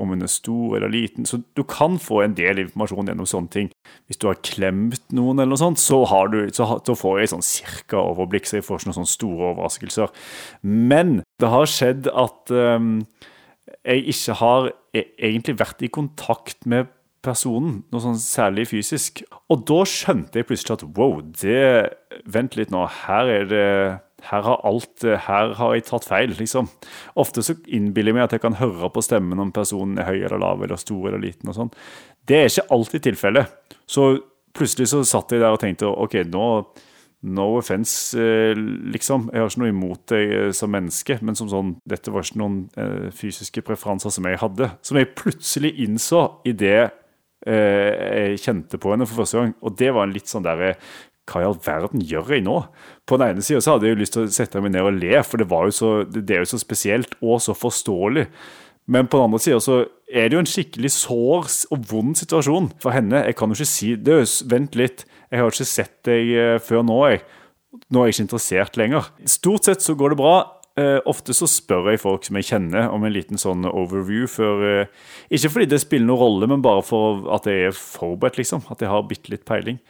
om 0.00 0.08
hun 0.08 0.22
er 0.24 0.30
stor 0.32 0.76
eller 0.76 0.88
liten. 0.88 1.26
Så 1.26 1.42
du 1.56 1.62
kan 1.62 1.98
få 2.00 2.22
en 2.24 2.34
del 2.34 2.58
informasjon 2.62 3.10
gjennom 3.10 3.28
sånne 3.28 3.52
ting. 3.52 3.68
Hvis 4.08 4.16
du 4.16 4.30
har 4.30 4.40
klemt 4.40 5.12
noen, 5.12 5.38
eller 5.38 5.52
noe 5.52 5.60
sånt, 5.60 5.78
så, 5.78 6.00
du, 6.32 6.48
så, 6.56 6.80
så 6.80 6.96
får 6.96 7.20
jeg 7.20 7.32
sånn 7.34 7.44
cirka 7.44 8.00
overblikk, 8.00 8.48
så 8.48 8.58
jeg 8.58 8.64
får 8.64 8.80
ikke 8.80 8.90
noen 8.90 8.98
sånne 9.02 9.12
store 9.12 9.50
overraskelser. 9.52 10.24
Men 10.64 11.20
det 11.42 11.52
har 11.52 11.68
skjedd 11.68 12.08
at 12.08 12.54
um, 12.56 13.04
jeg 13.84 14.08
ikke 14.14 14.40
har 14.40 14.72
e 14.96 15.04
egentlig 15.20 15.58
vært 15.60 15.84
i 15.84 15.92
kontakt 15.92 16.64
med 16.68 16.88
personen, 17.22 17.82
noe 17.92 18.02
sånn 18.02 18.18
særlig 18.20 18.68
fysisk. 18.72 19.22
Og 19.52 19.64
da 19.68 19.82
skjønte 19.88 20.40
jeg 20.40 20.48
plutselig 20.48 20.78
at 20.78 20.88
wow, 20.96 21.20
det 21.42 21.92
Vent 22.28 22.56
litt 22.58 22.70
nå, 22.70 22.84
her 23.06 23.30
er 23.32 23.46
det 23.50 23.68
her 24.28 24.44
har 24.46 24.60
alt 24.62 25.02
Her 25.02 25.54
har 25.58 25.74
jeg 25.74 25.86
tatt 25.88 26.06
feil, 26.06 26.34
liksom. 26.38 26.68
Ofte 27.18 27.42
så 27.42 27.56
innbiller 27.66 28.12
jeg 28.12 28.18
meg 28.20 28.28
at 28.28 28.36
jeg 28.36 28.44
kan 28.44 28.60
høre 28.60 28.90
på 28.94 29.02
stemmen 29.02 29.40
om 29.42 29.50
personen 29.54 29.98
er 29.98 30.06
høy 30.12 30.20
eller 30.20 30.38
lav 30.38 30.62
eller 30.62 30.78
stor 30.78 31.08
eller 31.08 31.22
liten 31.22 31.50
og 31.50 31.58
sånn. 31.58 31.72
Det 32.22 32.38
er 32.38 32.46
ikke 32.50 32.68
alltid 32.76 33.08
tilfellet. 33.08 33.58
Så 33.82 34.12
plutselig 34.54 34.92
så 34.92 35.02
satt 35.08 35.34
jeg 35.34 35.42
der 35.42 35.56
og 35.56 35.62
tenkte 35.62 35.90
OK, 35.90 36.20
nå 36.30 36.46
No 37.22 37.52
offense, 37.54 38.18
eh, 38.18 38.50
liksom. 38.90 39.28
Jeg 39.30 39.38
har 39.38 39.50
ikke 39.50 39.60
noe 39.62 39.70
imot 39.70 40.00
deg 40.10 40.32
eh, 40.34 40.48
som 40.50 40.72
menneske, 40.74 41.20
men 41.22 41.36
som 41.38 41.46
sånn, 41.46 41.68
dette 41.86 42.10
var 42.10 42.26
ikke 42.26 42.40
noen 42.40 42.56
eh, 42.74 43.12
fysiske 43.14 43.62
preferanser 43.62 44.10
som 44.10 44.26
jeg 44.26 44.40
hadde. 44.40 44.72
Som 44.82 44.98
jeg 44.98 45.12
plutselig 45.14 45.70
innså 45.84 46.24
idet 46.50 46.90
jeg 47.42 48.42
kjente 48.42 48.78
på 48.78 48.92
henne 48.92 49.08
for 49.08 49.22
første 49.22 49.40
gang. 49.40 49.56
Og 49.62 49.74
det 49.78 49.90
var 49.94 50.06
en 50.06 50.14
litt 50.14 50.30
sånn 50.30 50.44
derre 50.46 50.76
Hva 51.26 51.42
i 51.42 51.46
all 51.46 51.58
verden 51.62 52.02
gjør 52.02 52.34
jeg 52.34 52.44
nå? 52.46 52.56
På 53.06 53.18
den 53.18 53.34
ene 53.36 53.44
sida 53.46 53.62
hadde 53.70 53.86
jeg 53.86 53.94
jo 53.94 54.00
lyst 54.00 54.16
til 54.16 54.24
å 54.26 54.32
sette 54.34 54.62
meg 54.62 54.74
ned 54.74 54.86
og 54.86 54.96
le, 54.98 55.20
for 55.26 55.38
det, 55.38 55.46
så, 55.76 55.90
det 56.06 56.34
er 56.34 56.42
jo 56.42 56.50
så 56.50 56.58
spesielt 56.58 57.14
og 57.20 57.38
så 57.44 57.54
forståelig. 57.54 58.26
Men 58.90 59.06
på 59.06 59.18
den 59.18 59.30
andre 59.30 59.42
sida 59.42 59.60
så 59.62 59.76
er 60.10 60.28
det 60.28 60.36
jo 60.36 60.42
en 60.42 60.50
skikkelig 60.50 60.90
sår 60.96 61.52
og 61.72 61.84
vond 61.92 62.18
situasjon 62.18 62.72
for 62.82 62.94
henne. 62.94 63.22
Jeg 63.28 63.36
kan 63.38 63.52
jo 63.52 63.58
ikke 63.58 63.70
si 63.70 63.92
det, 63.94 64.18
Vent 64.50 64.74
litt, 64.78 65.06
jeg 65.30 65.40
har 65.40 65.54
ikke 65.54 65.68
sett 65.68 65.94
deg 66.08 66.32
eh, 66.34 66.58
før 66.62 66.82
nå, 66.86 66.98
jeg. 67.12 67.22
Nå 67.88 68.02
er 68.02 68.10
jeg 68.10 68.16
ikke 68.16 68.26
interessert 68.26 68.76
lenger. 68.76 69.08
Stort 69.30 69.68
sett 69.68 69.84
så 69.84 69.94
går 69.98 70.12
det 70.12 70.20
bra. 70.20 70.34
Eh, 70.80 70.98
ofte 71.04 71.34
så 71.36 71.44
spør 71.50 71.90
jeg 71.92 72.00
folk 72.00 72.24
som 72.24 72.38
jeg 72.38 72.48
kjenner 72.48 72.86
om 72.94 73.02
en 73.04 73.12
liten 73.12 73.36
sånn 73.36 73.66
overview 73.68 74.24
For, 74.24 74.62
eh, 74.64 74.86
Ikke 75.28 75.50
fordi 75.52 75.66
det 75.68 75.82
spiller 75.82 76.08
noen 76.08 76.22
rolle, 76.22 76.48
men 76.48 76.64
bare 76.64 76.80
for 76.86 77.28
at 77.34 77.44
jeg 77.44 77.68
er 77.68 77.76
forberedt, 77.76 78.40
liksom. 78.40 78.64
At 78.72 78.80
jeg 78.80 78.88
har 78.88 79.04
bitte 79.04 79.34
litt 79.34 79.44
peiling. 79.44 79.80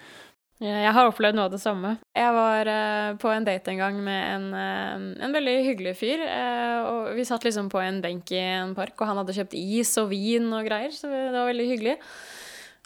Jeg 0.62 0.92
har 0.94 1.08
opplevd 1.10 1.34
noe 1.34 1.48
av 1.48 1.54
det 1.56 1.58
samme. 1.58 1.96
Jeg 2.14 2.34
var 2.36 2.68
uh, 2.70 3.14
på 3.18 3.30
en 3.32 3.42
date 3.42 3.72
en 3.72 3.80
gang 3.80 3.96
med 3.98 4.20
en, 4.30 4.44
uh, 4.54 5.24
en 5.26 5.34
veldig 5.34 5.56
hyggelig 5.66 5.96
fyr. 5.98 6.22
Uh, 6.22 6.78
og 6.86 7.16
vi 7.18 7.24
satt 7.26 7.42
liksom 7.42 7.66
på 7.72 7.80
en 7.82 7.98
benk 8.04 8.30
i 8.30 8.38
en 8.38 8.70
park, 8.76 8.94
og 9.00 9.10
han 9.10 9.18
hadde 9.18 9.34
kjøpt 9.34 9.56
is 9.58 9.90
og 9.98 10.12
vin 10.12 10.46
og 10.54 10.68
greier, 10.68 10.94
så 10.94 11.10
det 11.10 11.24
var 11.34 11.50
veldig 11.50 11.66
hyggelig. 11.66 11.96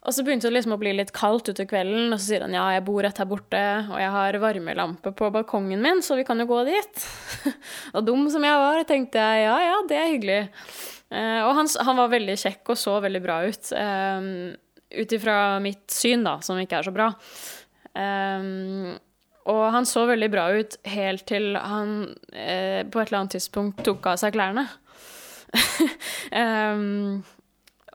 Og 0.06 0.14
så 0.14 0.22
begynte 0.22 0.46
det 0.46 0.54
liksom 0.54 0.76
å 0.76 0.78
bli 0.78 0.92
litt 0.94 1.10
kaldt 1.12 1.50
utover 1.50 1.66
kvelden, 1.72 2.12
og 2.14 2.20
så 2.20 2.28
sier 2.28 2.44
han 2.46 2.54
ja, 2.54 2.64
jeg 2.76 2.84
bor 2.86 3.00
rett 3.02 3.18
her 3.18 3.26
borte, 3.26 3.62
og 3.90 3.98
jeg 3.98 4.12
har 4.14 4.38
varmelampe 4.38 5.12
på 5.18 5.30
balkongen 5.34 5.82
min, 5.82 6.02
så 6.06 6.14
vi 6.16 6.24
kan 6.28 6.38
jo 6.38 6.46
gå 6.48 6.62
dit. 6.68 7.06
og 7.96 8.04
dum 8.06 8.26
som 8.32 8.44
jeg 8.44 8.60
var, 8.62 8.82
tenkte 8.88 9.22
jeg 9.22 9.46
ja, 9.46 9.56
ja, 9.64 9.80
det 9.88 9.98
er 9.98 10.12
hyggelig. 10.12 10.38
Eh, 11.10 11.40
og 11.46 11.52
han, 11.58 11.70
han 11.88 11.98
var 12.00 12.12
veldig 12.12 12.36
kjekk 12.42 12.74
og 12.74 12.80
så 12.80 12.98
veldig 13.04 13.24
bra 13.24 13.40
ut. 13.46 13.72
Um, 13.72 14.30
Ut 14.86 15.12
ifra 15.12 15.58
mitt 15.58 15.90
syn, 15.90 16.22
da, 16.22 16.36
som 16.46 16.60
ikke 16.62 16.78
er 16.78 16.86
så 16.86 16.92
bra. 16.94 17.08
Um, 17.98 18.94
og 19.50 19.62
han 19.74 19.86
så 19.86 20.04
veldig 20.08 20.28
bra 20.30 20.44
ut 20.54 20.76
helt 20.90 21.24
til 21.28 21.54
han 21.58 22.12
eh, 22.32 22.82
på 22.86 23.00
et 23.00 23.08
eller 23.08 23.20
annet 23.20 23.36
tidspunkt 23.36 23.82
tok 23.86 24.06
av 24.10 24.20
seg 24.20 24.34
klærne. 24.34 24.66
um, 26.42 27.22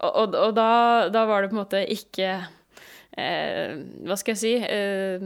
og, 0.02 0.36
og 0.36 0.54
da, 0.58 0.70
da 1.14 1.26
var 1.30 1.44
det 1.44 1.52
på 1.52 1.58
en 1.58 1.62
måte 1.62 1.82
ikke 1.94 2.30
eh, 3.20 3.74
Hva 4.08 4.16
skal 4.18 4.34
jeg 4.34 4.40
si 4.40 4.54
eh, 4.64 5.26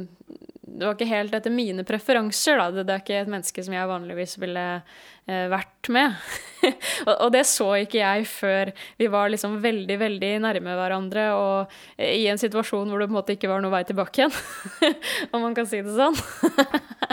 Det 0.67 0.81
var 0.81 0.95
ikke 0.95 1.07
helt 1.11 1.35
etter 1.37 1.53
mine 1.53 1.83
preferanser, 1.85 2.57
da. 2.57 2.71
Det, 2.73 2.85
er 2.89 3.03
ikke 3.03 3.19
et 3.19 3.29
menneske 3.29 3.63
som 3.65 3.75
jeg 3.75 3.89
vanligvis 3.89 4.33
ville 4.41 4.63
eh, 4.73 5.45
vært 5.51 5.89
med. 5.93 6.15
og, 7.05 7.11
og 7.13 7.29
det 7.35 7.43
så 7.49 7.67
ikke 7.83 8.01
jeg 8.01 8.25
før 8.31 8.71
vi 8.97 9.09
var 9.13 9.29
liksom 9.29 9.59
veldig, 9.61 9.99
veldig 10.01 10.31
nærme 10.47 10.77
hverandre 10.79 11.27
og 11.37 11.77
eh, 11.99 12.15
i 12.17 12.25
en 12.31 12.41
situasjon 12.41 12.89
hvor 12.89 13.03
det 13.03 13.11
på 13.11 13.13
en 13.13 13.19
måte 13.19 13.37
ikke 13.37 13.51
var 13.51 13.61
noe 13.61 13.75
vei 13.75 13.83
tilbake 13.85 14.25
igjen, 14.25 14.41
om 15.37 15.45
man 15.45 15.57
kan 15.57 15.69
si 15.69 15.83
det 15.85 15.93
sånn. 15.93 16.17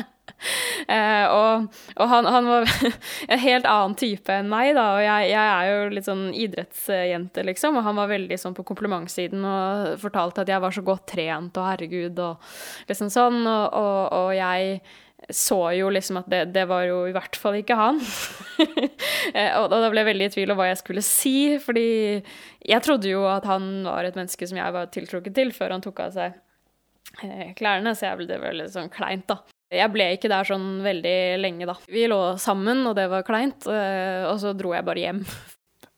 Eh, 0.92 1.24
og 1.30 1.68
og 1.96 2.08
han, 2.10 2.26
han 2.26 2.48
var 2.48 2.64
en 3.32 3.40
helt 3.40 3.66
annen 3.68 3.94
type 3.98 4.34
enn 4.34 4.48
meg, 4.50 4.72
da. 4.76 4.86
Og 4.96 5.04
jeg, 5.04 5.28
jeg 5.30 5.52
er 5.52 5.68
jo 5.70 5.92
litt 5.94 6.08
sånn 6.08 6.24
idrettsjente, 6.34 7.44
liksom. 7.46 7.78
Og 7.78 7.86
han 7.86 8.00
var 8.00 8.10
veldig 8.10 8.38
sånn 8.40 8.56
på 8.56 8.64
komplimentsiden 8.66 9.46
og 9.46 9.94
fortalte 10.02 10.42
at 10.42 10.50
jeg 10.52 10.64
var 10.64 10.74
så 10.74 10.84
godt 10.86 11.06
trent 11.14 11.60
og 11.60 11.68
herregud 11.70 12.18
og 12.24 12.52
liksom 12.90 13.12
sånn. 13.14 13.40
Og, 13.46 13.78
og, 13.78 14.02
og 14.18 14.34
jeg 14.36 14.82
så 15.30 15.58
jo 15.76 15.90
liksom 15.92 16.18
at 16.22 16.28
det, 16.30 16.40
det 16.54 16.64
var 16.70 16.84
jo 16.88 17.02
i 17.08 17.14
hvert 17.14 17.36
fall 17.38 17.60
ikke 17.60 17.78
han. 17.78 18.02
Eh, 19.32 19.54
og 19.56 19.68
da 19.70 19.78
ble 19.88 20.02
jeg 20.02 20.06
veldig 20.08 20.26
i 20.26 20.32
tvil 20.34 20.50
om 20.52 20.58
hva 20.58 20.66
jeg 20.68 20.80
skulle 20.80 21.02
si, 21.06 21.54
fordi 21.62 21.84
jeg 22.66 22.84
trodde 22.84 23.08
jo 23.08 23.22
at 23.30 23.46
han 23.48 23.84
var 23.86 24.04
et 24.04 24.16
menneske 24.18 24.46
som 24.50 24.58
jeg 24.58 24.74
var 24.74 24.90
tiltrukket 24.92 25.34
til, 25.36 25.52
før 25.54 25.76
han 25.76 25.84
tok 25.84 26.02
av 26.04 26.16
seg 26.16 26.34
eh, 27.24 27.52
klærne, 27.56 27.94
så 27.96 28.10
jeg 28.10 28.18
ble, 28.18 28.26
det 28.28 28.52
litt 28.58 28.74
sånn 28.74 28.90
kleint, 28.92 29.24
da. 29.30 29.38
Jeg 29.72 29.88
ble 29.94 30.10
ikke 30.12 30.28
der 30.28 30.44
sånn 30.44 30.82
veldig 30.84 31.16
lenge, 31.40 31.66
da. 31.70 31.78
Vi 31.88 32.04
lå 32.10 32.20
sammen, 32.40 32.84
og 32.88 32.96
det 32.98 33.06
var 33.08 33.24
kleint, 33.24 33.64
eh, 33.70 34.28
og 34.28 34.36
så 34.42 34.52
dro 34.56 34.74
jeg 34.76 34.84
bare 34.84 35.00
hjem. 35.00 35.22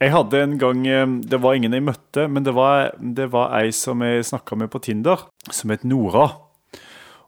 Jeg 0.03 0.11
hadde 0.11 0.41
en 0.43 0.55
gang 0.59 0.81
eh, 0.91 1.05
Det 1.31 1.39
var 1.41 1.55
ingen 1.55 1.75
jeg 1.75 1.85
møtte, 1.87 2.27
men 2.31 2.47
det 2.47 2.55
var, 2.55 2.93
det 2.99 3.29
var 3.33 3.55
ei 3.59 3.73
som 3.75 4.03
jeg 4.05 4.27
snakka 4.31 4.59
med 4.61 4.71
på 4.71 4.83
Tinder, 4.85 5.27
som 5.51 5.75
het 5.75 5.87
Nora. 5.87 6.29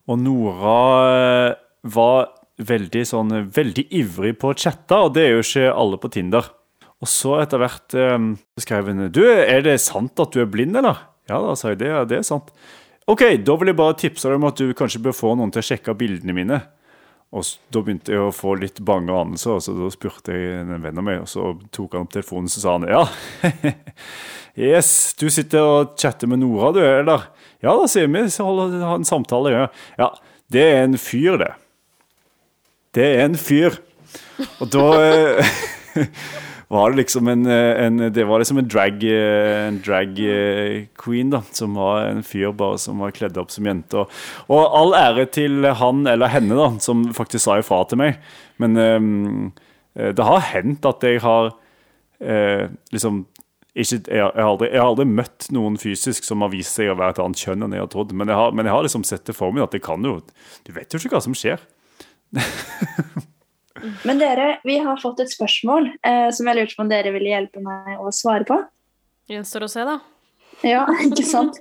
Og 0.07 0.23
Nora 0.23 0.79
eh, 1.09 1.57
var 1.91 2.31
veldig 2.63 3.03
sånn 3.05 3.35
veldig 3.53 3.89
ivrig 3.99 4.37
på 4.39 4.53
å 4.53 4.57
chatte, 4.57 5.03
og 5.03 5.17
det 5.19 5.27
er 5.27 5.35
jo 5.35 5.43
ikke 5.43 5.75
alle 5.75 5.99
på 6.01 6.13
Tinder. 6.15 6.47
Og 7.03 7.11
så 7.11 7.35
etter 7.43 7.61
hvert 7.61 7.93
skrev 8.63 8.87
hun 8.89 9.03
Du, 9.13 9.21
er 9.29 9.61
det 9.67 9.75
sant 9.85 10.17
at 10.23 10.33
du 10.33 10.41
er 10.41 10.49
blind, 10.49 10.79
eller? 10.81 11.03
Ja 11.29 11.43
da, 11.43 11.53
sa 11.59 11.75
jeg. 11.75 11.83
Det, 11.83 11.91
det 12.09 12.23
er 12.23 12.25
sant. 12.25 12.55
OK, 13.07 13.23
da 13.47 13.55
vil 13.55 13.71
jeg 13.71 13.79
bare 13.79 13.95
tipse 14.01 14.27
deg 14.27 14.41
om 14.41 14.49
at 14.49 14.59
du 14.59 14.73
kanskje 14.75 15.03
bør 15.05 15.15
få 15.15 15.37
noen 15.39 15.53
til 15.55 15.63
å 15.63 15.67
sjekke 15.69 15.95
bildene 15.99 16.35
mine. 16.35 16.59
Og 17.35 17.47
da 17.75 17.83
begynte 17.83 18.15
jeg 18.15 18.23
å 18.23 18.33
få 18.35 18.55
litt 18.59 18.81
bange 18.87 19.15
anelser, 19.15 19.57
og 19.57 19.63
så 19.63 19.75
da 19.77 19.91
spurte 19.95 20.35
jeg 20.35 20.63
en 20.63 20.83
venn 20.83 20.99
av 20.99 21.07
meg, 21.07 21.21
og 21.23 21.31
så 21.31 21.53
tok 21.75 21.95
han 21.95 22.07
opp 22.07 22.15
telefonen, 22.15 22.51
så 22.51 22.63
sa 22.63 22.77
han 22.77 22.87
ja. 22.91 23.03
yes, 24.69 24.91
du 25.19 25.27
sitter 25.31 25.63
og 25.63 25.95
chatter 26.01 26.31
med 26.31 26.43
Nora, 26.43 26.73
du, 26.75 26.81
eller? 26.83 27.29
Ja 27.63 27.75
da, 27.79 27.87
sier 27.91 28.11
vi, 28.11 28.25
så 28.33 28.47
holder 28.47 28.83
har 28.83 28.99
en 28.99 29.07
samtale. 29.07 29.55
Ja. 29.55 29.67
ja, 30.01 30.11
det 30.55 30.67
er 30.73 30.83
en 30.85 30.99
fyr, 31.03 31.39
det. 31.43 31.53
Det 32.97 33.07
er 33.07 33.25
en 33.27 33.39
fyr. 33.39 33.79
Og 34.63 34.71
da 34.73 34.87
eh, 35.03 35.57
var 36.69 36.91
det 36.91 36.97
liksom 36.99 37.29
en, 37.31 37.45
eh, 37.47 37.85
en 37.87 37.97
Det 38.13 38.25
var 38.27 38.41
liksom 38.43 38.59
en 38.59 38.69
drag, 38.69 39.05
eh, 39.05 39.67
en 39.69 39.77
drag 39.87 40.19
eh, 40.19 40.87
queen, 40.99 41.31
da. 41.31 41.43
Som 41.55 41.75
var 41.79 42.07
en 42.09 42.23
fyr 42.27 42.51
bare 42.59 42.79
som 42.83 42.99
var 42.99 43.13
kledd 43.15 43.39
opp 43.39 43.51
som 43.55 43.69
jente. 43.69 43.95
Og, 44.03 44.11
og 44.51 44.65
all 44.81 44.97
ære 44.99 45.29
til 45.31 45.63
han 45.79 46.07
eller 46.11 46.33
henne, 46.33 46.57
da, 46.59 46.73
som 46.83 47.05
faktisk 47.15 47.45
sa 47.47 47.59
ifra 47.63 47.85
til 47.89 47.99
meg. 48.03 48.19
Men 48.59 48.77
um, 48.77 49.53
det 49.95 50.25
har 50.27 50.41
hendt 50.51 50.85
at 50.89 51.03
jeg 51.05 51.21
har 51.23 51.53
uh, 51.53 52.65
liksom 52.93 53.27
ikke, 53.77 53.99
jeg, 54.09 54.23
har- 54.25 54.33
jeg, 54.35 54.45
aldri, 54.49 54.69
jeg 54.73 54.81
har 54.81 54.89
aldri 54.89 55.05
møtt 55.05 55.47
noen 55.53 55.75
fysisk 55.77 56.25
som 56.25 56.41
har 56.41 56.49
vist 56.49 56.75
seg 56.79 56.89
å 56.89 56.97
være 56.97 57.13
et 57.13 57.19
annet 57.21 57.43
kjønn 57.45 57.67
enn 57.67 57.75
jeg 57.77 57.83
har 57.85 57.91
trodd. 57.93 58.15
Men 58.17 58.33
jeg 58.33 58.41
har, 58.41 58.55
men 58.57 58.65
jeg 58.67 58.73
har 58.75 58.87
liksom 58.89 59.05
sett 59.05 59.27
det 59.29 59.37
for 59.37 59.53
meg 59.53 59.67
at 59.67 59.77
det 59.77 59.83
kan 59.85 60.01
jo 60.03 60.19
Du 60.65 60.73
vet 60.73 60.89
jo 60.91 60.99
ikke 60.99 61.13
hva 61.19 61.21
som 61.29 61.37
skjer. 61.37 61.61
Men 64.09 64.21
dere, 64.21 64.49
vi 64.67 64.79
har 64.83 65.01
fått 65.03 65.21
et 65.25 65.33
spørsmål 65.33 65.91
eh, 66.07 66.29
som 66.35 66.49
jeg 66.49 66.59
lurte 66.59 66.77
på 66.77 66.85
om 66.85 66.91
dere 66.91 67.13
ville 67.15 67.33
hjelpe 67.33 67.63
meg 67.65 68.01
å 68.01 68.13
svare 68.15 68.47
på. 68.49 68.59
Gjenstår 69.31 69.67
å 69.67 69.71
se, 69.71 69.87
da. 69.87 69.99
Ja, 70.67 70.85
ikke 71.07 71.27
sant? 71.27 71.59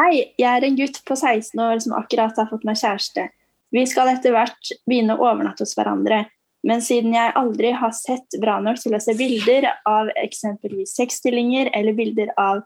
Hei, 0.00 0.32
jeg 0.40 0.48
er 0.48 0.64
en 0.64 0.78
gutt 0.78 1.00
på 1.06 1.16
16 1.16 1.60
år 1.60 1.80
som 1.84 1.94
akkurat 1.98 2.36
har 2.38 2.48
fått 2.50 2.66
meg 2.68 2.78
kjæreste. 2.80 3.28
Vi 3.70 3.82
skal 3.86 4.10
etter 4.14 4.34
hvert 4.34 4.72
begynne 4.88 5.16
å 5.16 5.26
overnatte 5.28 5.66
hos 5.66 5.76
hverandre. 5.78 6.24
Men 6.66 6.82
siden 6.84 7.14
jeg 7.16 7.32
aldri 7.38 7.72
har 7.76 7.92
sett 7.96 8.36
bra 8.40 8.58
nok 8.60 8.80
til 8.82 8.96
å 8.96 9.00
se 9.00 9.14
bilder 9.16 9.70
av 9.88 10.10
eksempelvis 10.20 10.92
sexstillinger 10.98 11.70
eller 11.76 11.96
bilder 11.96 12.32
av 12.40 12.64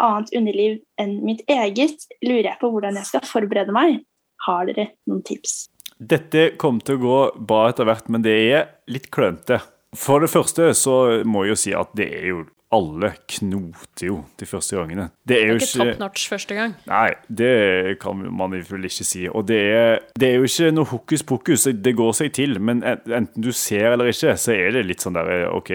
annet 0.00 0.32
underliv 0.36 0.78
enn 1.00 1.18
mitt 1.24 1.42
eget, 1.50 2.08
lurer 2.24 2.50
jeg 2.50 2.60
på 2.60 2.72
hvordan 2.72 2.98
jeg 3.00 3.08
skal 3.08 3.28
forberede 3.28 3.74
meg. 3.76 4.02
Har 4.46 4.66
dere 4.68 4.90
noen 5.08 5.22
tips? 5.24 5.71
Dette 6.02 6.48
kommer 6.60 6.82
til 6.86 6.98
å 6.98 7.02
gå 7.02 7.18
bra 7.46 7.68
etter 7.70 7.86
hvert, 7.86 8.08
men 8.10 8.24
det 8.24 8.34
er 8.50 8.66
litt 8.90 9.10
klønete. 9.14 9.60
For 9.96 10.24
det 10.24 10.32
første 10.32 10.70
så 10.78 10.96
må 11.28 11.44
jeg 11.44 11.52
jo 11.52 11.60
si 11.60 11.72
at 11.76 11.92
det 11.98 12.08
er 12.16 12.28
jo 12.32 12.42
alle 12.72 13.10
knoter 13.28 14.06
jo 14.06 14.14
de 14.40 14.46
første 14.48 14.78
gangene. 14.78 15.10
Det 15.28 15.36
er 15.36 15.50
Det 15.50 15.52
er 15.52 15.58
ikke 15.60 15.82
top 15.92 15.98
notch 16.00 16.22
første 16.30 16.56
gang. 16.56 16.72
Nei, 16.88 17.10
det 17.28 17.98
kan 18.00 18.22
man 18.32 18.54
vel 18.56 18.88
ikke 18.88 19.04
si. 19.04 19.26
Og 19.28 19.44
det 19.50 19.58
er, 19.60 19.98
det 20.16 20.30
er 20.30 20.38
jo 20.40 20.48
ikke 20.48 20.70
noe 20.72 20.88
hokus 20.88 21.22
pokus, 21.28 21.66
det 21.68 21.92
går 21.98 22.14
seg 22.16 22.32
til. 22.32 22.56
Men 22.64 22.80
enten 22.82 23.44
du 23.44 23.50
ser 23.52 23.92
eller 23.92 24.08
ikke, 24.08 24.32
så 24.40 24.56
er 24.56 24.72
det 24.72 24.86
litt 24.88 25.04
sånn 25.04 25.18
der 25.18 25.50
OK, 25.52 25.68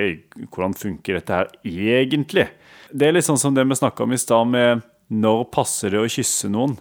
hvordan 0.50 0.74
funker 0.78 1.20
dette 1.20 1.38
her 1.38 1.54
egentlig? 1.70 2.48
Det 2.90 3.08
er 3.08 3.13
litt 3.13 3.28
sånn 3.30 3.38
som 3.38 3.54
det 3.54 3.68
vi 3.70 3.78
snakka 3.78 4.08
om 4.08 4.18
i 4.18 4.22
stad 4.22 4.50
med 4.50 4.82
når 5.13 5.46
passer 5.54 5.94
det 5.94 6.02
å 6.02 6.10
kysse 6.10 6.50
noen? 6.50 6.80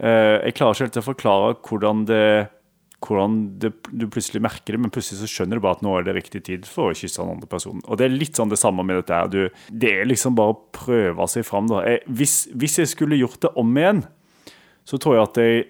Eh, 0.00 0.48
Jeg 0.48 0.56
klarer 0.56 0.74
ikke 0.80 0.86
helt 0.88 1.02
å 1.02 1.08
forklare 1.12 1.54
hvordan 1.60 2.06
det 2.08 2.24
hvordan 3.02 3.36
det, 3.62 3.72
du 3.90 4.06
plutselig 4.10 4.42
merker 4.44 4.76
det, 4.76 4.80
men 4.84 4.92
plutselig 4.94 5.20
så 5.20 5.30
skjønner 5.30 5.58
du 5.58 5.64
bare 5.64 5.78
at 5.78 5.84
nå 5.84 5.94
er 5.98 6.06
det 6.06 6.16
riktig 6.16 6.44
tid 6.48 6.66
for 6.68 6.90
å 6.90 6.96
kysse 6.96 7.20
den 7.22 7.34
andre 7.34 7.50
personen. 7.50 7.82
Og 7.86 7.98
det 7.98 8.06
er 8.06 8.14
litt 8.14 8.38
sånn 8.38 8.52
det 8.52 8.60
samme 8.60 8.84
med 8.86 9.00
dette 9.00 9.18
her. 9.18 9.30
Du, 9.32 9.68
det 9.68 9.92
er 9.92 10.08
liksom 10.08 10.38
bare 10.38 10.54
å 10.54 10.60
prøve 10.74 11.28
seg 11.30 11.46
fram. 11.48 11.70
Da. 11.70 11.84
Jeg, 11.88 12.02
hvis, 12.20 12.36
hvis 12.54 12.80
jeg 12.82 12.92
skulle 12.94 13.20
gjort 13.20 13.42
det 13.44 13.52
om 13.60 13.78
igjen, 13.78 14.04
så 14.88 14.98
tror 15.02 15.18
jeg 15.18 15.28
at 15.28 15.40
jeg 15.42 15.62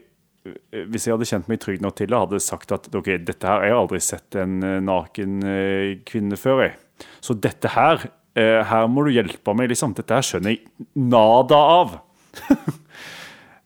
hvis 0.73 1.07
jeg 1.07 1.15
hadde 1.15 1.29
kjent 1.29 1.51
meg 1.51 1.61
trygg 1.63 1.83
nok 1.85 1.95
til 1.99 2.11
det, 2.11 2.19
hadde 2.19 2.43
sagt 2.43 2.73
at 2.75 2.89
ok, 2.91 3.13
dette 3.23 3.47
her, 3.47 3.63
jeg 3.63 3.75
har 3.75 3.83
aldri 3.85 4.01
sett 4.03 4.39
en 4.41 4.57
eh, 4.67 4.81
naken 4.83 5.37
eh, 5.47 5.91
kvinne 6.09 6.39
før. 6.41 6.65
Jeg. 6.65 7.07
Så 7.23 7.37
dette 7.39 7.71
her, 7.77 8.09
eh, 8.39 8.59
her 8.67 8.89
må 8.91 9.07
du 9.07 9.13
hjelpe 9.15 9.55
meg, 9.55 9.71
liksom. 9.71 9.95
Dette 9.99 10.19
her 10.19 10.27
skjønner 10.27 10.57
jeg 10.57 10.89
nada 10.99 11.61
av. 11.79 11.99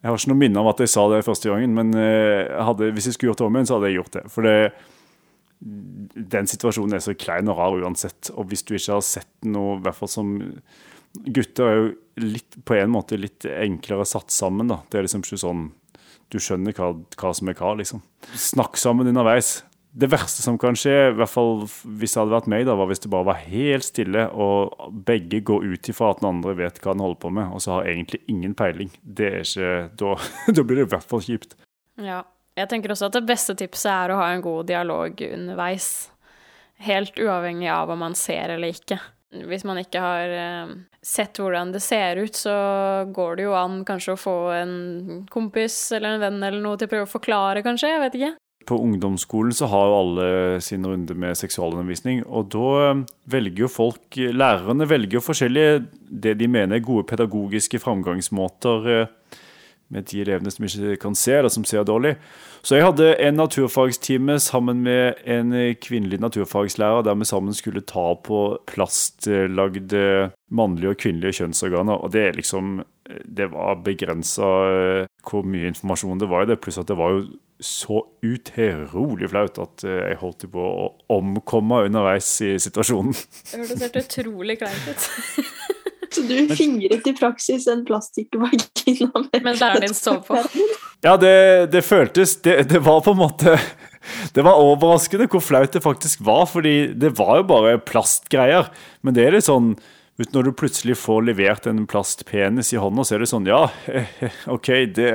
Jeg 0.02 0.10
har 0.10 0.18
ikke 0.18 0.30
noe 0.32 0.40
minne 0.42 0.60
om 0.60 0.68
at 0.70 0.82
jeg 0.82 0.92
sa 0.92 1.06
det 1.10 1.24
første 1.26 1.50
gangen, 1.50 1.72
men 1.74 1.94
eh, 1.98 2.52
hadde, 2.62 2.92
hvis 2.94 3.08
jeg 3.08 3.16
skulle 3.16 3.32
gjort 3.32 3.40
det 3.42 3.46
om 3.48 3.56
igjen, 3.56 3.68
så 3.70 3.78
hadde 3.78 3.90
jeg 3.90 3.98
gjort 3.98 4.18
det. 4.18 4.24
For 4.32 4.46
det, 4.46 4.56
den 6.36 6.50
situasjonen 6.50 6.98
er 6.98 7.02
så 7.04 7.16
klein 7.18 7.50
og 7.50 7.58
rar 7.58 7.78
uansett. 7.80 8.30
Og 8.36 8.50
hvis 8.50 8.62
du 8.66 8.74
ikke 8.76 8.98
har 8.98 9.06
sett 9.06 9.48
noe, 9.48 9.78
i 9.78 9.82
hvert 9.86 9.98
fall 9.98 10.12
som 10.12 10.36
Gutter 11.16 11.64
er 11.64 11.78
jo 11.78 11.86
litt, 12.20 12.58
på 12.68 12.76
en 12.76 12.92
måte 12.92 13.16
litt 13.16 13.46
enklere 13.48 14.04
satt 14.08 14.34
sammen. 14.34 14.68
da. 14.68 14.82
Det 14.90 14.98
er 14.98 15.06
liksom 15.06 15.24
ikke 15.24 15.40
sånn 15.40 15.62
Du 16.28 16.36
skjønner 16.42 16.74
hva, 16.74 16.90
hva 17.16 17.30
som 17.38 17.48
er 17.48 17.56
hva, 17.56 17.72
liksom. 17.78 18.02
Snakk 18.34 18.76
sammen 18.80 19.06
underveis. 19.08 19.60
Det 19.96 20.10
verste 20.12 20.44
som 20.44 20.58
kan 20.60 20.76
skje, 20.76 20.94
i 21.08 21.16
hvert 21.16 21.32
fall 21.32 21.62
hvis 21.64 22.12
det 22.12 22.20
hadde 22.20 22.34
vært 22.34 22.48
meg, 22.52 22.66
da, 22.68 22.74
var 22.76 22.90
hvis 22.90 23.00
det 23.00 23.10
bare 23.12 23.28
var 23.30 23.38
helt 23.46 23.86
stille, 23.86 24.26
og 24.28 24.90
begge 25.08 25.40
går 25.48 25.64
ut 25.72 25.88
ifra 25.88 26.10
at 26.12 26.20
den 26.20 26.28
andre 26.34 26.52
vet 26.58 26.80
hva 26.82 26.92
den 26.92 27.04
holder 27.04 27.20
på 27.22 27.32
med, 27.32 27.48
og 27.56 27.64
så 27.64 27.78
har 27.78 27.88
egentlig 27.88 28.20
ingen 28.28 28.52
peiling. 28.58 28.92
Det 29.00 29.30
er 29.30 29.46
ikke, 29.46 29.72
Da, 29.96 30.16
da 30.56 30.64
blir 30.66 30.82
det 30.82 30.88
i 30.88 30.92
hvert 30.96 31.08
fall 31.08 31.24
kjipt. 31.24 31.56
Ja. 31.96 32.22
Jeg 32.56 32.70
tenker 32.70 32.92
også 32.92 33.10
at 33.10 33.16
det 33.18 33.26
beste 33.28 33.52
tipset 33.58 33.90
er 33.92 34.12
å 34.12 34.20
ha 34.20 34.30
en 34.32 34.44
god 34.44 34.68
dialog 34.70 35.20
underveis. 35.26 36.08
Helt 36.86 37.18
uavhengig 37.20 37.68
av 37.72 37.92
om 37.92 38.00
man 38.00 38.16
ser 38.16 38.54
eller 38.54 38.72
ikke. 38.72 38.96
Hvis 39.44 39.64
man 39.68 39.80
ikke 39.80 40.00
har 40.00 40.32
eh, 40.32 40.72
sett 41.04 41.36
hvordan 41.40 41.74
det 41.74 41.82
ser 41.84 42.20
ut, 42.22 42.36
så 42.36 42.54
går 43.12 43.36
det 43.36 43.44
jo 43.44 43.56
an 43.58 43.82
kanskje 43.88 44.14
å 44.14 44.20
få 44.20 44.36
en 44.56 44.74
kompis 45.32 45.76
eller 45.96 46.16
en 46.16 46.24
venn 46.24 46.40
eller 46.40 46.62
noe 46.64 46.80
til 46.80 46.88
å 46.88 46.92
prøve 46.94 47.08
å 47.08 47.12
forklare, 47.12 47.64
kanskje. 47.66 47.92
Jeg 47.92 48.04
vet 48.06 48.18
ikke. 48.20 48.32
På 48.66 48.78
ungdomsskolen 48.82 49.54
så 49.54 49.68
har 49.70 49.86
jo 49.86 49.98
alle 50.00 50.60
sin 50.64 50.86
runde 50.86 51.14
med 51.14 51.38
seksualundervisning, 51.38 52.24
og 52.26 52.48
da 52.50 52.70
eh, 52.88 53.04
velger 53.30 53.66
jo 53.66 53.70
folk 53.70 54.16
Lærerne 54.16 54.88
velger 54.90 55.20
jo 55.20 55.22
forskjellige 55.22 55.84
det 56.10 56.34
de 56.40 56.48
mener 56.50 56.78
er 56.78 56.86
gode 56.86 57.06
pedagogiske 57.06 57.78
framgangsmåter 57.82 58.90
eh, 58.90 59.06
med 59.94 60.08
de 60.10 60.24
elevene 60.24 60.50
som 60.50 60.66
ikke 60.66 60.96
kan 60.98 61.14
se, 61.14 61.36
eller 61.38 61.52
som 61.52 61.64
ser 61.64 61.86
dårlig. 61.86 62.16
Så 62.66 62.74
jeg 62.74 62.88
hadde 62.88 63.12
en 63.22 63.38
naturfagstime 63.38 64.40
sammen 64.42 64.80
med 64.82 65.20
en 65.22 65.54
kvinnelig 65.78 66.18
naturfagslærer, 66.18 67.04
der 67.06 67.14
vi 67.14 67.28
sammen 67.28 67.54
skulle 67.54 67.84
ta 67.86 68.08
på 68.18 68.40
plastlagde 68.66 70.32
mannlige 70.50 70.90
og 70.90 70.98
kvinnelige 70.98 71.38
kjønnsorganer. 71.38 72.02
Og 72.02 72.12
det 72.12 72.24
er 72.24 72.38
liksom 72.40 72.82
Det 73.06 73.46
var 73.52 73.84
begrensa 73.86 74.46
hvor 75.22 75.46
mye 75.46 75.68
informasjon 75.70 76.18
det 76.18 76.26
var 76.26 76.42
i 76.42 76.48
det, 76.50 76.58
pluss 76.58 76.78
at 76.82 76.88
det 76.88 76.96
var 76.98 77.12
jo 77.14 77.20
så 77.60 78.02
utrolig 78.26 79.30
flaut 79.32 79.58
at 79.62 79.84
eh, 79.86 80.10
jeg 80.10 80.18
holdt 80.20 80.48
på 80.52 80.64
å 80.66 80.88
omkomme 81.16 81.86
underveis 81.86 82.28
i 82.44 82.56
situasjonen. 82.60 83.16
Det 83.16 83.62
hørtes 83.62 83.84
helt 83.86 84.00
utrolig 84.02 84.58
kleint 84.60 84.90
ut. 84.90 85.08
Så 86.16 86.22
du 86.22 86.54
fingret 86.54 87.06
i 87.10 87.12
praksis 87.16 87.66
en 87.68 87.82
plastikkvagina 87.84 89.10
med 89.26 89.42
Mens 89.44 89.60
læreren 89.60 89.88
din 89.88 89.96
så 89.96 90.18
på. 90.24 90.38
Ja, 91.04 91.16
det, 91.20 91.72
det 91.74 91.82
føltes 91.84 92.38
det, 92.42 92.54
det 92.70 92.80
var 92.86 93.02
på 93.04 93.12
en 93.12 93.20
måte 93.20 93.56
Det 94.34 94.42
var 94.46 94.62
overraskende 94.62 95.26
hvor 95.28 95.42
flaut 95.44 95.74
det 95.74 95.82
faktisk 95.84 96.22
var, 96.24 96.46
fordi 96.48 96.94
det 96.96 97.12
var 97.18 97.42
jo 97.42 97.48
bare 97.50 97.76
plastgreier. 97.84 98.70
Men 99.04 99.18
det 99.18 99.26
er 99.26 99.36
litt 99.36 99.48
sånn 99.48 99.74
ut 100.16 100.32
Når 100.32 100.48
du 100.48 100.52
plutselig 100.56 100.96
får 101.02 101.26
levert 101.26 101.68
en 101.68 101.84
plastpenis 101.90 102.72
i 102.72 102.80
hånda, 102.80 103.04
så 103.04 103.16
er 103.16 103.24
det 103.24 103.30
sånn 103.34 103.50
Ja, 103.50 103.66
OK, 104.56 104.72
det, 104.96 105.10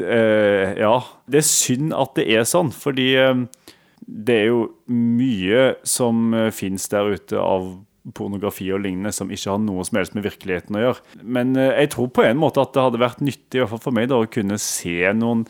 det 0.00 0.78
Ja. 0.80 0.94
Det 1.28 1.38
er 1.42 1.48
synd 1.48 1.92
at 1.96 2.14
det 2.18 2.28
er 2.34 2.44
sånn, 2.48 2.70
fordi 2.74 3.14
eh, 3.16 3.44
det 4.06 4.34
er 4.42 4.46
jo 4.50 4.62
mye 4.92 5.74
som 5.86 6.32
fins 6.52 6.88
der 6.92 7.14
ute 7.14 7.38
av 7.40 7.70
pornografi 8.12 8.66
og 8.74 8.82
lignende 8.84 9.14
som 9.16 9.30
ikke 9.32 9.48
har 9.54 9.60
noe 9.64 9.84
som 9.88 9.96
helst 9.96 10.12
med 10.14 10.26
virkeligheten 10.26 10.76
å 10.76 10.82
gjøre. 10.82 11.00
Men 11.24 11.54
eh, 11.56 11.70
jeg 11.80 11.94
tror 11.94 12.10
på 12.12 12.26
en 12.26 12.36
måte 12.36 12.60
at 12.60 12.74
det 12.76 12.82
hadde 12.84 13.00
vært 13.00 13.22
nyttig 13.24 13.56
i 13.56 13.62
hvert 13.62 13.72
fall 13.72 13.84
for 13.86 13.96
meg 13.96 14.10
da, 14.10 14.18
å 14.20 14.28
kunne 14.28 14.58
se 14.60 14.98
noen 15.16 15.46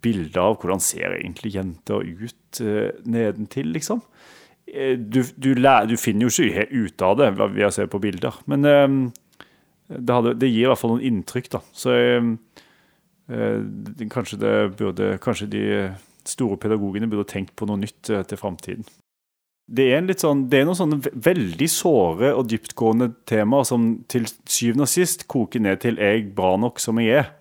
bilder 0.00 0.40
av 0.46 0.56
hvordan 0.62 0.80
ser 0.80 1.16
egentlig 1.18 1.56
jenter 1.56 2.04
ut 2.06 2.60
uh, 2.62 2.92
nedentil, 3.04 3.72
liksom. 3.74 3.98
Eh, 4.70 4.94
Du, 4.96 5.24
du, 5.36 5.50
du 5.58 5.96
finner 5.98 6.28
jo 6.28 6.46
ikke 6.46 6.68
ut 6.70 7.02
av 7.02 7.16
det 7.18 7.32
ved 7.36 7.64
å 7.66 7.72
se 7.74 7.84
på 7.90 7.98
bilder, 8.00 8.38
men 8.46 8.64
eh, 8.64 8.86
det, 9.90 10.14
hadde, 10.14 10.36
det 10.38 10.52
gir 10.52 10.68
i 10.68 10.70
hvert 10.70 10.78
fall 10.80 10.94
noen 10.94 11.04
inntrykk, 11.10 11.50
da. 11.56 11.60
Så 11.74 11.92
eh, 11.98 12.22
eh, 12.22 12.30
det- 12.30 12.67
kanskje 13.28 14.38
det 14.40 14.52
burde 14.78 15.18
Kanskje 15.20 15.50
de 15.52 15.64
store 16.28 16.58
pedagogene 16.60 17.08
burde 17.10 17.28
tenkt 17.28 17.54
på 17.56 17.68
noe 17.68 17.80
nytt 17.80 18.10
eh, 18.12 18.24
til 18.28 18.40
framtiden. 18.40 18.86
Det 19.68 19.84
er, 19.92 20.06
sånn, 20.16 20.46
det 20.48 20.62
er 20.62 20.68
noen 20.68 20.78
sånne 20.78 21.10
veldig 21.12 21.66
såre 21.68 22.30
og 22.32 22.46
dyptgående 22.48 23.10
temaer 23.28 23.66
som 23.68 23.90
til 24.08 24.24
syvende 24.48 24.86
og 24.86 24.92
sist 24.92 25.26
koker 25.28 25.60
ned 25.60 25.82
til 25.84 26.00
'er 26.00 26.14
jeg 26.16 26.30
bra 26.34 26.56
nok 26.56 26.80
som 26.80 26.96
jeg 26.98 27.20
er'? 27.20 27.32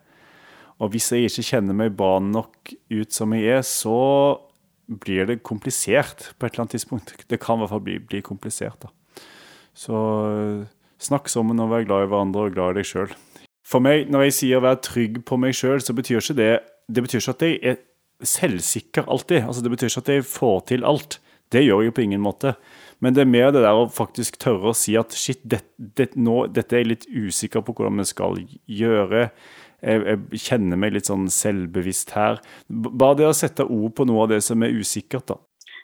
Og 0.79 0.91
hvis 0.91 1.07
jeg 1.11 1.31
ikke 1.31 1.47
kjenner 1.55 1.73
meg 1.73 1.95
bra 1.95 2.19
nok 2.19 2.73
ut 2.91 3.13
som 3.13 3.31
jeg 3.33 3.47
er, 3.47 3.63
så 3.63 4.39
blir 4.87 5.25
det 5.25 5.43
komplisert 5.43 6.33
på 6.37 6.45
et 6.45 6.53
eller 6.53 6.67
annet 6.67 6.75
tidspunkt. 6.75 7.15
Det 7.27 7.39
kan 7.39 7.57
i 7.57 7.59
hvert 7.63 7.69
fall 7.69 7.81
bli, 7.83 7.97
bli 7.99 8.21
komplisert. 8.21 8.79
da. 8.81 8.89
Så 9.73 10.67
snakk 10.99 11.29
sammen 11.29 11.59
og 11.59 11.69
vær 11.69 11.85
glad 11.87 12.05
i 12.05 12.11
hverandre 12.11 12.45
og 12.47 12.53
glad 12.53 12.75
i 12.75 12.79
deg 12.79 12.85
sjøl. 12.85 13.15
For 13.67 13.83
meg, 13.83 14.07
når 14.09 14.27
jeg 14.27 14.33
sier 14.33 14.63
'være 14.63 14.81
trygg 14.81 15.23
på 15.25 15.37
meg 15.37 15.55
sjøl', 15.55 15.83
så 15.83 15.93
betyr 15.93 16.21
ikke 16.21 16.37
det 16.37 16.59
Det 16.87 17.03
betyr 17.03 17.19
ikke 17.19 17.35
at 17.35 17.41
jeg 17.41 17.59
er 17.63 17.75
selvsikker 18.23 19.09
alltid. 19.11 19.43
Altså, 19.43 19.61
det 19.61 19.71
betyr 19.71 19.89
ikke 19.91 20.03
at 20.05 20.09
jeg 20.09 20.25
får 20.25 20.59
til 20.67 20.85
alt. 20.85 21.19
Det 21.51 21.63
gjør 21.65 21.81
jeg 21.83 21.93
på 21.93 22.01
ingen 22.01 22.21
måte. 22.21 22.55
Men 22.99 23.13
det 23.13 23.21
er 23.21 23.29
mer 23.29 23.51
det 23.51 23.61
der 23.61 23.75
å 23.75 23.89
faktisk 23.91 24.39
tørre 24.39 24.71
å 24.71 24.77
si 24.77 24.95
at 24.95 25.13
shit, 25.13 25.39
det, 25.43 25.61
det, 25.77 26.15
nå, 26.15 26.47
dette 26.47 26.75
er 26.75 26.83
jeg 26.83 26.87
litt 26.87 27.07
usikker 27.11 27.61
på 27.61 27.75
hvordan 27.77 28.01
vi 28.01 28.07
skal 28.09 28.39
gjøre. 28.65 29.29
Jeg, 29.83 30.05
jeg, 30.07 30.39
kjenner 30.41 30.79
meg 30.81 30.95
litt 30.95 31.05
sånn 31.05 31.27
selvbevisst 31.29 32.15
her. 32.17 32.39
Bare 32.69 33.19
det 33.19 33.27
å 33.27 33.35
sette 33.37 33.67
ord 33.67 33.93
på 33.99 34.07
noe 34.09 34.25
av 34.25 34.31
det 34.33 34.41
som 34.47 34.63
er 34.63 34.73
usikkert, 34.73 35.27
da. 35.27 35.37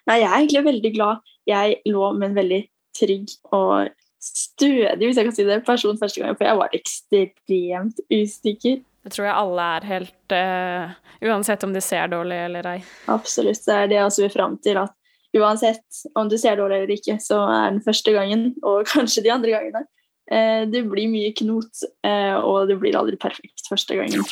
Nei, 0.09 0.21
jeg 0.23 0.29
er 0.29 0.37
egentlig 0.39 0.65
veldig 0.65 0.93
glad. 0.95 1.21
Jeg 1.47 1.75
lå 1.91 2.13
med 2.17 2.31
en 2.31 2.39
veldig 2.39 2.61
trygg 2.97 3.35
og 3.51 3.91
stødig, 4.23 5.03
hvis 5.03 5.19
jeg 5.19 5.27
kan 5.27 5.35
si 5.35 5.45
det, 5.47 5.61
person 5.67 5.99
første 5.99 6.21
gang, 6.21 6.37
for 6.37 6.47
jeg 6.47 6.59
var 6.59 6.75
ekstremt 6.77 8.03
usikker. 8.11 8.81
Det 9.03 9.11
tror 9.11 9.27
jeg 9.27 9.35
alle 9.35 9.63
er 9.75 9.87
helt 9.89 10.35
uh, 10.35 10.93
Uansett 11.27 11.63
om 11.67 11.73
de 11.75 11.81
ser 11.83 12.07
dårlig 12.11 12.37
eller 12.45 12.69
ei. 12.71 12.77
Absolutt. 13.11 13.59
Det 13.65 13.75
er 13.75 13.89
det 13.91 13.97
jeg 13.99 14.07
også 14.07 14.23
vil 14.25 14.33
fram 14.33 14.57
til. 14.63 14.79
at 14.79 14.95
Uansett 15.35 16.03
om 16.19 16.29
du 16.31 16.37
ser 16.39 16.59
dårlig 16.59 16.81
eller 16.81 16.95
ikke, 16.95 17.17
så 17.23 17.41
er 17.49 17.71
den 17.73 17.83
første 17.83 18.15
gangen, 18.15 18.51
og 18.63 18.85
kanskje 18.93 19.25
de 19.25 19.33
andre 19.35 19.55
gangene, 19.57 19.85
uh, 20.31 20.63
det 20.71 20.85
blir 20.87 21.11
mye 21.11 21.33
knot, 21.43 21.87
uh, 22.07 22.37
og 22.39 22.69
det 22.71 22.79
blir 22.79 22.99
aldri 22.99 23.19
perfekt 23.19 23.67
første 23.71 23.99
gangen. 23.99 24.23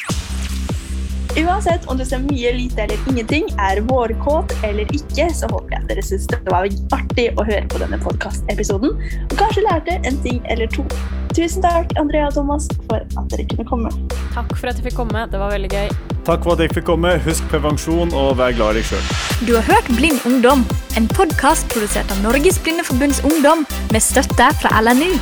Uansett 1.38 1.86
om 1.88 1.98
du 1.98 2.06
ser 2.06 2.20
mye, 2.20 2.52
lite 2.54 2.82
eller 2.84 2.98
ingenting, 3.08 3.46
er 3.60 3.80
vårkåt 3.88 4.52
eller 4.68 4.90
ikke, 4.92 5.30
så 5.34 5.48
håper 5.52 5.78
jeg 5.78 5.88
dere 5.88 6.04
syns 6.04 6.28
det 6.28 6.42
var 6.52 6.68
artig 6.98 7.30
å 7.40 7.46
høre 7.48 7.64
på 7.72 7.80
denne 7.80 8.00
podkastepisoden, 8.04 8.98
og 9.30 9.36
kanskje 9.40 9.64
lærte 9.64 9.96
en 10.08 10.20
ting 10.26 10.42
eller 10.52 10.68
to. 10.74 10.84
Tusen 11.32 11.64
takk, 11.64 11.94
Andrea 12.02 12.28
og 12.28 12.36
Thomas, 12.36 12.68
for 12.90 13.00
at 13.00 13.32
dere 13.32 13.48
kunne 13.54 13.68
komme. 13.70 13.92
Takk 14.36 14.52
for 14.58 14.72
at 14.72 14.82
jeg 14.82 14.90
fikk 14.90 14.98
komme. 15.00 15.24
Det 15.32 15.40
var 15.40 15.54
veldig 15.56 15.72
gøy. 15.72 15.94
Takk 16.28 16.44
for 16.44 16.58
at 16.58 16.66
jeg 16.66 16.74
fikk 16.76 16.90
komme. 16.90 17.14
Husk 17.24 17.48
prevensjon 17.54 18.12
og 18.12 18.36
vær 18.42 18.52
glad 18.58 18.76
i 18.76 18.82
deg 18.82 18.92
sjøl. 18.92 19.14
Du 19.48 19.56
har 19.56 19.64
hørt 19.70 19.88
Blind 19.96 20.20
ungdom, 20.28 20.66
en 21.00 21.08
podkast 21.16 21.72
produsert 21.72 22.12
av 22.12 22.20
Norges 22.26 22.60
Blindeforbunds 22.60 23.24
Ungdom 23.28 23.64
med 23.96 24.04
støtte 24.04 24.52
fra 24.60 24.84
LNU. 24.84 25.16